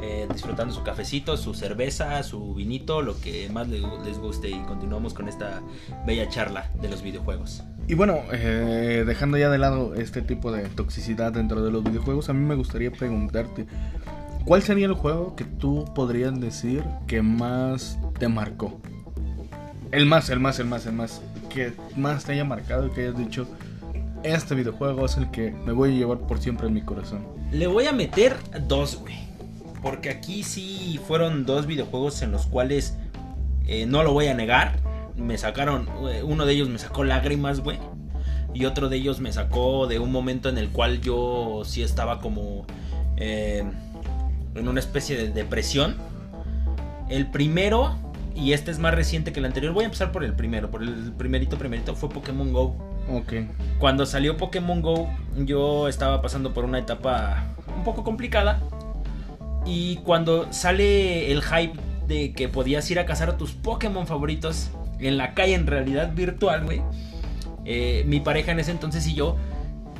Eh, 0.00 0.26
disfrutando 0.32 0.72
su 0.74 0.82
cafecito, 0.82 1.36
su 1.36 1.54
cerveza, 1.54 2.22
su 2.22 2.54
vinito, 2.54 3.02
lo 3.02 3.20
que 3.20 3.48
más 3.50 3.68
le- 3.68 3.80
les 4.04 4.18
guste 4.18 4.48
y 4.48 4.58
continuamos 4.64 5.14
con 5.14 5.28
esta 5.28 5.60
bella 6.06 6.28
charla 6.28 6.70
de 6.80 6.88
los 6.88 7.02
videojuegos. 7.02 7.62
Y 7.88 7.94
bueno, 7.94 8.18
eh, 8.32 9.04
dejando 9.06 9.38
ya 9.38 9.48
de 9.50 9.58
lado 9.58 9.94
este 9.94 10.20
tipo 10.22 10.52
de 10.52 10.68
toxicidad 10.68 11.32
dentro 11.32 11.62
de 11.62 11.70
los 11.70 11.82
videojuegos, 11.84 12.28
a 12.28 12.32
mí 12.34 12.44
me 12.44 12.54
gustaría 12.54 12.90
preguntarte, 12.92 13.66
¿cuál 14.44 14.62
sería 14.62 14.86
el 14.86 14.92
juego 14.94 15.34
que 15.36 15.44
tú 15.44 15.84
podrías 15.94 16.38
decir 16.38 16.84
que 17.06 17.22
más 17.22 17.98
te 18.18 18.28
marcó? 18.28 18.80
El 19.90 20.04
más, 20.04 20.28
el 20.28 20.38
más, 20.38 20.58
el 20.58 20.66
más, 20.66 20.84
el 20.86 20.92
más, 20.92 21.22
que 21.48 21.72
más 21.96 22.24
te 22.24 22.32
haya 22.32 22.44
marcado 22.44 22.86
y 22.86 22.90
que 22.90 23.00
hayas 23.02 23.16
dicho, 23.16 23.46
este 24.22 24.54
videojuego 24.54 25.06
es 25.06 25.16
el 25.16 25.30
que 25.30 25.50
me 25.50 25.72
voy 25.72 25.94
a 25.94 25.98
llevar 25.98 26.18
por 26.18 26.38
siempre 26.40 26.66
en 26.66 26.74
mi 26.74 26.82
corazón. 26.82 27.20
Le 27.52 27.66
voy 27.66 27.86
a 27.86 27.92
meter 27.92 28.36
dos, 28.66 28.96
güey. 29.00 29.14
Porque 29.82 30.10
aquí 30.10 30.42
sí 30.42 31.00
fueron 31.06 31.46
dos 31.46 31.66
videojuegos 31.66 32.22
en 32.22 32.32
los 32.32 32.46
cuales 32.46 32.96
eh, 33.66 33.86
no 33.86 34.02
lo 34.02 34.12
voy 34.12 34.26
a 34.26 34.34
negar. 34.34 34.80
Me 35.16 35.36
sacaron, 35.38 35.88
eh, 36.10 36.22
uno 36.22 36.46
de 36.46 36.54
ellos 36.54 36.68
me 36.68 36.78
sacó 36.78 37.04
lágrimas, 37.04 37.60
güey. 37.60 37.78
Y 38.54 38.64
otro 38.64 38.88
de 38.88 38.96
ellos 38.96 39.20
me 39.20 39.32
sacó 39.32 39.86
de 39.86 39.98
un 39.98 40.10
momento 40.10 40.48
en 40.48 40.58
el 40.58 40.70
cual 40.70 41.00
yo 41.00 41.62
sí 41.64 41.82
estaba 41.82 42.20
como 42.20 42.66
eh, 43.16 43.64
en 44.54 44.68
una 44.68 44.80
especie 44.80 45.16
de 45.16 45.30
depresión. 45.30 45.96
El 47.08 47.30
primero, 47.30 47.96
y 48.34 48.52
este 48.52 48.70
es 48.70 48.78
más 48.78 48.94
reciente 48.94 49.32
que 49.32 49.40
el 49.40 49.46
anterior, 49.46 49.72
voy 49.72 49.84
a 49.84 49.86
empezar 49.86 50.12
por 50.12 50.24
el 50.24 50.34
primero, 50.34 50.70
por 50.70 50.82
el 50.82 51.12
primerito, 51.12 51.58
primerito, 51.58 51.94
fue 51.94 52.08
Pokémon 52.08 52.52
Go. 52.52 52.76
Ok, 53.10 53.32
Cuando 53.78 54.04
salió 54.04 54.36
Pokémon 54.36 54.82
Go, 54.82 55.08
yo 55.38 55.88
estaba 55.88 56.20
pasando 56.20 56.52
por 56.52 56.64
una 56.64 56.78
etapa 56.78 57.46
un 57.74 57.84
poco 57.84 58.04
complicada. 58.04 58.60
Y 59.66 59.96
cuando 59.98 60.52
sale 60.52 61.30
el 61.32 61.42
hype 61.42 61.78
de 62.06 62.32
que 62.32 62.48
podías 62.48 62.90
ir 62.90 62.98
a 62.98 63.06
cazar 63.06 63.28
a 63.30 63.36
tus 63.36 63.52
Pokémon 63.52 64.06
favoritos 64.06 64.70
en 64.98 65.16
la 65.18 65.34
calle 65.34 65.54
en 65.54 65.66
realidad 65.66 66.12
virtual, 66.14 66.64
güey. 66.64 66.82
eh, 67.64 68.04
mi 68.06 68.20
pareja 68.20 68.52
en 68.52 68.60
ese 68.60 68.70
entonces 68.70 69.06
y 69.06 69.14
yo 69.14 69.36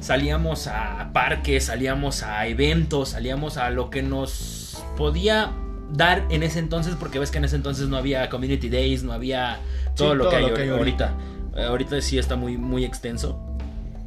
salíamos 0.01 0.67
a 0.69 1.11
parques, 1.13 1.65
salíamos 1.65 2.23
a 2.23 2.47
eventos, 2.47 3.11
salíamos 3.11 3.57
a 3.57 3.69
lo 3.71 3.91
que 3.91 4.03
nos 4.03 4.83
podía 4.97 5.53
dar 5.93 6.25
en 6.31 6.43
ese 6.43 6.61
entonces, 6.61 6.95
porque 6.99 7.19
ves 7.19 7.31
que 7.31 7.39
en 7.39 7.45
ese 7.45 7.57
entonces 7.57 7.89
no 7.89 7.97
había 7.97 8.29
community 8.31 8.69
days, 8.69 9.03
no 9.03 9.13
había 9.13 9.59
todo, 9.97 10.13
Sí, 10.13 10.17
lo, 10.17 10.25
todo 10.25 10.31
que 10.31 10.37
hay 10.37 10.47
lo 10.47 10.55
que 10.55 10.63
hay 10.63 10.69
ahorita. 10.69 11.15
Eh, 11.57 11.65
ahorita 11.65 12.01
sí 12.01 12.19
está 12.19 12.37
muy, 12.37 12.57
muy 12.57 12.85
extenso. 12.85 13.41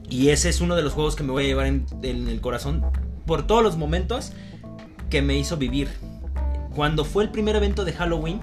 Y 0.09 0.29
ese 0.29 0.49
es 0.49 0.61
uno 0.61 0.75
de 0.75 0.81
los 0.83 0.93
juegos 0.93 1.15
que 1.15 1.23
me 1.23 1.31
voy 1.31 1.43
a 1.45 1.47
llevar 1.47 1.65
en, 1.67 1.85
en 2.03 2.27
el 2.27 2.41
corazón 2.41 2.85
por 3.25 3.45
todos 3.47 3.63
los 3.63 3.77
momentos 3.77 4.33
que 5.11 5.21
me 5.21 5.37
hizo 5.37 5.57
vivir. 5.57 5.89
Cuando 6.75 7.05
fue 7.05 7.23
el 7.23 7.29
primer 7.29 7.55
evento 7.55 7.85
de 7.85 7.93
Halloween, 7.93 8.39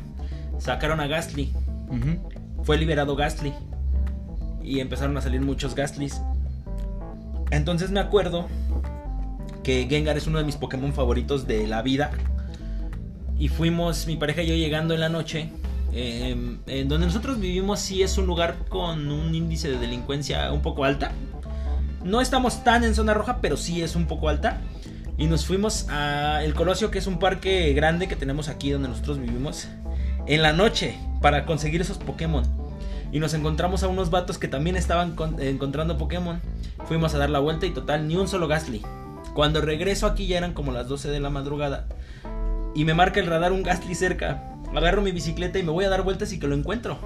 sacaron 0.58 1.00
a 1.00 1.08
Ghastly. 1.08 1.52
Ujú. 1.88 2.62
Fue 2.62 2.78
liberado 2.78 3.16
Ghastly. 3.16 3.52
Y 4.62 4.80
empezaron 4.80 5.16
a 5.16 5.20
salir 5.22 5.40
muchos 5.40 5.74
Ghastlys. 5.74 6.20
Entonces 7.50 7.90
me 7.90 8.00
acuerdo 8.00 8.46
que 9.64 9.86
Gengar 9.88 10.16
es 10.18 10.26
uno 10.26 10.38
de 10.38 10.44
mis 10.44 10.56
Pokémon 10.56 10.92
favoritos 10.92 11.46
de 11.46 11.66
la 11.66 11.80
vida. 11.82 12.10
Y 13.38 13.48
fuimos, 13.48 14.06
mi 14.06 14.16
pareja 14.16 14.42
y 14.42 14.48
yo 14.48 14.54
llegando 14.54 14.94
en 14.94 15.00
la 15.00 15.08
noche. 15.08 15.50
eh, 15.94 16.36
en 16.66 16.88
donde 16.88 17.06
nosotros 17.06 17.40
vivimos 17.40 17.80
sí 17.80 18.02
es 18.02 18.18
un 18.18 18.26
lugar 18.26 18.56
con 18.68 19.10
un 19.10 19.34
índice 19.34 19.70
de 19.70 19.78
delincuencia 19.78 20.52
un 20.52 20.60
poco 20.60 20.84
alta. 20.84 21.12
No 22.04 22.20
estamos 22.20 22.62
tan 22.62 22.84
en 22.84 22.94
zona 22.94 23.14
roja, 23.14 23.38
pero 23.40 23.56
sí 23.56 23.80
es 23.82 23.96
un 23.96 24.06
poco 24.06 24.28
alta. 24.28 24.60
Y 25.18 25.26
nos 25.26 25.44
fuimos 25.46 25.86
a 25.90 26.42
El 26.44 26.54
Colosio, 26.54 26.90
que 26.90 26.98
es 26.98 27.06
un 27.08 27.18
parque 27.18 27.72
grande 27.74 28.06
que 28.08 28.16
tenemos 28.16 28.48
aquí 28.48 28.70
donde 28.70 28.88
nosotros 28.88 29.18
vivimos, 29.18 29.66
en 30.26 30.42
la 30.42 30.52
noche 30.52 30.96
para 31.20 31.44
conseguir 31.44 31.80
esos 31.80 31.98
Pokémon. 31.98 32.44
Y 33.10 33.18
nos 33.18 33.34
encontramos 33.34 33.82
a 33.82 33.88
unos 33.88 34.10
vatos 34.10 34.38
que 34.38 34.46
también 34.48 34.76
estaban 34.76 35.16
con- 35.16 35.40
encontrando 35.42 35.98
Pokémon. 35.98 36.40
Fuimos 36.86 37.14
a 37.14 37.18
dar 37.18 37.30
la 37.30 37.40
vuelta 37.40 37.66
y 37.66 37.70
total, 37.70 38.06
ni 38.06 38.14
un 38.16 38.28
solo 38.28 38.46
Gastly. 38.46 38.82
Cuando 39.34 39.60
regreso 39.60 40.06
aquí 40.06 40.26
ya 40.26 40.38
eran 40.38 40.52
como 40.52 40.70
las 40.72 40.88
12 40.88 41.08
de 41.10 41.18
la 41.18 41.30
madrugada. 41.30 41.86
Y 42.74 42.84
me 42.84 42.94
marca 42.94 43.18
el 43.18 43.26
radar 43.26 43.50
un 43.52 43.62
Gastly 43.64 43.94
cerca. 43.96 44.44
Agarro 44.74 45.02
mi 45.02 45.10
bicicleta 45.10 45.58
y 45.58 45.62
me 45.64 45.72
voy 45.72 45.84
a 45.84 45.88
dar 45.88 46.02
vueltas 46.02 46.32
y 46.32 46.38
que 46.38 46.46
lo 46.46 46.54
encuentro. 46.54 46.98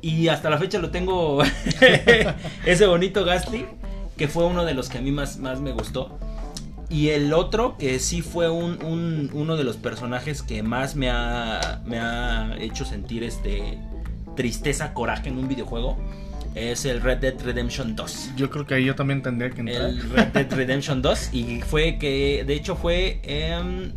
Y 0.00 0.26
hasta 0.28 0.50
la 0.50 0.58
fecha 0.58 0.78
lo 0.78 0.90
tengo 0.90 1.42
ese 2.66 2.86
bonito 2.86 3.24
Gastly, 3.24 3.66
que 4.16 4.26
fue 4.26 4.44
uno 4.46 4.64
de 4.64 4.74
los 4.74 4.88
que 4.88 4.98
a 4.98 5.00
mí 5.00 5.12
más, 5.12 5.38
más 5.38 5.60
me 5.60 5.70
gustó. 5.72 6.18
Y 6.92 7.08
el 7.08 7.32
otro, 7.32 7.76
que 7.78 7.98
sí 7.98 8.20
fue 8.22 8.50
un, 8.50 8.82
un- 8.84 9.30
uno 9.32 9.56
de 9.56 9.64
los 9.64 9.76
personajes 9.78 10.42
que 10.42 10.62
más 10.62 10.94
me 10.94 11.08
ha, 11.10 11.80
me 11.86 11.98
ha 11.98 12.54
hecho 12.60 12.84
sentir 12.84 13.24
este 13.24 13.78
tristeza, 14.36 14.92
coraje 14.94 15.28
en 15.28 15.38
un 15.38 15.48
videojuego, 15.48 15.96
es 16.54 16.84
el 16.84 17.00
Red 17.00 17.18
Dead 17.18 17.34
Redemption 17.42 17.96
2. 17.96 18.30
Yo 18.36 18.50
creo 18.50 18.66
que 18.66 18.74
ahí 18.74 18.84
yo 18.84 18.94
también 18.94 19.22
tendría 19.22 19.50
que 19.50 19.60
entrar. 19.60 19.88
El 19.88 20.10
Red 20.10 20.26
Dead 20.28 20.52
Redemption 20.52 21.00
2. 21.02 21.30
Y 21.32 21.62
fue 21.62 21.98
que, 21.98 22.44
de 22.46 22.54
hecho, 22.54 22.76
fue 22.76 23.20
em, 23.24 23.92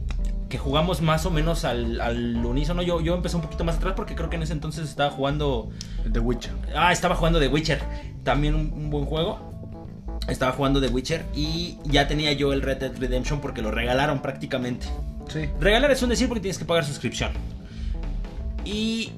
que 0.47 0.58
jugamos 0.58 1.01
más 1.01 1.25
o 1.25 1.31
menos 1.31 1.65
al, 1.65 1.99
al 1.99 2.45
unísono. 2.45 2.81
Yo, 2.81 3.01
yo 3.01 3.13
empecé 3.15 3.36
un 3.36 3.41
poquito 3.41 3.65
más 3.65 3.75
atrás 3.75 3.93
porque 3.97 4.15
creo 4.15 4.29
que 4.29 4.38
en 4.38 4.43
ese 4.43 4.53
entonces 4.53 4.88
estaba 4.89 5.10
jugando 5.12 5.69
The 6.12 6.19
Witcher. 6.19 6.51
Ah, 6.75 6.93
estaba 6.93 7.15
jugando 7.15 7.39
The 7.39 7.47
Witcher. 7.49 7.81
También 8.23 8.55
un, 8.55 8.71
un 8.73 8.89
buen 8.89 9.05
juego. 9.05 9.54
Estaba 10.28 10.51
jugando 10.54 10.82
The 10.82 10.88
Witcher 10.88 11.25
y 11.36 11.78
ya 11.86 12.08
tenía 12.08 12.34
yo 12.34 12.51
el 12.54 12.62
Red 12.62 12.78
Dead 12.78 12.97
Redemption 12.97 13.41
porque 13.41 13.62
lo 13.62 13.71
regalaron 13.71 14.21
prácticamente. 14.21 14.88
Sí. 15.28 15.49
Regalar 15.60 15.91
es 15.91 16.01
un 16.01 16.10
decir 16.10 16.28
porque 16.28 16.41
tienes 16.41 16.58
que 16.58 16.65
pagar 16.65 16.86
suscripción. 16.86 17.32
Y 18.63 19.12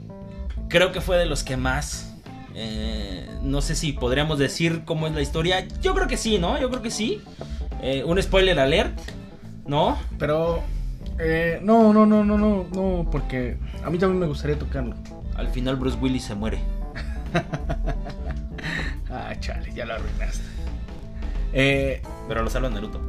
creo 0.69 0.91
que 0.91 0.99
fue 1.01 1.17
de 1.17 1.25
los 1.25 1.43
que 1.43 1.57
más. 1.57 2.13
eh, 2.55 3.29
no 3.43 3.61
sé 3.61 3.75
si 3.75 3.93
podríamos 3.93 4.39
decir 4.39 4.81
cómo 4.83 5.07
es 5.07 5.13
la 5.13 5.21
historia. 5.21 5.65
Yo 5.81 5.93
creo 5.93 6.07
que 6.07 6.17
sí, 6.17 6.39
¿no? 6.39 6.59
Yo 6.59 6.69
creo 6.69 6.81
que 6.81 6.91
sí. 6.91 7.21
Eh, 7.81 8.03
un 8.03 8.21
spoiler 8.21 8.59
alert, 8.59 8.97
¿no? 9.67 9.97
Pero 10.17 10.63
eh, 11.19 11.59
no, 11.61 11.93
no, 11.93 12.05
no, 12.05 12.23
no, 12.25 12.37
no, 12.37 12.65
no, 12.73 13.07
porque 13.11 13.57
a 13.85 13.89
mí 13.89 13.97
también 13.97 14.19
me 14.19 14.25
gustaría 14.27 14.57
tocarlo. 14.57 14.95
Al 15.35 15.47
final 15.49 15.75
Bruce 15.77 15.97
Willis 16.01 16.23
se 16.23 16.35
muere. 16.35 16.59
Ah, 19.09 19.33
chale, 19.39 19.71
ya 19.73 19.85
lo 19.85 19.93
arruinaste. 19.93 20.43
Eh, 21.59 22.01
Pero 22.27 22.43
lo 22.43 22.49
salva 22.51 22.69
Naruto. 22.69 22.99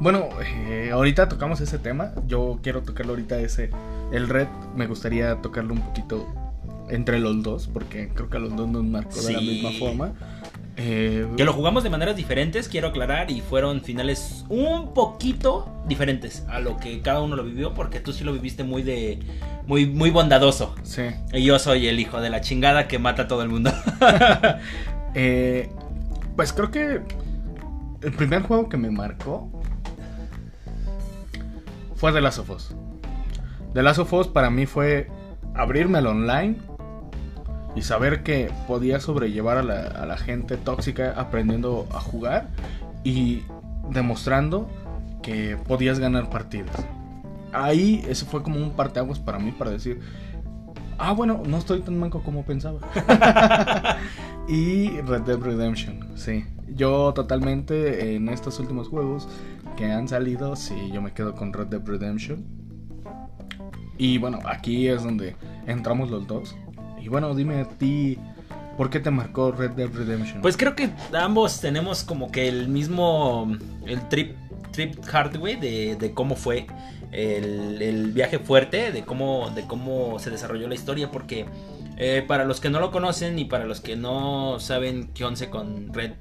bueno, 0.00 0.28
eh, 0.68 0.90
ahorita 0.92 1.28
tocamos 1.28 1.60
ese 1.62 1.78
tema. 1.78 2.12
Yo 2.26 2.58
quiero 2.62 2.82
tocarlo 2.82 3.12
ahorita 3.12 3.38
ese. 3.40 3.70
El 4.12 4.28
red, 4.28 4.48
me 4.76 4.86
gustaría 4.86 5.36
tocarlo 5.36 5.72
un 5.72 5.80
poquito 5.80 6.26
entre 6.90 7.18
los 7.20 7.42
dos, 7.42 7.68
porque 7.72 8.08
creo 8.14 8.28
que 8.28 8.36
a 8.36 8.40
los 8.40 8.54
dos 8.56 8.68
nos 8.68 8.84
marcó 8.84 9.20
de 9.22 9.32
la 9.32 9.40
misma 9.40 9.70
forma. 9.78 10.12
Eh, 10.76 11.26
Que 11.36 11.44
lo 11.44 11.52
jugamos 11.52 11.82
de 11.84 11.90
maneras 11.90 12.16
diferentes, 12.16 12.68
quiero 12.68 12.88
aclarar, 12.88 13.30
y 13.30 13.40
fueron 13.40 13.80
finales 13.82 14.44
un 14.48 14.92
poquito 14.92 15.68
diferentes 15.86 16.44
a 16.48 16.58
lo 16.60 16.76
que 16.78 17.00
cada 17.00 17.20
uno 17.22 17.36
lo 17.36 17.44
vivió, 17.44 17.74
porque 17.74 18.00
tú 18.00 18.12
sí 18.12 18.24
lo 18.24 18.32
viviste 18.32 18.64
muy 18.64 18.82
de. 18.82 19.20
muy, 19.66 19.86
muy 19.86 20.10
bondadoso. 20.10 20.74
Sí. 20.82 21.02
Y 21.32 21.44
yo 21.44 21.58
soy 21.58 21.86
el 21.86 21.98
hijo 22.00 22.20
de 22.20 22.28
la 22.30 22.40
chingada 22.40 22.88
que 22.88 22.98
mata 22.98 23.22
a 23.22 23.28
todo 23.28 23.42
el 23.42 23.48
mundo. 23.48 23.72
Eh, 25.14 25.68
pues 26.36 26.52
creo 26.52 26.70
que 26.70 27.00
el 28.02 28.12
primer 28.12 28.42
juego 28.42 28.68
que 28.68 28.76
me 28.76 28.90
marcó 28.90 29.50
fue 31.94 32.12
The 32.12 32.20
Last 32.20 32.38
of 32.38 32.50
Us. 32.50 32.74
The 33.74 33.82
Last 33.82 33.98
of 33.98 34.12
Us 34.12 34.28
para 34.28 34.50
mí 34.50 34.66
fue 34.66 35.08
abrirme 35.54 35.98
al 35.98 36.06
online 36.06 36.56
y 37.76 37.82
saber 37.82 38.22
que 38.22 38.50
podía 38.66 39.00
sobrellevar 39.00 39.58
a 39.58 39.62
la, 39.62 40.16
gente 40.16 40.56
tóxica 40.56 41.14
aprendiendo 41.16 41.86
a 41.92 42.00
jugar 42.00 42.48
y 43.04 43.42
demostrando 43.90 44.68
que 45.22 45.56
podías 45.68 45.98
ganar 45.98 46.30
partidas. 46.30 46.74
Ahí 47.52 48.04
ese 48.08 48.24
fue 48.24 48.42
como 48.42 48.56
un 48.56 48.72
parteaguas 48.72 49.18
para 49.18 49.38
mí 49.38 49.52
para 49.52 49.70
decir, 49.70 50.00
ah 50.98 51.12
bueno, 51.12 51.42
no 51.46 51.58
estoy 51.58 51.80
tan 51.80 51.98
manco 51.98 52.22
como 52.22 52.44
pensaba. 52.44 52.80
y 54.48 55.00
Red 55.02 55.22
Dead 55.22 55.38
Redemption, 55.38 56.08
sí. 56.16 56.44
Yo 56.80 57.12
totalmente 57.12 58.14
en 58.14 58.30
estos 58.30 58.58
últimos 58.58 58.88
juegos 58.88 59.28
que 59.76 59.84
han 59.84 60.08
salido, 60.08 60.56
sí, 60.56 60.74
yo 60.90 61.02
me 61.02 61.12
quedo 61.12 61.34
con 61.34 61.52
Red 61.52 61.66
Dead 61.66 61.82
Redemption. 61.84 62.42
Y 63.98 64.16
bueno, 64.16 64.38
aquí 64.46 64.88
es 64.88 65.02
donde 65.02 65.36
entramos 65.66 66.10
los 66.10 66.26
dos. 66.26 66.56
Y 66.98 67.08
bueno, 67.08 67.34
dime 67.34 67.60
a 67.60 67.68
ti, 67.68 68.16
¿por 68.78 68.88
qué 68.88 68.98
te 68.98 69.10
marcó 69.10 69.52
Red 69.52 69.72
Dead 69.72 69.90
Redemption? 69.92 70.40
Pues 70.40 70.56
creo 70.56 70.74
que 70.74 70.88
ambos 71.12 71.60
tenemos 71.60 72.02
como 72.02 72.32
que 72.32 72.48
el 72.48 72.68
mismo. 72.68 73.54
el 73.84 74.08
trip 74.08 74.34
trip 74.72 74.94
hard, 75.12 75.36
güey, 75.36 75.56
de, 75.56 75.96
de 75.96 76.14
cómo 76.14 76.34
fue 76.34 76.66
el, 77.12 77.82
el 77.82 78.12
viaje 78.12 78.38
fuerte, 78.38 78.90
de 78.90 79.02
cómo, 79.02 79.50
de 79.50 79.66
cómo 79.66 80.18
se 80.18 80.30
desarrolló 80.30 80.66
la 80.66 80.76
historia, 80.76 81.10
porque 81.10 81.44
eh, 81.98 82.24
para 82.26 82.46
los 82.46 82.58
que 82.58 82.70
no 82.70 82.80
lo 82.80 82.90
conocen 82.90 83.38
y 83.38 83.44
para 83.44 83.66
los 83.66 83.82
que 83.82 83.96
no 83.96 84.58
saben 84.60 85.10
qué 85.12 85.26
once 85.26 85.50
con 85.50 85.92
Red, 85.92 86.12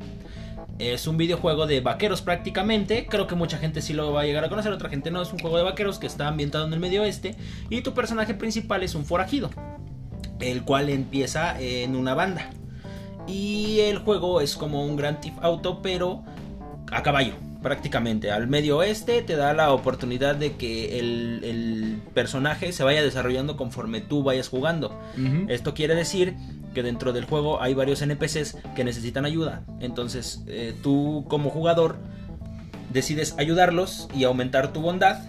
es 0.80 1.08
un 1.08 1.18
videojuego 1.18 1.68
de 1.68 1.82
vaqueros 1.82 2.22
prácticamente. 2.22 3.06
Creo 3.08 3.28
que 3.28 3.36
mucha 3.36 3.58
gente 3.58 3.82
sí 3.82 3.94
lo 3.94 4.12
va 4.14 4.22
a 4.22 4.26
llegar 4.26 4.44
a 4.46 4.50
conocer, 4.50 4.72
otra 4.72 4.90
gente 4.90 5.12
no. 5.12 5.22
Es 5.22 5.32
un 5.32 5.40
juego 5.40 5.58
de 5.58 5.64
vaqueros 5.64 6.00
que 6.00 6.08
está 6.08 6.28
ambientado 6.28 6.66
en 6.66 6.74
el 6.74 6.80
medio 6.80 7.02
oeste 7.02 7.36
y 7.70 7.82
tu 7.82 7.94
personaje 7.94 8.34
principal 8.34 8.82
es 8.84 8.96
un 8.96 9.06
forajido, 9.06 9.50
el 10.40 10.64
cual 10.64 10.90
empieza 10.90 11.60
en 11.60 11.96
una 11.96 12.14
banda. 12.14 12.50
Y 13.28 13.82
el 13.82 14.00
juego 14.00 14.42
es 14.42 14.56
como 14.56 14.86
un 14.86 14.96
Grand 14.96 15.20
Theft 15.20 15.38
Auto, 15.42 15.82
pero 15.82 16.24
a 16.92 17.04
caballo 17.04 17.34
prácticamente. 17.62 18.32
Al 18.32 18.48
medio 18.48 18.78
oeste 18.78 19.22
te 19.22 19.36
da 19.36 19.54
la 19.54 19.74
oportunidad 19.74 20.36
de 20.36 20.54
que 20.54 20.98
el, 21.00 21.42
el 21.44 22.02
personaje 22.14 22.72
se 22.72 22.84
vaya 22.84 23.04
desarrollando 23.04 23.58
conforme 23.58 24.02
tú 24.02 24.24
vayas 24.24 24.48
jugando. 24.48 24.98
Esto 25.50 25.74
quiere 25.74 25.94
decir 25.94 26.36
que 26.80 26.84
dentro 26.84 27.12
del 27.12 27.26
juego 27.26 27.62
hay 27.62 27.74
varios 27.74 28.02
NPCs 28.02 28.56
que 28.74 28.86
necesitan 28.86 29.26
ayuda. 29.26 29.64
Entonces 29.82 30.44
eh, 30.48 30.74
tú 30.82 31.26
como 31.28 31.50
jugador 31.50 31.98
decides 32.94 33.36
ayudarlos 33.38 34.08
y 34.16 34.24
aumentar 34.24 34.72
tu 34.72 34.80
bondad 34.80 35.22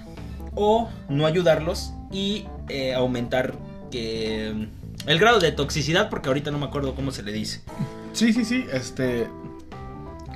o 0.54 0.88
no 1.08 1.26
ayudarlos 1.26 1.92
y 2.12 2.46
eh, 2.68 2.94
aumentar 2.94 3.54
que 3.90 4.68
el 5.06 5.18
grado 5.18 5.40
de 5.40 5.50
toxicidad 5.50 6.08
porque 6.08 6.28
ahorita 6.28 6.52
no 6.52 6.58
me 6.58 6.66
acuerdo 6.66 6.94
cómo 6.94 7.10
se 7.10 7.24
le 7.24 7.32
dice. 7.32 7.62
Sí, 8.12 8.32
sí, 8.32 8.44
sí, 8.44 8.64
este... 8.72 9.26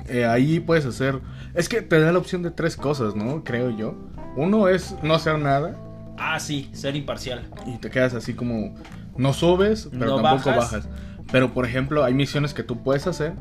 eh, 0.09 0.25
ahí 0.25 0.59
puedes 0.59 0.85
hacer... 0.85 1.21
Es 1.53 1.69
que 1.69 1.81
te 1.81 1.97
da 2.01 2.11
la 2.11 2.19
opción 2.19 2.43
de 2.43 2.51
tres 2.51 2.75
cosas, 2.75 3.15
¿no? 3.15 3.45
Creo 3.45 3.69
yo. 3.69 3.95
Uno 4.35 4.67
es 4.67 4.95
no 5.01 5.13
hacer 5.13 5.39
nada 5.39 5.77
Ah, 6.17 6.41
sí, 6.41 6.69
ser 6.73 6.97
imparcial. 6.97 7.49
y 7.65 7.77
te 7.77 7.89
quedas 7.89 8.13
así 8.13 8.33
como... 8.33 8.75
No 9.17 9.33
subes, 9.33 9.89
pero 9.91 10.17
No 10.17 10.21
tampoco 10.21 10.49
bajas. 10.49 10.71
bajas. 10.85 10.89
Pero, 11.31 11.53
por 11.53 11.65
ejemplo, 11.65 12.03
hay 12.03 12.13
misiones 12.13 12.53
que 12.53 12.63
tú 12.63 12.83
puedes 12.83 13.07
hacer 13.07 13.33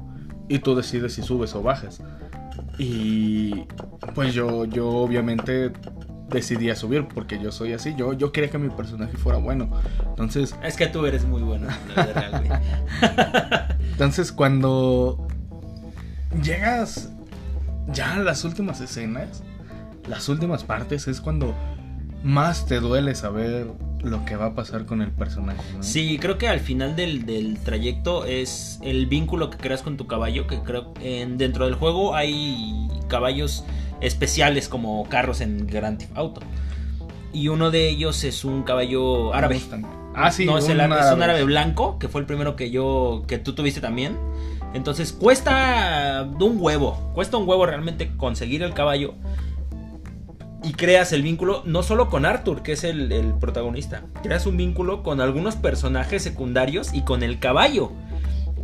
y 0.49 0.59
tú 0.61 0.75
decides 0.75 1.15
si 1.15 1.23
subes 1.23 1.55
o 1.55 1.63
bajas. 1.63 2.03
Y 2.79 3.65
pues 4.15 4.35
yo, 4.35 4.65
yo 4.65 4.89
obviamente 4.89 5.73
decidí 6.29 6.71
a 6.71 6.77
subir 6.77 7.07
porque 7.07 7.39
yo 7.41 7.53
soy 7.53 7.73
así. 7.73 7.95
Yo, 7.97 8.13
yo 8.13 8.33
quería 8.33 8.51
que 8.51 8.59
mi 8.59 8.71
personaje 8.71 9.17
fuera 9.17 9.39
bueno. 9.39 9.71
Entonces, 10.09 10.55
Es 10.63 10.77
que 10.77 10.87
tú 10.87 11.07
eres 11.07 11.25
muy 11.25 11.43
bueno, 11.43 11.69
la 11.95 12.07
verdad, 12.07 12.43
güey. 12.45 13.81
Entonces 13.93 14.33
cuando 14.33 15.27
llegas 16.43 17.11
ya 17.93 18.15
a 18.15 18.19
las 18.19 18.45
últimas 18.45 18.81
escenas, 18.81 19.43
las 20.09 20.29
últimas 20.29 20.65
partes 20.65 21.07
es 21.07 21.21
cuando 21.21 21.55
más 22.23 22.67
te 22.67 22.81
duele 22.81 23.15
saber 23.15 23.71
lo 24.05 24.25
que 24.25 24.37
va 24.37 24.47
a 24.47 24.55
pasar 24.55 24.87
con 24.87 25.03
el 25.03 25.11
personaje. 25.11 25.61
¿no? 25.77 25.83
Sí, 25.83 26.19
creo 26.21 26.39
que 26.39 26.49
al 26.49 26.61
final 26.61 26.95
del, 26.97 27.27
del 27.27 27.59
trayecto 27.59 28.25
es 28.25 28.79
el 28.83 29.07
vínculo 29.07 29.51
que 29.51 29.57
creas 29.59 29.83
con 29.83 29.97
tu 29.97 30.07
caballo, 30.07 30.47
que 30.47 30.61
creo 30.61 30.93
en, 31.01 31.39
dentro 31.39 31.65
del 31.65 31.75
juego 31.75 32.15
hay 32.15 32.89
caballos 33.09 33.65
especiales 34.01 34.69
como 34.69 35.09
carros 35.09 35.41
en 35.41 35.67
Grand 35.67 35.99
Theft 35.99 36.17
Auto. 36.17 36.41
Y 37.33 37.49
uno 37.49 37.71
de 37.71 37.89
ellos 37.89 38.23
es 38.25 38.45
un 38.45 38.63
caballo 38.63 39.35
árabe. 39.35 39.61
Ah, 40.15 40.31
sí, 40.31 40.45
no, 40.47 40.59
es, 40.59 40.69
el 40.69 40.81
árabe, 40.81 41.01
es 41.01 41.13
un 41.13 41.23
árabe 41.23 41.43
blanco, 41.43 41.99
que 41.99 42.09
fue 42.09 42.21
el 42.21 42.27
primero 42.27 42.55
que 42.55 42.71
yo, 42.71 43.25
que 43.27 43.39
tú 43.39 43.55
tuviste 43.55 43.81
también. 43.81 44.17
Entonces 44.73 45.13
cuesta 45.13 46.29
un 46.41 46.57
huevo, 46.61 47.11
cuesta 47.15 47.37
un 47.37 47.49
huevo 47.49 47.67
realmente 47.67 48.17
conseguir 48.17 48.63
el 48.63 48.75
caballo. 48.75 49.15
Y 50.65 50.73
creas 50.73 51.13
el 51.13 51.23
vínculo 51.23 51.63
no 51.67 51.83
solo 51.83 52.09
con 52.09 52.25
Arthur, 52.25 52.63
que 52.63 52.73
es 52.73 52.85
el, 52.85 53.13
el 53.13 53.35
protagonista. 53.35 54.03
Creas 54.23 54.47
un 54.47 54.57
vínculo 54.57 55.03
con 55.03 55.21
algunos 55.21 55.57
personajes 55.57 56.23
secundarios 56.23 56.95
y 56.95 57.03
con 57.03 57.23
el 57.23 57.39
caballo. 57.39 57.93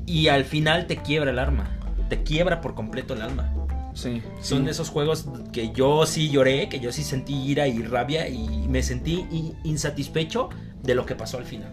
Y 0.06 0.28
al 0.28 0.44
final 0.44 0.86
te 0.86 0.96
quiebra 0.96 1.30
el 1.30 1.38
arma. 1.38 1.78
Te 2.08 2.22
quiebra 2.22 2.60
por 2.60 2.74
completo 2.74 3.14
el 3.14 3.22
alma. 3.22 3.52
Sí, 3.94 4.22
Son 4.40 4.60
sí. 4.60 4.64
de 4.64 4.70
esos 4.70 4.88
juegos 4.88 5.26
que 5.52 5.72
yo 5.72 6.06
sí 6.06 6.30
lloré, 6.30 6.68
que 6.68 6.80
yo 6.80 6.92
sí 6.92 7.02
sentí 7.02 7.34
ira 7.34 7.68
y 7.68 7.82
rabia 7.82 8.28
y 8.28 8.46
me 8.68 8.82
sentí 8.82 9.26
insatisfecho 9.64 10.48
de 10.82 10.94
lo 10.94 11.04
que 11.06 11.16
pasó 11.16 11.38
al 11.38 11.44
final. 11.44 11.70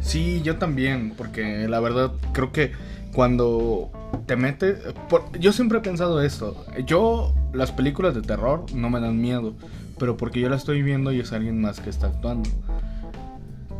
Sí, 0.00 0.42
yo 0.42 0.56
también, 0.58 1.14
porque 1.16 1.66
la 1.68 1.80
verdad 1.80 2.12
creo 2.32 2.52
que 2.52 2.72
cuando 3.12 3.90
te 4.20 4.36
metes... 4.36 4.78
por- 5.08 5.36
yo 5.38 5.52
siempre 5.52 5.78
he 5.78 5.80
pensado 5.80 6.22
esto. 6.22 6.64
Yo, 6.86 7.34
las 7.52 7.72
películas 7.72 8.14
de 8.14 8.22
terror 8.22 8.64
no 8.74 8.90
me 8.90 9.00
dan 9.00 9.20
miedo, 9.20 9.54
pero 9.98 10.16
porque 10.16 10.40
yo 10.40 10.48
la 10.48 10.56
estoy 10.56 10.82
viendo 10.82 11.12
y 11.12 11.20
es 11.20 11.32
alguien 11.32 11.60
más 11.60 11.80
que 11.80 11.90
está 11.90 12.08
actuando. 12.08 12.48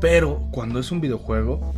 Pero 0.00 0.46
cuando 0.50 0.78
es 0.78 0.92
un 0.92 1.00
videojuego, 1.00 1.72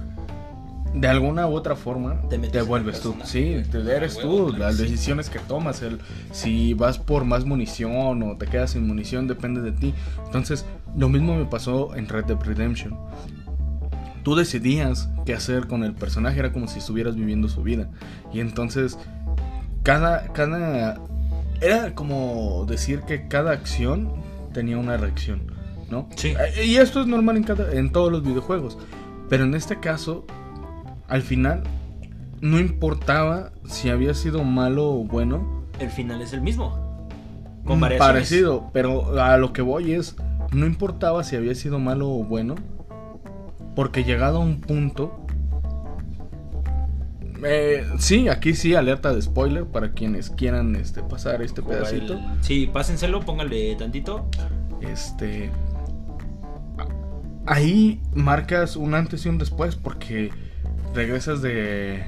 de 0.95 1.09
alguna 1.09 1.47
u 1.47 1.55
otra 1.55 1.77
forma, 1.77 2.21
Te 2.29 2.39
te, 2.39 2.63
vuelves 2.63 3.01
tú. 3.01 3.15
Sí, 3.25 3.63
te 3.71 3.79
eres 3.95 4.17
A 4.19 4.23
tú, 4.23 4.55
las 4.57 4.79
decisiones 4.79 5.29
que 5.29 5.39
tomas, 5.39 5.83
el, 5.83 6.01
si 6.33 6.73
vas 6.75 6.99
por 6.99 7.25
más 7.25 7.45
munición 7.45 8.23
o 8.23 8.37
te 8.37 8.47
quedas 8.47 8.71
sin 8.71 8.87
munición, 8.87 9.29
depende 9.29 9.61
de 9.61 9.73
ti. 9.73 9.95
Entonces, 10.25 10.65
lo 10.97 11.09
mismo 11.09 11.37
me 11.37 11.45
pasó 11.45 11.95
en 11.95 12.09
Red 12.09 12.25
Dead 12.25 12.41
Redemption 12.41 12.97
tú 14.27 14.35
decidías 14.35 15.09
qué 15.25 15.35
hacer 15.35 15.69
con 15.69 15.85
el 15.85 15.95
personaje, 15.95 16.41
era 16.41 16.51
como 16.51 16.67
si 16.67 16.81
estuvieras 16.81 17.15
viviendo 17.15 17.49
su 17.49 17.63
vida. 17.63 17.91
Y 18.33 18.41
entonces, 18.41 18.99
cada, 19.85 20.33
cada, 20.33 21.01
era 21.61 21.95
como 21.95 22.67
decir 22.69 23.03
que 23.03 23.29
cada 23.29 23.53
acción 23.53 24.15
tenía 24.53 24.79
una 24.79 24.97
reacción, 24.97 25.53
¿no? 25.91 26.09
Sí. 26.17 26.35
Y 26.65 26.75
esto 26.75 27.03
es 27.03 27.07
normal 27.07 27.37
en, 27.37 27.45
cada, 27.45 27.73
en 27.73 27.93
todos 27.93 28.11
los 28.11 28.25
videojuegos. 28.25 28.79
Pero 29.29 29.45
en 29.45 29.55
este 29.55 29.79
caso, 29.79 30.27
al 31.07 31.23
final, 31.23 31.63
no 32.41 32.59
importaba 32.59 33.53
si 33.69 33.91
había 33.91 34.13
sido 34.13 34.43
malo 34.43 34.89
o 34.89 35.05
bueno. 35.05 35.63
El 35.79 35.91
final 35.91 36.21
es 36.21 36.33
el 36.33 36.41
mismo. 36.41 37.09
Con 37.65 37.79
Mm, 37.79 37.81
variaciones. 37.81 37.99
Parecido, 37.99 38.71
pero 38.73 39.23
a 39.23 39.37
lo 39.37 39.53
que 39.53 39.63
voy 39.63 39.93
es, 39.93 40.17
no 40.51 40.67
importaba 40.67 41.23
si 41.23 41.37
había 41.37 41.55
sido 41.55 41.79
malo 41.79 42.11
o 42.11 42.25
bueno, 42.25 42.57
porque 43.77 44.03
llegado 44.03 44.39
a 44.39 44.41
un 44.41 44.61
punto... 44.61 45.23
Eh, 47.45 47.85
sí, 47.99 48.29
aquí 48.29 48.55
sí, 48.55 48.75
alerta 48.75 49.13
de 49.15 49.21
spoiler 49.21 49.67
para 49.67 49.93
quienes 49.93 50.31
quieran 50.31 50.75
este, 50.75 51.03
pasar 51.03 51.43
este 51.43 51.61
Jugar 51.61 51.81
pedacito. 51.83 52.15
el- 52.15 52.43
Sí, 52.43 52.67
pásenselo, 52.73 53.21
pónganle 53.21 53.77
tantito. 53.77 54.27
Este. 54.81 55.51
Ahí 57.45 58.01
marcas 58.15 58.75
un 58.77 58.95
antes 58.95 59.27
y 59.27 59.29
un 59.29 59.37
después 59.39 59.77
porque 59.77 60.31
regresas 60.95 61.43
de. 61.43 62.05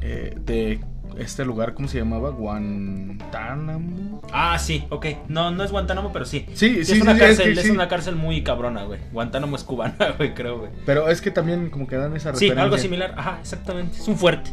eh, 0.00 0.36
de 0.44 0.80
este 1.18 1.44
lugar, 1.44 1.74
¿cómo 1.74 1.88
se 1.88 1.98
llamaba? 1.98 2.30
Guantánamo. 2.30 4.22
Ah, 4.32 4.58
sí, 4.58 4.84
ok. 4.90 5.06
No, 5.28 5.50
no 5.50 5.64
es 5.64 5.70
Guantánamo, 5.70 6.12
pero 6.12 6.24
sí. 6.24 6.46
Sí, 6.54 6.84
sí, 6.84 6.92
es 6.92 7.00
una 7.02 7.14
sí, 7.14 7.20
cárcel, 7.20 7.48
es 7.48 7.54
que 7.54 7.60
es 7.60 7.66
sí. 7.66 7.70
una 7.70 7.88
cárcel 7.88 8.16
muy 8.16 8.42
cabrona, 8.42 8.84
güey. 8.84 9.00
Guantánamo 9.12 9.56
es 9.56 9.64
cubana, 9.64 9.96
güey, 10.18 10.34
creo, 10.34 10.58
güey. 10.58 10.70
Pero 10.86 11.08
es 11.08 11.20
que 11.20 11.30
también 11.30 11.70
como 11.70 11.86
que 11.86 11.96
dan 11.96 12.14
esa 12.16 12.30
Sí, 12.34 12.46
referencia. 12.46 12.62
algo 12.62 12.78
similar. 12.78 13.14
Ajá, 13.16 13.38
exactamente. 13.40 13.98
Es 13.98 14.08
un 14.08 14.16
fuerte. 14.16 14.50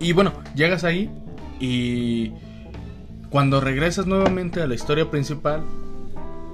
Y 0.00 0.12
bueno, 0.12 0.32
llegas 0.54 0.84
ahí 0.84 1.10
y 1.58 2.32
cuando 3.30 3.60
regresas 3.60 4.06
nuevamente 4.06 4.60
a 4.62 4.66
la 4.66 4.74
historia 4.74 5.10
principal, 5.10 5.62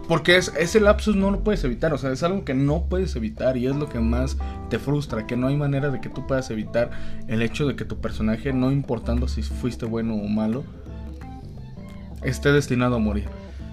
porque 0.08 0.36
es, 0.36 0.52
ese 0.58 0.80
lapsus 0.80 1.16
no 1.16 1.30
lo 1.30 1.44
puedes 1.44 1.62
evitar, 1.64 1.92
o 1.92 1.98
sea, 1.98 2.12
es 2.12 2.22
algo 2.22 2.44
que 2.44 2.54
no 2.54 2.86
puedes 2.88 3.14
evitar 3.16 3.56
y 3.56 3.66
es 3.66 3.76
lo 3.76 3.88
que 3.88 4.00
más 4.00 4.36
te 4.68 4.78
frustra, 4.78 5.26
que 5.26 5.36
no 5.36 5.46
hay 5.46 5.56
manera 5.56 5.90
de 5.90 6.00
que 6.00 6.08
tú 6.08 6.26
puedas 6.26 6.50
evitar 6.50 6.90
el 7.28 7.42
hecho 7.42 7.66
de 7.66 7.76
que 7.76 7.84
tu 7.84 8.00
personaje, 8.00 8.52
no 8.52 8.72
importando 8.72 9.28
si 9.28 9.42
fuiste 9.42 9.86
bueno 9.86 10.14
o 10.14 10.28
malo, 10.28 10.64
esté 12.22 12.52
destinado 12.52 12.96
a 12.96 12.98
morir. 12.98 13.28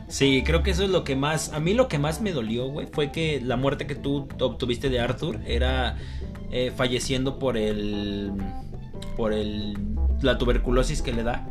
Sí, 0.09 0.41
creo 0.43 0.63
que 0.63 0.71
eso 0.71 0.83
es 0.83 0.89
lo 0.89 1.03
que 1.03 1.15
más. 1.15 1.53
A 1.53 1.59
mí 1.59 1.75
lo 1.75 1.87
que 1.87 1.99
más 1.99 2.19
me 2.19 2.31
dolió, 2.31 2.67
güey, 2.67 2.87
fue 2.91 3.11
que 3.11 3.39
la 3.41 3.57
muerte 3.57 3.85
que 3.85 3.93
tú 3.93 4.27
obtuviste 4.39 4.89
de 4.89 4.99
Arthur 4.99 5.39
era 5.45 5.97
eh, 6.51 6.71
falleciendo 6.75 7.37
por 7.37 7.57
el. 7.57 8.31
por 9.15 9.33
el. 9.33 9.77
la 10.23 10.39
tuberculosis 10.39 11.03
que 11.03 11.13
le 11.13 11.21
da. 11.21 11.47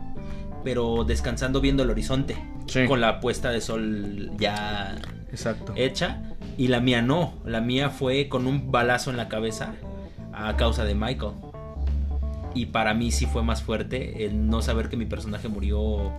Pero 0.65 1.05
descansando 1.05 1.61
viendo 1.61 1.83
el 1.83 1.91
horizonte. 1.91 2.37
Sí. 2.67 2.87
Con 2.87 3.01
la 3.01 3.21
puesta 3.21 3.51
de 3.51 3.61
sol 3.61 4.33
ya 4.39 4.97
Exacto. 5.31 5.73
hecha. 5.77 6.23
Y 6.57 6.69
la 6.69 6.81
mía 6.81 7.03
no. 7.03 7.35
La 7.45 7.61
mía 7.61 7.91
fue 7.91 8.29
con 8.29 8.47
un 8.47 8.71
balazo 8.71 9.11
en 9.11 9.17
la 9.17 9.29
cabeza 9.29 9.75
a 10.33 10.57
causa 10.57 10.85
de 10.85 10.95
Michael. 10.95 11.33
Y 12.55 12.67
para 12.67 12.95
mí 12.95 13.13
sí 13.13 13.27
fue 13.27 13.43
más 13.43 13.63
fuerte 13.63 14.25
el 14.25 14.49
no 14.49 14.63
saber 14.63 14.89
que 14.89 14.97
mi 14.97 15.07
personaje 15.07 15.49
murió 15.49 16.13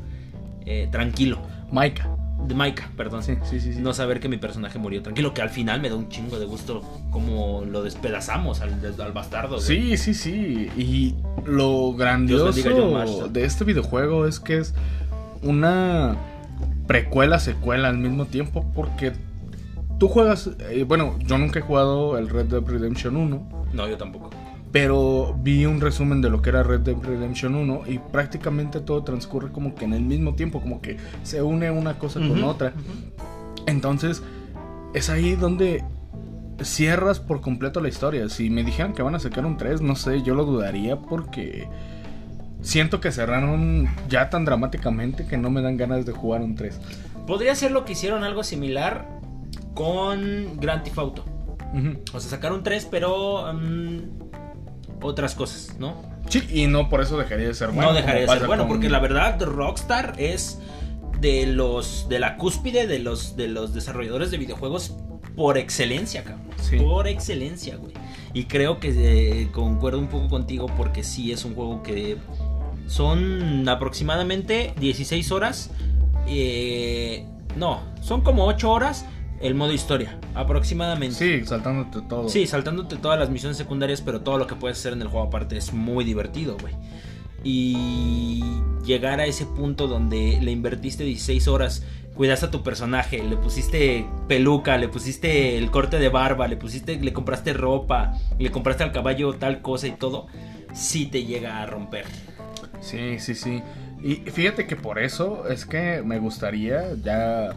eh, 0.66 0.88
tranquilo. 0.92 1.40
Maika. 1.72 2.10
De 2.48 2.56
Micah, 2.56 2.90
perdón. 2.98 3.22
Sí, 3.24 3.38
sí, 3.44 3.60
sí. 3.60 3.74
sí. 3.74 3.80
No 3.80 3.94
saber 3.94 4.20
que 4.20 4.28
mi 4.30 4.38
personaje 4.38 4.80
murió 4.80 5.02
tranquilo, 5.04 5.34
que 5.34 5.42
al 5.42 5.50
final 5.50 5.82
me 5.82 5.90
da 5.90 5.96
un 5.96 6.10
chingo 6.10 6.40
de 6.40 6.46
gusto 6.46 6.82
como 7.12 7.64
lo 7.66 7.84
despedazamos 7.84 8.62
al, 8.62 8.74
al 9.00 9.12
bastardo. 9.12 9.56
güey. 9.58 9.62
Sí, 9.62 9.98
sí, 9.98 10.14
sí. 10.14 10.70
Y 10.78 11.16
lo 11.46 11.94
grandioso 11.94 12.52
de 13.30 13.44
este 13.46 13.64
videojuego 13.66 14.26
es 14.26 14.40
que 14.40 14.58
es 14.58 14.74
una 15.44 16.18
precuela, 16.88 17.40
secuela 17.40 17.90
al 17.90 17.98
mismo 17.98 18.26
tiempo, 18.26 18.66
porque 18.74 19.14
tú 20.00 20.08
juegas, 20.08 20.50
eh, 20.72 20.86
bueno, 20.88 21.18
yo 21.20 21.38
nunca 21.38 21.60
he 21.60 21.62
jugado 21.62 22.18
el 22.18 22.30
Red 22.30 22.46
Dead 22.48 22.64
Redemption 22.64 23.16
1. 23.16 23.68
No, 23.74 23.88
yo 23.88 23.98
tampoco. 23.98 24.32
Pero 24.72 25.36
vi 25.42 25.66
un 25.66 25.82
resumen 25.82 26.22
de 26.22 26.30
lo 26.30 26.42
que 26.42 26.50
era 26.50 26.62
Red 26.62 26.82
Dead 26.82 26.96
Redemption 27.02 27.56
1 27.56 27.84
y 27.88 27.98
prácticamente 27.98 28.80
todo 28.82 29.04
transcurre 29.04 29.52
como 29.52 29.74
que 29.74 29.86
en 29.86 29.94
el 29.94 30.02
mismo 30.02 30.36
tiempo, 30.36 30.62
como 30.62 30.80
que 30.80 30.98
se 31.24 31.42
une 31.42 31.72
una 31.72 31.98
cosa 31.98 32.20
con 32.20 32.44
otra. 32.44 32.74
Entonces, 33.66 34.22
es 34.94 35.10
ahí 35.10 35.36
donde 35.36 35.84
cierras 36.62 37.20
por 37.20 37.42
completo 37.42 37.82
la 37.82 37.90
historia. 37.90 38.30
Si 38.30 38.50
me 38.50 38.64
dijeran 38.64 38.94
que 38.94 39.02
van 39.02 39.16
a 39.16 39.20
sacar 39.20 39.46
un 39.46 39.58
3, 39.58 39.82
no 39.82 39.96
sé, 39.96 40.22
yo 40.22 40.36
lo 40.36 40.46
dudaría 40.46 40.98
porque 40.98 41.68
siento 42.62 43.00
que 43.00 43.12
cerraron 43.12 43.88
ya 44.08 44.30
tan 44.30 44.46
dramáticamente 44.46 45.26
que 45.26 45.38
no 45.38 45.50
me 45.50 45.62
dan 45.62 45.78
ganas 45.78 46.06
de 46.06 46.12
jugar 46.12 46.42
un 46.42 46.56
3. 46.56 46.80
Podría 47.26 47.56
ser 47.56 47.72
lo 47.72 47.86
que 47.86 47.94
hicieron 47.94 48.24
algo 48.24 48.44
similar 48.44 49.08
con 49.74 50.58
Grand 50.60 50.84
Theft 50.84 50.98
Auto. 50.98 51.26
O 52.14 52.20
sea, 52.20 52.32
sacar 52.32 52.52
un 52.52 52.64
3, 52.64 52.88
pero 52.90 53.54
mm, 53.54 54.29
otras 55.02 55.36
cosas, 55.36 55.76
¿no? 55.80 56.02
Sí, 56.30 56.44
y 56.50 56.68
no 56.68 56.90
por 56.90 57.02
eso 57.02 57.18
dejaría 57.18 57.48
de 57.48 57.54
ser 57.54 57.70
bueno. 57.70 57.90
No 57.90 57.96
dejaría 57.96 58.22
de 58.22 58.28
ser 58.28 58.48
bueno, 58.48 58.68
porque 58.68 58.90
la 58.90 59.00
verdad 59.00 59.42
Rockstar 59.42 60.14
es 60.18 60.60
de 61.20 61.48
los 61.48 62.08
de 62.08 62.20
la 62.20 62.38
cúspide 62.38 62.88
de 62.88 63.00
los 63.00 63.36
de 63.36 63.48
los 63.48 63.74
desarrolladores 63.74 64.32
de 64.32 64.38
videojuegos 64.38 64.96
por 65.36 65.58
excelencia, 65.58 66.24
cabrón. 66.24 66.50
Por 66.78 67.08
excelencia, 67.08 67.78
güey. 67.78 67.94
Y 68.34 68.46
creo 68.46 68.80
que 68.80 68.94
eh, 69.42 69.50
concuerdo 69.52 70.00
un 70.00 70.08
poco 70.08 70.28
contigo 70.28 70.68
porque 70.78 71.04
sí 71.04 71.32
es 71.32 71.46
un 71.46 71.56
juego 71.56 71.82
que 71.82 72.18
son 72.88 73.68
aproximadamente 73.68 74.74
16 74.80 75.32
horas. 75.32 75.72
Eh, 76.28 77.26
no, 77.56 77.82
son 78.02 78.22
como 78.22 78.46
8 78.46 78.72
horas 78.72 79.06
el 79.42 79.56
modo 79.56 79.74
historia, 79.74 80.20
aproximadamente. 80.36 81.16
Sí, 81.16 81.46
saltándote 81.46 82.02
todo. 82.08 82.30
Sí, 82.30 82.48
saltándote 82.48 82.98
todas 82.98 83.20
las 83.20 83.30
misiones 83.30 83.58
secundarias, 83.58 84.02
pero 84.02 84.22
todo 84.22 84.38
lo 84.38 84.48
que 84.48 84.56
puedes 84.56 84.78
hacer 84.78 84.94
en 84.94 85.02
el 85.02 85.08
juego 85.08 85.28
aparte 85.28 85.58
es 85.58 85.74
muy 85.74 86.04
divertido, 86.04 86.58
güey. 86.60 86.74
Y 87.44 88.44
llegar 88.86 89.20
a 89.20 89.26
ese 89.26 89.46
punto 89.46 89.88
donde 89.88 90.40
le 90.42 90.52
invertiste 90.52 91.04
16 91.04 91.48
horas 91.48 91.84
cuidaste 92.20 92.48
a 92.48 92.52
tu 92.52 92.64
personaje, 92.64 93.24
le 93.24 93.38
pusiste 93.38 94.06
peluca, 94.28 94.78
le 94.78 94.90
pusiste 94.90 95.58
el 95.58 95.72
corte 95.72 96.00
de 96.00 96.10
barba, 96.10 96.50
le 96.50 96.58
pusiste, 96.58 97.00
le 97.00 97.14
compraste 97.14 97.54
ropa, 97.54 98.14
le 98.38 98.52
compraste 98.52 98.84
al 98.84 98.92
caballo 98.92 99.36
tal 99.36 99.62
cosa 99.62 99.88
y 99.88 99.92
todo, 99.92 100.28
sí 100.74 101.06
te 101.06 101.24
llega 101.24 101.62
a 101.62 101.66
romper. 101.66 102.04
Sí, 102.82 103.20
sí, 103.20 103.36
sí. 103.36 103.64
Y 104.04 104.16
fíjate 104.16 104.68
que 104.68 104.76
por 104.76 105.00
eso 105.00 105.48
es 105.48 105.66
que 105.66 106.02
me 106.04 106.20
gustaría 106.20 106.94
ya 107.02 107.56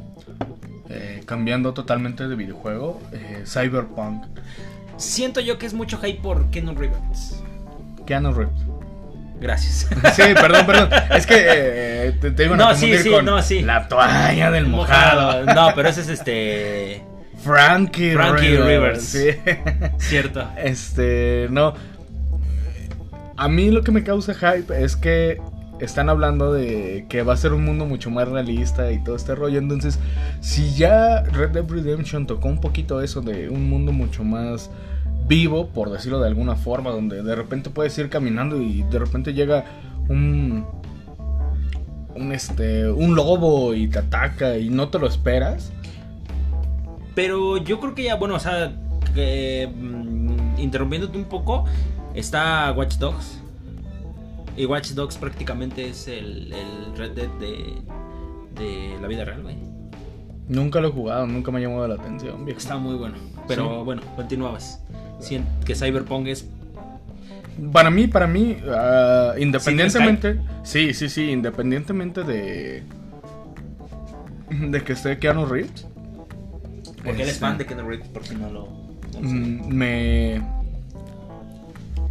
eh, 0.92 1.22
cambiando 1.24 1.72
totalmente 1.72 2.28
de 2.28 2.36
videojuego, 2.36 3.00
eh, 3.12 3.44
Cyberpunk. 3.46 4.24
Siento 4.98 5.40
yo 5.40 5.56
que 5.56 5.64
es 5.64 5.72
mucho 5.72 5.98
hype 5.98 6.20
por 6.20 6.50
Keanu 6.50 6.74
Reeves. 6.74 7.42
Keanu 8.06 8.32
Reeves. 8.32 8.60
Gracias. 9.40 9.88
Sí, 10.14 10.22
perdón, 10.34 10.66
perdón. 10.66 10.90
Es 11.10 11.26
que 11.26 11.34
eh, 11.36 12.12
te, 12.20 12.30
te, 12.30 12.44
iban 12.44 12.58
no, 12.58 12.74
sí, 12.74 12.96
sí, 12.98 13.10
no, 13.24 13.42
sí. 13.42 13.62
la 13.62 13.88
toalla 13.88 14.50
del 14.50 14.66
mojado. 14.66 15.46
No, 15.46 15.72
pero 15.74 15.88
ese 15.88 16.02
es 16.02 16.08
este. 16.08 17.02
Frankie, 17.42 18.12
Frankie 18.12 18.56
Rivers. 18.56 19.16
Cierto. 19.98 20.46
Este, 20.56 21.48
no. 21.50 21.74
A 23.36 23.48
mí 23.48 23.70
lo 23.70 23.82
que 23.82 23.90
me 23.90 24.04
causa 24.04 24.34
hype 24.34 24.84
es 24.84 24.94
que 24.94 25.40
están 25.84 26.08
hablando 26.08 26.52
de 26.52 27.06
que 27.08 27.22
va 27.22 27.34
a 27.34 27.36
ser 27.36 27.52
un 27.52 27.64
mundo 27.64 27.86
mucho 27.86 28.10
más 28.10 28.28
realista 28.28 28.92
y 28.92 29.02
todo 29.02 29.16
este 29.16 29.34
rollo. 29.34 29.58
Entonces, 29.58 29.98
si 30.40 30.74
ya 30.74 31.22
Red 31.22 31.50
Dead 31.50 31.68
Redemption 31.68 32.26
tocó 32.26 32.48
un 32.48 32.60
poquito 32.60 33.02
eso 33.02 33.20
de 33.20 33.48
un 33.48 33.68
mundo 33.68 33.92
mucho 33.92 34.24
más 34.24 34.70
vivo, 35.26 35.68
por 35.68 35.90
decirlo 35.90 36.20
de 36.20 36.28
alguna 36.28 36.56
forma, 36.56 36.90
donde 36.90 37.22
de 37.22 37.34
repente 37.34 37.70
puedes 37.70 37.96
ir 37.98 38.08
caminando 38.08 38.60
y 38.60 38.82
de 38.82 38.98
repente 38.98 39.32
llega 39.32 39.64
un 40.08 40.64
un 42.14 42.32
este 42.32 42.90
un 42.90 43.14
lobo 43.14 43.74
y 43.74 43.88
te 43.88 44.00
ataca 44.00 44.58
y 44.58 44.68
no 44.68 44.88
te 44.88 44.98
lo 44.98 45.06
esperas. 45.06 45.72
Pero 47.14 47.58
yo 47.58 47.78
creo 47.80 47.94
que 47.94 48.04
ya, 48.04 48.16
bueno, 48.16 48.36
o 48.36 48.40
sea, 48.40 48.72
mm, 49.14 50.58
interrumpiéndote 50.58 51.18
un 51.18 51.24
poco, 51.24 51.64
está 52.14 52.72
Watch 52.72 52.96
Dogs. 52.96 53.41
Y 54.56 54.66
Watch 54.66 54.90
Dogs 54.90 55.16
prácticamente 55.16 55.88
es 55.88 56.08
el, 56.08 56.52
el 56.52 56.96
Red 56.96 57.12
Dead 57.12 57.28
de, 57.40 57.74
de 58.54 58.98
la 59.00 59.08
vida 59.08 59.24
real, 59.24 59.42
güey. 59.42 59.56
Nunca 60.48 60.80
lo 60.80 60.88
he 60.88 60.90
jugado, 60.90 61.26
nunca 61.26 61.50
me 61.50 61.58
ha 61.58 61.62
llamado 61.62 61.88
la 61.88 61.94
atención. 61.94 62.48
Está 62.48 62.76
muy 62.76 62.96
bueno. 62.96 63.16
Pero 63.48 63.84
bueno, 63.84 64.02
continuabas 64.16 64.82
que 65.64 65.74
Cyberpunk 65.74 66.26
es 66.26 66.48
para 67.72 67.90
mí, 67.90 68.06
para 68.06 68.26
mí, 68.26 68.56
uh, 68.64 69.38
independientemente, 69.38 70.40
sí, 70.62 70.94
sí, 70.94 71.08
sí, 71.08 71.30
independientemente 71.30 72.24
de 72.24 72.82
de 74.50 74.82
que 74.82 74.94
esté 74.94 75.18
Keanu 75.18 75.46
Reeves, 75.46 75.86
porque 77.04 77.22
él 77.22 77.28
es 77.28 77.38
fan 77.38 77.58
de 77.58 77.66
Keanu 77.66 77.88
Reeves, 77.88 78.08
por 78.08 78.24
si 78.24 78.34
no 78.36 78.50
lo, 78.50 78.66
mm, 79.20 79.68
me, 79.68 80.42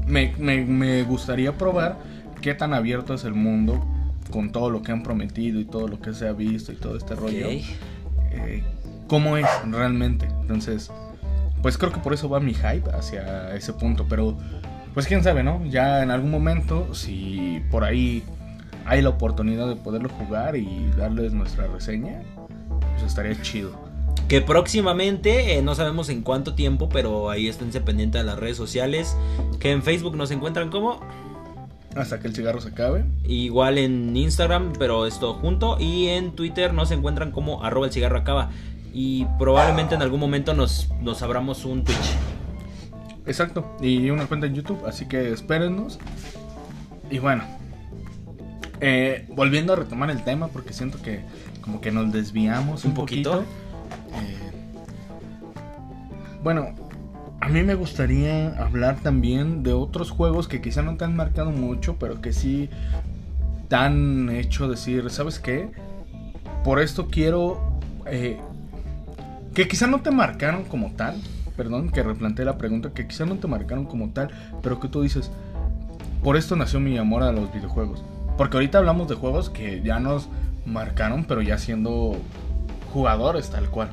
me, 0.05 0.65
me, 0.65 1.03
gustaría 1.03 1.57
probar 1.57 1.97
qué 2.41 2.53
tan 2.53 2.73
abierto 2.73 3.13
es 3.13 3.23
el 3.23 3.33
mundo 3.33 3.85
con 4.31 4.51
todo 4.51 4.69
lo 4.69 4.81
que 4.81 4.91
han 4.91 5.03
prometido 5.03 5.59
y 5.59 5.65
todo 5.65 5.87
lo 5.87 5.99
que 5.99 6.13
se 6.13 6.27
ha 6.27 6.33
visto 6.33 6.71
y 6.71 6.75
todo 6.75 6.97
este 6.97 7.15
rollo. 7.15 7.47
Eh, 7.49 8.63
¿Cómo 9.07 9.37
es 9.37 9.45
realmente? 9.69 10.27
Entonces, 10.41 10.91
pues 11.61 11.77
creo 11.77 11.91
que 11.91 11.99
por 11.99 12.13
eso 12.13 12.29
va 12.29 12.39
mi 12.39 12.53
hype 12.53 12.89
hacia 12.93 13.55
ese 13.55 13.73
punto. 13.73 14.05
Pero, 14.09 14.37
pues 14.93 15.07
quién 15.07 15.23
sabe, 15.23 15.43
¿no? 15.43 15.63
Ya 15.65 16.01
en 16.01 16.11
algún 16.11 16.31
momento, 16.31 16.93
si 16.93 17.61
por 17.69 17.83
ahí 17.83 18.23
hay 18.85 19.01
la 19.01 19.09
oportunidad 19.09 19.67
de 19.67 19.75
poderlo 19.75 20.09
jugar 20.09 20.55
y 20.55 20.89
darles 20.97 21.33
nuestra 21.33 21.67
reseña, 21.67 22.21
pues 22.93 23.03
estaría 23.03 23.39
chido. 23.41 23.91
Que 24.27 24.39
próximamente, 24.39 25.57
eh, 25.57 25.61
no 25.61 25.75
sabemos 25.75 26.07
en 26.07 26.21
cuánto 26.21 26.53
tiempo, 26.53 26.87
pero 26.87 27.29
ahí 27.29 27.49
esténse 27.49 27.81
pendientes 27.81 28.21
de 28.21 28.25
las 28.25 28.39
redes 28.39 28.55
sociales. 28.55 29.17
Que 29.59 29.71
en 29.71 29.83
Facebook 29.83 30.15
nos 30.15 30.31
encuentran 30.31 30.69
como. 30.69 31.01
Hasta 31.95 32.19
que 32.19 32.27
el 32.27 32.35
cigarro 32.35 32.61
se 32.61 32.69
acabe. 32.69 33.05
Igual 33.25 33.77
en 33.77 34.15
Instagram, 34.15 34.73
pero 34.79 35.05
esto 35.05 35.33
junto. 35.33 35.77
Y 35.79 36.07
en 36.07 36.31
Twitter 36.35 36.73
nos 36.73 36.91
encuentran 36.91 37.31
como 37.31 37.63
arroba 37.63 37.87
el 37.87 37.93
cigarro 37.93 38.17
acaba 38.17 38.49
y 38.93 39.25
probablemente 39.37 39.95
en 39.95 40.01
algún 40.01 40.19
momento 40.19 40.53
nos, 40.53 40.89
nos 41.01 41.21
abramos 41.21 41.65
un 41.65 41.83
Twitch. 41.83 42.15
Exacto, 43.25 43.77
y 43.81 44.09
una 44.09 44.25
cuenta 44.25 44.47
en 44.47 44.55
YouTube, 44.55 44.85
así 44.85 45.07
que 45.07 45.31
espérennos. 45.31 45.99
Y 47.09 47.19
bueno, 47.19 47.43
eh, 48.79 49.25
volviendo 49.29 49.73
a 49.73 49.75
retomar 49.75 50.09
el 50.09 50.23
tema, 50.23 50.47
porque 50.47 50.73
siento 50.73 51.01
que 51.01 51.21
como 51.61 51.81
que 51.81 51.91
nos 51.91 52.11
desviamos 52.11 52.83
un, 52.83 52.93
poquito. 52.93 53.43
Eh, 54.13 54.51
bueno, 56.43 56.73
a 57.41 57.49
mí 57.49 57.63
me 57.63 57.73
gustaría 57.73 58.55
hablar 58.63 58.99
también 59.01 59.63
de 59.63 59.73
otros 59.73 60.11
juegos 60.11 60.47
que 60.47 60.61
quizá 60.61 60.83
no 60.83 60.95
te 60.95 61.05
han 61.05 61.15
marcado 61.15 61.49
mucho, 61.49 61.97
pero 61.97 62.21
que 62.21 62.33
sí 62.33 62.69
te 63.67 63.75
han 63.75 64.29
hecho 64.29 64.69
decir, 64.69 65.09
¿sabes 65.09 65.39
qué? 65.39 65.71
Por 66.63 66.79
esto 66.79 67.07
quiero 67.07 67.79
eh, 68.05 68.39
que 69.55 69.67
quizá 69.67 69.87
no 69.87 70.01
te 70.01 70.11
marcaron 70.11 70.65
como 70.65 70.91
tal, 70.91 71.15
perdón, 71.57 71.89
que 71.89 72.03
replanteé 72.03 72.45
la 72.45 72.59
pregunta, 72.59 72.91
que 72.93 73.07
quizá 73.07 73.25
no 73.25 73.35
te 73.37 73.47
marcaron 73.47 73.85
como 73.85 74.11
tal, 74.11 74.29
pero 74.61 74.79
que 74.79 74.87
tú 74.87 75.01
dices, 75.01 75.31
por 76.23 76.37
esto 76.37 76.55
nació 76.55 76.79
mi 76.79 76.95
amor 76.99 77.23
a 77.23 77.31
los 77.31 77.51
videojuegos. 77.51 78.03
Porque 78.37 78.57
ahorita 78.57 78.77
hablamos 78.77 79.07
de 79.07 79.15
juegos 79.15 79.49
que 79.49 79.81
ya 79.81 79.99
nos 79.99 80.29
marcaron, 80.67 81.25
pero 81.25 81.41
ya 81.41 81.57
siendo 81.57 82.15
jugadores 82.93 83.49
tal 83.49 83.67
cual. 83.69 83.89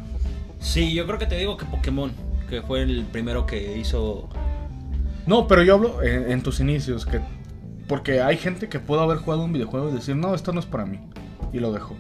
Sí, 0.61 0.93
yo 0.93 1.07
creo 1.07 1.19
que 1.19 1.27
te 1.27 1.39
digo 1.39 1.57
que 1.57 1.65
Pokémon, 1.65 2.13
que 2.49 2.63
fue 2.63 2.83
el 2.83 3.05
primero 3.05 3.47
que 3.47 3.77
hizo... 3.79 4.29
No, 5.27 5.47
pero 5.47 5.63
yo 5.63 5.75
hablo 5.75 6.03
en, 6.03 6.43
tus 6.43 6.61
inicios, 6.61 7.05
que 7.05 7.21
porque 7.87 8.23
hay 8.23 8.37
gente 8.39 8.69
que 8.69 8.81
pudo 8.81 9.01
haber 9.01 9.19
jugado 9.19 9.45
un 9.45 9.53
videojuego 9.53 9.91
y 9.91 9.93
decir, 9.93 10.17
no, 10.17 10.35
esto 10.35 10.53
no 10.53 10.61
es 10.61 10.67
para 10.67 10.87
mí, 10.87 11.01
y 11.53 11.59
lo 11.59 11.73
dejó. 11.73 11.97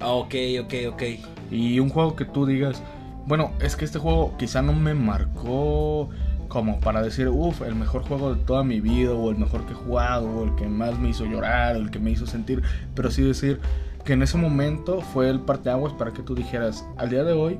Ah, 0.00 0.12
ok, 0.12 0.34
ok, 0.62 0.74
ok. 0.92 1.02
Y 1.50 1.80
un 1.80 1.88
juego 1.88 2.16
que 2.16 2.26
tú 2.26 2.44
digas, 2.44 2.82
bueno, 3.26 3.52
es 3.60 3.76
que 3.76 3.86
este 3.86 3.98
juego 3.98 4.34
quizá 4.38 4.60
no 4.60 4.74
me 4.74 4.92
marcó 4.94 6.10
como 6.48 6.80
para 6.80 7.02
decir, 7.02 7.28
uff, 7.28 7.62
el 7.62 7.74
mejor 7.74 8.02
juego 8.02 8.34
de 8.34 8.42
toda 8.44 8.62
mi 8.62 8.80
vida, 8.80 9.12
o 9.12 9.30
el 9.30 9.36
mejor 9.36 9.66
que 9.66 9.72
he 9.72 9.76
jugado, 9.76 10.28
o 10.28 10.44
el 10.44 10.54
que 10.54 10.66
más 10.66 10.98
me 10.98 11.08
hizo 11.10 11.24
llorar, 11.24 11.76
o 11.76 11.78
el 11.80 11.90
que 11.90 11.98
me 11.98 12.10
hizo 12.10 12.26
sentir, 12.26 12.62
pero 12.94 13.10
sí 13.10 13.22
decir 13.22 13.60
que 14.04 14.12
en 14.12 14.22
ese 14.22 14.38
momento 14.38 15.00
fue 15.00 15.28
el 15.28 15.40
parteaguas 15.40 15.92
para 15.94 16.12
que 16.12 16.22
tú 16.22 16.34
dijeras, 16.34 16.86
al 16.96 17.10
día 17.10 17.24
de 17.24 17.32
hoy, 17.32 17.58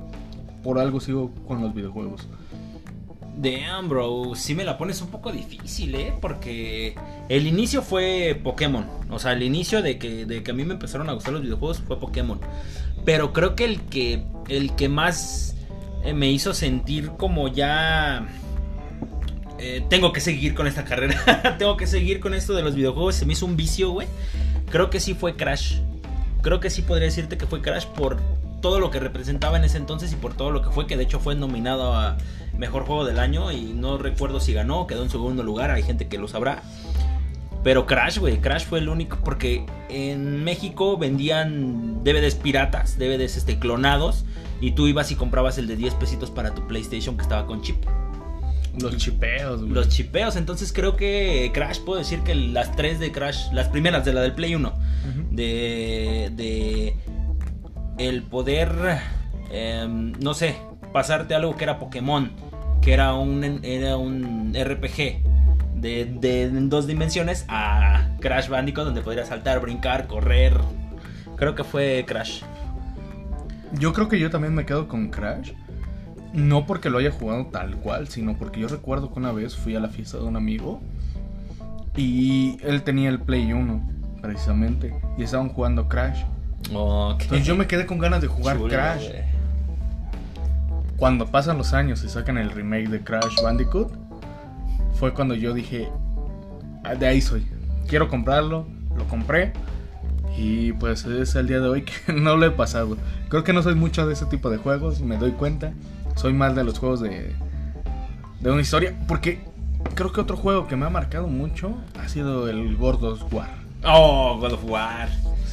por 0.66 0.80
algo 0.80 0.98
sigo 0.98 1.32
con 1.46 1.62
los 1.62 1.72
videojuegos. 1.72 2.26
Damn, 3.36 3.88
bro, 3.88 4.32
sí 4.34 4.54
me 4.54 4.64
la 4.64 4.76
pones 4.76 5.00
un 5.00 5.08
poco 5.08 5.30
difícil, 5.30 5.94
¿eh? 5.94 6.12
Porque 6.20 6.96
el 7.28 7.46
inicio 7.46 7.82
fue 7.82 8.40
Pokémon. 8.42 8.84
O 9.10 9.20
sea, 9.20 9.32
el 9.32 9.44
inicio 9.44 9.80
de 9.80 9.96
que, 9.96 10.26
de 10.26 10.42
que 10.42 10.50
a 10.50 10.54
mí 10.54 10.64
me 10.64 10.72
empezaron 10.72 11.08
a 11.08 11.12
gustar 11.12 11.34
los 11.34 11.42
videojuegos 11.42 11.78
fue 11.86 12.00
Pokémon. 12.00 12.40
Pero 13.04 13.32
creo 13.32 13.54
que 13.54 13.64
el 13.64 13.80
que, 13.82 14.24
el 14.48 14.74
que 14.74 14.88
más 14.88 15.54
eh, 16.02 16.14
me 16.14 16.32
hizo 16.32 16.52
sentir 16.52 17.10
como 17.16 17.46
ya... 17.46 18.26
eh, 19.60 19.84
tengo 19.88 20.12
que 20.12 20.20
seguir 20.20 20.54
con 20.54 20.66
esta 20.66 20.84
carrera. 20.84 21.56
tengo 21.58 21.76
que 21.76 21.86
seguir 21.86 22.18
con 22.18 22.34
esto 22.34 22.54
de 22.54 22.62
los 22.62 22.74
videojuegos. 22.74 23.14
Se 23.14 23.24
me 23.24 23.34
hizo 23.34 23.46
un 23.46 23.56
vicio, 23.56 23.90
güey. 23.92 24.08
Creo 24.70 24.90
que 24.90 24.98
sí 24.98 25.14
fue 25.14 25.36
Crash. 25.36 25.78
Creo 26.42 26.58
que 26.58 26.70
sí 26.70 26.82
podría 26.82 27.06
decirte 27.06 27.38
que 27.38 27.46
fue 27.46 27.62
Crash 27.62 27.86
por 27.86 28.18
todo 28.60 28.80
lo 28.80 28.90
que 28.90 29.00
representaba 29.00 29.56
en 29.56 29.64
ese 29.64 29.78
entonces 29.78 30.12
y 30.12 30.16
por 30.16 30.34
todo 30.34 30.50
lo 30.50 30.62
que 30.62 30.70
fue, 30.70 30.86
que 30.86 30.96
de 30.96 31.02
hecho 31.04 31.20
fue 31.20 31.34
nominado 31.34 31.94
a 31.94 32.16
Mejor 32.56 32.84
Juego 32.84 33.04
del 33.04 33.18
Año 33.18 33.52
y 33.52 33.72
no 33.74 33.98
recuerdo 33.98 34.40
si 34.40 34.52
ganó 34.52 34.86
quedó 34.86 35.02
en 35.02 35.10
segundo 35.10 35.42
lugar, 35.42 35.70
hay 35.70 35.82
gente 35.82 36.08
que 36.08 36.18
lo 36.18 36.26
sabrá. 36.28 36.62
Pero 37.62 37.84
Crash, 37.84 38.18
güey, 38.18 38.38
Crash 38.40 38.64
fue 38.64 38.78
el 38.78 38.88
único 38.88 39.18
porque 39.24 39.66
en 39.88 40.44
México 40.44 40.96
vendían 40.96 42.04
DVDs 42.04 42.36
piratas, 42.36 42.96
DVDs 42.98 43.36
este, 43.36 43.58
clonados 43.58 44.24
y 44.60 44.70
tú 44.72 44.86
ibas 44.86 45.10
y 45.10 45.16
comprabas 45.16 45.58
el 45.58 45.66
de 45.66 45.76
10 45.76 45.94
pesitos 45.94 46.30
para 46.30 46.54
tu 46.54 46.66
PlayStation 46.68 47.16
que 47.16 47.22
estaba 47.22 47.44
con 47.46 47.62
chip. 47.62 47.76
Los 48.80 48.96
chipeos, 48.98 49.60
güey. 49.62 49.72
Los 49.72 49.88
chipeos, 49.88 50.36
entonces 50.36 50.72
creo 50.72 50.96
que 50.96 51.50
Crash, 51.52 51.80
puedo 51.80 51.98
decir 51.98 52.20
que 52.20 52.34
las 52.34 52.76
tres 52.76 53.00
de 53.00 53.10
Crash, 53.10 53.50
las 53.52 53.68
primeras 53.68 54.04
de 54.04 54.12
la 54.12 54.20
del 54.20 54.32
Play 54.32 54.54
1, 54.54 54.68
Ujú. 54.68 55.34
de, 55.34 56.30
de 56.34 56.96
el 57.98 58.22
poder, 58.22 59.00
em, 59.50 60.12
no 60.20 60.34
sé, 60.34 60.56
pasarte 60.92 61.34
algo 61.34 61.56
que 61.56 61.64
era 61.64 61.78
Pokémon, 61.78 62.30
que 62.82 62.92
era 62.92 63.14
un, 63.14 63.60
era 63.62 63.96
un 63.96 64.54
RPG 64.54 65.22
de, 65.74 66.04
de 66.20 66.42
en 66.44 66.68
dos 66.68 66.86
dimensiones, 66.86 67.44
a 67.48 68.08
Crash 68.20 68.48
Bandicoot, 68.48 68.86
donde 68.86 69.02
podrías 69.02 69.28
saltar, 69.28 69.60
brincar, 69.60 70.06
correr. 70.06 70.54
Creo 71.36 71.54
que 71.54 71.64
fue 71.64 72.04
Crash. 72.06 72.42
Yo 73.78 73.92
creo 73.92 74.08
que 74.08 74.18
yo 74.18 74.30
también 74.30 74.54
me 74.54 74.64
quedo 74.64 74.88
con 74.88 75.08
Crash. 75.08 75.52
No 76.32 76.66
porque 76.66 76.90
lo 76.90 76.98
haya 76.98 77.10
jugado 77.10 77.46
tal 77.46 77.76
cual, 77.76 78.08
sino 78.08 78.36
porque 78.36 78.60
yo 78.60 78.68
recuerdo 78.68 79.12
que 79.12 79.18
una 79.18 79.32
vez 79.32 79.56
fui 79.56 79.74
a 79.74 79.80
la 79.80 79.88
fiesta 79.88 80.18
de 80.18 80.24
un 80.24 80.36
amigo 80.36 80.80
y 81.96 82.58
él 82.62 82.82
tenía 82.82 83.08
el 83.08 83.20
Play 83.20 83.52
1, 83.52 83.88
precisamente, 84.20 84.94
y 85.16 85.22
estaban 85.22 85.48
jugando 85.48 85.88
Crash. 85.88 86.24
Entonces 87.20 87.46
yo 87.46 87.56
me 87.56 87.66
quedé 87.66 87.86
con 87.86 87.98
ganas 87.98 88.20
de 88.20 88.26
jugar 88.28 88.56
Chulo, 88.56 88.68
Crash. 88.68 89.08
Cuando 90.96 91.26
pasan 91.26 91.58
los 91.58 91.72
años 91.72 92.02
y 92.04 92.08
sacan 92.08 92.38
el 92.38 92.50
remake 92.50 92.88
de 92.88 93.00
Crash 93.02 93.42
Bandicoot, 93.42 93.92
fue 94.94 95.12
cuando 95.12 95.34
yo 95.34 95.52
dije, 95.52 95.88
"Ah, 96.84 96.94
de 96.94 97.06
ahí 97.06 97.20
soy, 97.20 97.46
quiero 97.86 98.08
comprarlo, 98.08 98.66
lo 98.96 99.04
compré 99.08 99.52
y 100.38 100.72
pues 100.72 101.04
es 101.04 101.34
el 101.34 101.48
día 101.48 101.60
de 101.60 101.68
hoy 101.68 101.82
que 102.06 102.12
no 102.12 102.36
lo 102.36 102.46
he 102.46 102.50
pasado. 102.50 102.96
Creo 103.28 103.44
que 103.44 103.52
no 103.52 103.62
soy 103.62 103.74
mucho 103.74 104.06
de 104.06 104.14
ese 104.14 104.26
tipo 104.26 104.50
de 104.50 104.58
juegos, 104.58 105.00
me 105.00 105.16
doy 105.16 105.32
cuenta. 105.32 105.72
Soy 106.14 106.32
más 106.32 106.54
de 106.56 106.64
los 106.64 106.78
juegos 106.78 107.00
de, 107.00 107.34
de 108.40 108.50
una 108.50 108.62
historia, 108.62 108.94
porque 109.06 109.40
creo 109.94 110.12
que 110.12 110.20
otro 110.22 110.36
juego 110.36 110.66
que 110.66 110.76
me 110.76 110.86
ha 110.86 110.90
marcado 110.90 111.26
mucho 111.26 111.76
ha 112.02 112.08
sido 112.08 112.48
el 112.48 112.76
God 112.76 113.04
of 113.04 113.32
War. 113.32 113.50
Oh, 113.84 114.38
God 114.40 114.52
of 114.52 114.64
War. 114.64 115.08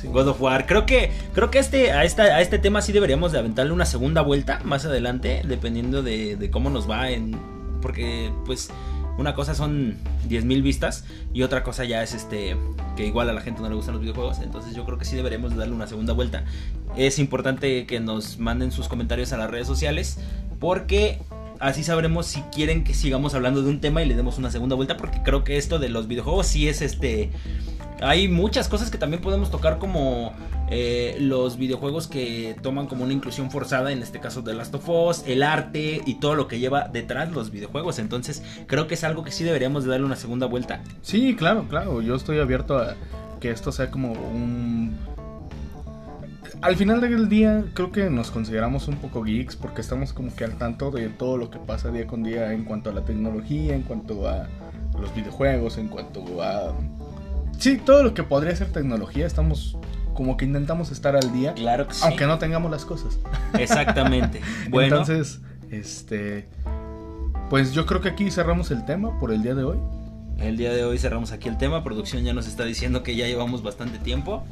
God 0.08 0.28
of 0.30 0.42
War. 0.42 0.66
Creo 0.66 0.86
que, 0.86 1.12
creo 1.34 1.52
que 1.52 1.60
este, 1.60 1.92
a, 1.92 2.04
esta, 2.04 2.24
a 2.24 2.42
este 2.42 2.60
tema 2.60 2.82
sí 2.82 2.92
deberíamos 2.92 3.32
de 3.32 3.40
aventarle 3.40 3.72
una 3.72 3.86
segunda 3.86 4.22
vuelta 4.22 4.60
más 4.64 4.86
adelante, 4.86 5.42
dependiendo 5.46 6.04
de, 6.04 6.36
de 6.36 6.52
cómo 6.52 6.70
nos 6.70 6.90
va 6.90 7.10
en... 7.10 7.38
Porque, 7.82 8.32
pues, 8.46 8.70
una 9.18 9.36
cosa 9.36 9.54
son 9.54 9.98
10.000 10.28 10.64
vistas 10.64 11.06
y 11.34 11.44
otra 11.44 11.64
cosa 11.64 11.86
ya 11.86 12.02
es 12.02 12.14
este 12.14 12.58
que 12.96 13.06
igual 13.06 13.30
a 13.30 13.34
la 13.34 13.42
gente 13.42 13.62
no 13.62 13.70
le 13.70 13.76
gustan 13.76 13.94
los 13.94 14.02
videojuegos. 14.02 14.40
Entonces 14.40 14.76
yo 14.76 14.86
creo 14.86 14.98
que 14.98 15.06
sí 15.06 15.16
deberíamos 15.16 15.52
de 15.52 15.58
darle 15.58 15.74
una 15.74 15.88
segunda 15.88 16.14
vuelta. 16.14 16.46
Es 16.96 17.20
importante 17.20 17.86
que 17.86 18.00
nos 18.00 18.40
manden 18.40 18.72
sus 18.72 18.88
comentarios 18.88 19.32
a 19.34 19.38
las 19.38 19.50
redes 19.52 19.68
sociales 19.68 20.20
porque 20.60 21.20
así 21.60 21.84
sabremos 21.84 22.26
si 22.26 22.42
quieren 22.54 22.84
que 22.84 22.94
sigamos 22.94 23.34
hablando 23.36 23.62
de 23.62 23.70
un 23.70 23.82
tema 23.82 24.02
y 24.02 24.08
le 24.08 24.16
demos 24.16 24.38
una 24.38 24.50
segunda 24.50 24.76
vuelta 24.76 24.98
porque 24.98 25.22
creo 25.24 25.44
que 25.44 25.58
esto 25.58 25.80
de 25.80 25.90
los 25.90 26.08
videojuegos 26.08 26.48
sí 26.48 26.68
es 26.68 26.82
este 26.82 27.30
hay 28.04 28.28
muchas 28.28 28.68
cosas 28.68 28.92
que 28.92 28.98
también 28.98 29.22
podemos 29.22 29.50
tocar 29.50 29.80
como 29.80 30.34
eh, 30.70 31.18
los 31.20 31.58
videojuegos 31.58 32.08
que 32.08 32.56
toman 32.62 32.88
como 32.88 33.04
una 33.04 33.14
inclusión 33.14 33.50
forzada, 33.50 33.92
en 33.92 34.02
este 34.02 34.20
caso 34.20 34.42
de 34.42 34.54
Last 34.54 34.76
of 34.76 34.90
Us, 34.90 35.24
el 35.26 35.44
arte 35.44 36.02
y 36.06 36.16
todo 36.16 36.36
lo 36.36 36.48
que 36.48 36.60
lleva 36.60 36.88
detrás 36.88 37.32
los 37.32 37.52
videojuegos. 37.52 38.00
Entonces 38.00 38.44
creo 38.68 38.88
que 38.88 38.96
es 38.96 39.04
algo 39.04 39.24
que 39.24 39.32
sí 39.32 39.44
deberíamos 39.44 39.84
de 39.84 39.92
darle 39.92 40.06
una 40.06 40.16
segunda 40.16 40.46
vuelta. 40.48 40.82
Sí, 41.02 41.36
claro, 41.36 41.66
claro. 41.70 42.02
Yo 42.02 42.16
estoy 42.16 42.40
abierto 42.40 42.78
a 42.78 42.96
que 43.40 43.52
esto 43.52 43.72
sea 43.72 43.90
como 43.90 44.12
un... 44.14 44.98
Al 46.62 46.78
final 46.78 47.02
del 47.02 47.28
día 47.28 47.66
creo 47.74 47.92
que 47.92 48.10
nos 48.10 48.32
consideramos 48.32 48.88
un 48.88 48.96
poco 48.96 49.22
geeks 49.24 49.58
porque 49.58 49.82
estamos 49.82 50.14
como 50.14 50.34
que 50.34 50.46
al 50.46 50.58
tanto 50.58 50.92
de 50.92 51.10
todo 51.10 51.38
lo 51.38 51.50
que 51.50 51.60
pasa 51.60 51.92
día 51.92 52.08
con 52.08 52.24
día 52.24 52.54
en 52.54 52.64
cuanto 52.64 52.90
a 52.90 52.94
la 52.94 53.04
tecnología, 53.04 53.76
en 53.76 53.82
cuanto 53.82 54.30
a 54.30 54.48
los 55.00 55.14
videojuegos, 55.14 55.78
en 55.78 55.88
cuanto 55.90 56.42
a... 56.42 56.74
Sí, 57.64 57.78
todo 57.78 58.04
lo 58.04 58.14
que 58.14 58.24
podría 58.24 58.54
ser 58.54 58.74
tecnología, 58.74 59.26
estamos 59.26 59.78
como 60.14 60.36
que 60.36 60.44
intentamos 60.44 60.92
estar 60.92 61.16
al 61.16 61.32
día, 61.32 61.54
Claro 61.54 61.88
que 61.88 61.94
sí. 61.94 62.02
aunque 62.04 62.28
no 62.28 62.38
tengamos 62.38 62.70
las 62.70 62.84
cosas. 62.84 63.18
Exactamente. 63.58 64.42
Bueno, 64.70 64.98
Entonces, 64.98 65.40
este... 65.72 66.50
Pues 67.50 67.72
yo 67.72 67.86
creo 67.86 68.02
que 68.02 68.10
aquí 68.10 68.30
cerramos 68.32 68.70
el 68.72 68.84
tema 68.84 69.18
por 69.18 69.32
el 69.32 69.44
día 69.44 69.56
de 69.56 69.64
hoy. 69.64 69.78
el 70.40 70.58
día 70.58 70.74
de 70.74 70.84
hoy 70.84 70.98
cerramos 70.98 71.32
aquí 71.32 71.48
el 71.48 71.58
tema. 71.58 71.86
Producción 71.86 72.26
ya 72.26 72.34
nos 72.34 72.48
está 72.48 72.66
diciendo 72.66 73.02
que 73.02 73.16
ya 73.16 73.28
llevamos 73.28 73.64
bastante 73.64 73.98
tiempo. 73.98 74.44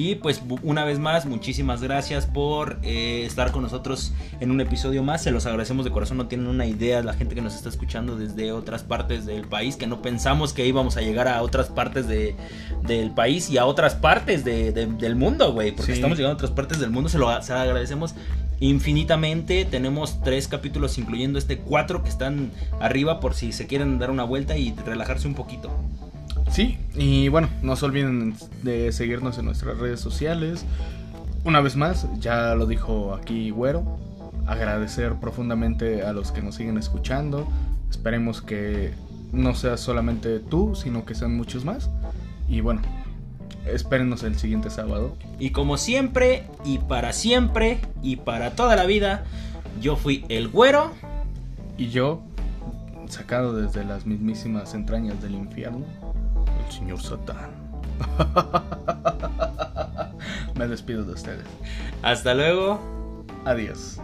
Y 0.00 0.14
pues 0.14 0.40
una 0.62 0.84
vez 0.84 1.00
más, 1.00 1.26
muchísimas 1.26 1.82
gracias 1.82 2.24
por 2.24 2.78
eh, 2.84 3.24
estar 3.26 3.50
con 3.50 3.62
nosotros 3.64 4.12
en 4.38 4.52
un 4.52 4.60
episodio 4.60 5.02
más. 5.02 5.24
Se 5.24 5.32
los 5.32 5.44
agradecemos 5.44 5.84
de 5.84 5.90
corazón. 5.90 6.18
No 6.18 6.28
tienen 6.28 6.46
una 6.46 6.66
idea 6.66 7.02
la 7.02 7.14
gente 7.14 7.34
que 7.34 7.40
nos 7.42 7.56
está 7.56 7.68
escuchando 7.68 8.16
desde 8.16 8.52
otras 8.52 8.84
partes 8.84 9.26
del 9.26 9.48
país, 9.48 9.74
que 9.74 9.88
no 9.88 10.00
pensamos 10.00 10.52
que 10.52 10.64
íbamos 10.68 10.96
a 10.96 11.00
llegar 11.00 11.26
a 11.26 11.42
otras 11.42 11.66
partes 11.66 12.06
de, 12.06 12.36
del 12.86 13.10
país 13.10 13.50
y 13.50 13.58
a 13.58 13.66
otras 13.66 13.96
partes 13.96 14.44
de- 14.44 14.70
de- 14.70 14.86
del 14.86 15.16
mundo, 15.16 15.52
güey. 15.52 15.72
Porque 15.72 15.90
Sí. 15.92 15.98
estamos 15.98 16.16
llegando 16.16 16.34
a 16.34 16.36
otras 16.36 16.52
partes 16.52 16.78
del 16.78 16.90
mundo. 16.90 17.08
Se 17.08 17.18
lo 17.18 17.42
se 17.42 17.52
lo 17.52 17.58
agradecemos 17.58 18.14
infinitamente. 18.60 19.64
Tenemos 19.64 20.20
tres 20.22 20.46
capítulos, 20.46 20.96
incluyendo 20.98 21.40
este 21.40 21.58
cuatro 21.58 22.04
que 22.04 22.08
están 22.08 22.52
arriba 22.80 23.18
por 23.18 23.34
si 23.34 23.50
se 23.50 23.66
quieren 23.66 23.98
dar 23.98 24.12
una 24.12 24.22
vuelta 24.22 24.56
y 24.56 24.72
relajarse 24.86 25.26
un 25.26 25.34
poquito. 25.34 25.70
Sí, 26.50 26.78
y 26.94 27.28
bueno, 27.28 27.48
no 27.62 27.76
se 27.76 27.84
olviden 27.84 28.34
de 28.62 28.90
seguirnos 28.92 29.38
en 29.38 29.44
nuestras 29.44 29.78
redes 29.78 30.00
sociales. 30.00 30.64
Una 31.44 31.60
vez 31.60 31.76
más, 31.76 32.06
ya 32.18 32.54
lo 32.54 32.66
dijo 32.66 33.14
aquí 33.14 33.50
Güero, 33.50 33.98
agradecer 34.46 35.14
profundamente 35.14 36.02
a 36.02 36.12
los 36.12 36.32
que 36.32 36.42
nos 36.42 36.56
siguen 36.56 36.78
escuchando. 36.78 37.46
Esperemos 37.90 38.42
que 38.42 38.92
no 39.32 39.54
sea 39.54 39.76
solamente 39.76 40.40
tú, 40.40 40.74
sino 40.74 41.04
que 41.04 41.14
sean 41.14 41.36
muchos 41.36 41.64
más. 41.64 41.90
Y 42.48 42.60
bueno, 42.60 42.80
espérenos 43.66 44.22
el 44.22 44.36
siguiente 44.36 44.70
sábado. 44.70 45.16
Y 45.38 45.50
como 45.50 45.76
siempre, 45.76 46.44
y 46.64 46.78
para 46.78 47.12
siempre, 47.12 47.78
y 48.02 48.16
para 48.16 48.52
toda 48.52 48.74
la 48.74 48.86
vida, 48.86 49.24
yo 49.80 49.96
fui 49.96 50.24
el 50.28 50.48
güero. 50.48 50.92
Y 51.76 51.90
yo, 51.90 52.22
sacado 53.06 53.54
desde 53.54 53.84
las 53.84 54.06
mismísimas 54.06 54.74
entrañas 54.74 55.22
del 55.22 55.34
infierno, 55.34 55.84
el 56.68 56.74
señor 56.74 57.00
Satán. 57.00 57.50
Me 60.54 60.66
despido 60.66 61.04
de 61.04 61.12
ustedes. 61.12 61.46
Hasta 62.02 62.34
luego. 62.34 63.24
Adiós. 63.44 63.98